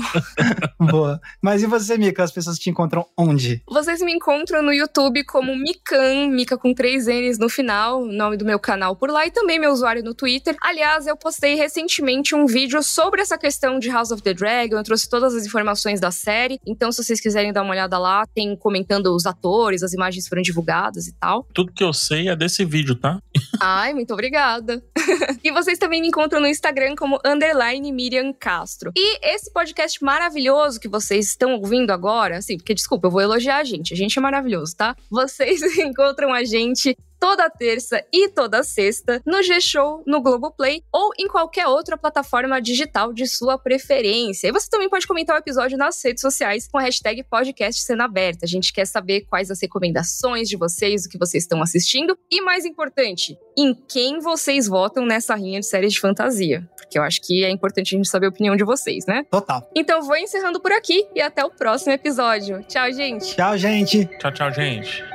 Boa. 0.80 1.20
Mas 1.42 1.62
e 1.62 1.68
você, 1.68 1.98
Mika? 1.98 2.24
As 2.24 2.32
pessoas 2.32 2.58
te 2.58 2.70
encontram 2.70 3.06
onde? 3.18 3.62
Vocês 3.68 4.02
me 4.02 4.14
encontram 4.14 4.62
no 4.62 4.72
YouTube 4.72 5.26
como 5.26 5.56
Mikan, 5.56 6.30
Mika 6.30 6.58
com 6.58 6.74
três 6.74 7.08
N's 7.08 7.38
no 7.38 7.50
final, 7.50 8.06
nome 8.06 8.38
do 8.38 8.46
meu 8.46 8.60
canal 8.60 8.96
por 8.96 9.10
lá, 9.10 9.26
e 9.26 9.32
também 9.32 9.60
meu 9.60 9.72
usuário 9.72 10.04
no 10.04 10.14
Twitter. 10.14 10.56
Aliás, 10.62 11.06
eu 11.06 11.18
postei 11.18 11.56
recentemente 11.56 12.34
um 12.34 12.46
vídeo 12.46 12.82
sobre 12.82 13.22
essa 13.22 13.38
questão 13.38 13.78
de 13.78 13.90
House 13.90 14.12
of 14.12 14.24
the 14.24 14.34
Dragon, 14.34 14.78
eu 14.78 14.84
trouxe 14.84 15.10
todas 15.10 15.36
as 15.36 15.46
informações 15.46 16.00
da 16.00 16.12
série, 16.12 16.60
então 16.66 16.92
se 16.92 17.04
vocês 17.04 17.20
quiserem 17.20 17.52
dar 17.52 17.62
uma 17.62 17.72
olhada 17.72 17.98
lá, 17.98 18.26
tem 18.34 18.56
comentando 18.56 19.14
os 19.14 19.26
atores, 19.26 19.84
as 19.84 19.94
imagens 19.94 20.28
foram 20.28 20.42
divulgadas 20.42 21.08
e 21.08 21.14
tal 21.14 21.25
tal. 21.26 21.48
Tudo 21.54 21.74
que 21.74 21.84
eu 21.84 21.92
sei 21.92 22.30
é 22.30 22.36
desse 22.36 22.64
vídeo, 22.64 22.96
tá? 22.96 23.20
Ai, 23.60 23.94
muito 23.94 24.14
obrigada. 24.14 24.84
e 25.44 25.52
vocês 25.52 25.80
também 25.80 26.00
me 26.00 26.08
encontram 26.08 26.40
no 26.40 26.48
Instagram 26.48 26.94
como 26.96 27.20
underline 27.26 27.92
Miriam 27.92 28.32
Castro. 28.32 28.92
E 28.96 29.18
esse 29.34 29.52
podcast 29.52 30.04
maravilhoso 30.04 30.80
que 30.80 30.88
vocês 30.88 31.30
estão 31.30 31.56
ouvindo 31.56 31.92
agora, 31.92 32.38
assim, 32.38 32.58
porque 32.58 32.76
desculpa, 32.76 33.08
eu 33.08 33.12
vou 33.12 33.22
elogiar 33.22 33.58
a 33.58 33.64
gente. 33.64 33.94
A 33.94 33.98
gente 33.98 34.18
é 34.18 34.22
maravilhoso, 34.22 34.76
tá? 34.76 34.96
Vocês 35.10 35.62
encontram 35.80 36.32
a 36.32 36.44
gente 36.44 36.96
toda 37.26 37.50
terça 37.50 38.06
e 38.14 38.30
toda 38.30 38.62
sexta 38.62 39.20
no 39.26 39.42
G-Show, 39.42 40.04
no 40.06 40.22
Globoplay 40.22 40.84
ou 40.94 41.10
em 41.18 41.28
qualquer 41.28 41.66
outra 41.66 41.98
plataforma 41.98 42.62
digital 42.62 43.12
de 43.12 43.26
sua 43.26 43.58
preferência. 43.58 44.48
E 44.48 44.52
você 44.52 44.70
também 44.70 44.88
pode 44.88 45.08
comentar 45.08 45.36
o 45.36 45.40
episódio 45.40 45.76
nas 45.76 46.00
redes 46.06 46.22
sociais 46.22 46.68
com 46.68 46.78
a 46.78 46.84
hashtag 46.84 47.24
podcast 47.24 47.82
cena 47.82 48.06
aberta. 48.06 48.46
A 48.46 48.48
gente 48.48 48.72
quer 48.72 48.86
saber 48.86 49.22
quais 49.22 49.50
as 49.50 49.60
recomendações 49.60 50.48
de 50.48 50.56
vocês, 50.56 51.06
o 51.06 51.10
que 51.10 51.18
vocês 51.18 51.46
estão 51.46 51.64
assistindo 51.64 52.16
e, 52.30 52.42
mais 52.42 52.64
importante, 52.64 53.36
em 53.58 53.74
quem 53.74 54.20
vocês 54.20 54.68
votam 54.68 55.04
nessa 55.04 55.34
rinha 55.34 55.60
de 55.60 55.66
séries 55.66 55.94
de 55.94 56.00
fantasia. 56.00 56.70
Porque 56.78 57.00
eu 57.00 57.02
acho 57.02 57.20
que 57.22 57.44
é 57.44 57.50
importante 57.50 57.96
a 57.96 57.98
gente 57.98 58.08
saber 58.08 58.28
a 58.28 58.30
opinião 58.30 58.56
de 58.56 58.64
vocês, 58.64 59.04
né? 59.08 59.26
Total. 59.32 59.68
Então 59.76 60.04
vou 60.04 60.16
encerrando 60.16 60.60
por 60.60 60.72
aqui 60.72 61.08
e 61.16 61.22
até 61.22 61.44
o 61.44 61.50
próximo 61.50 61.92
episódio. 61.92 62.64
Tchau, 62.68 62.92
gente. 62.92 63.36
Tchau, 63.36 63.58
gente. 63.58 64.06
Tchau, 64.20 64.32
tchau, 64.32 64.54
gente. 64.54 65.14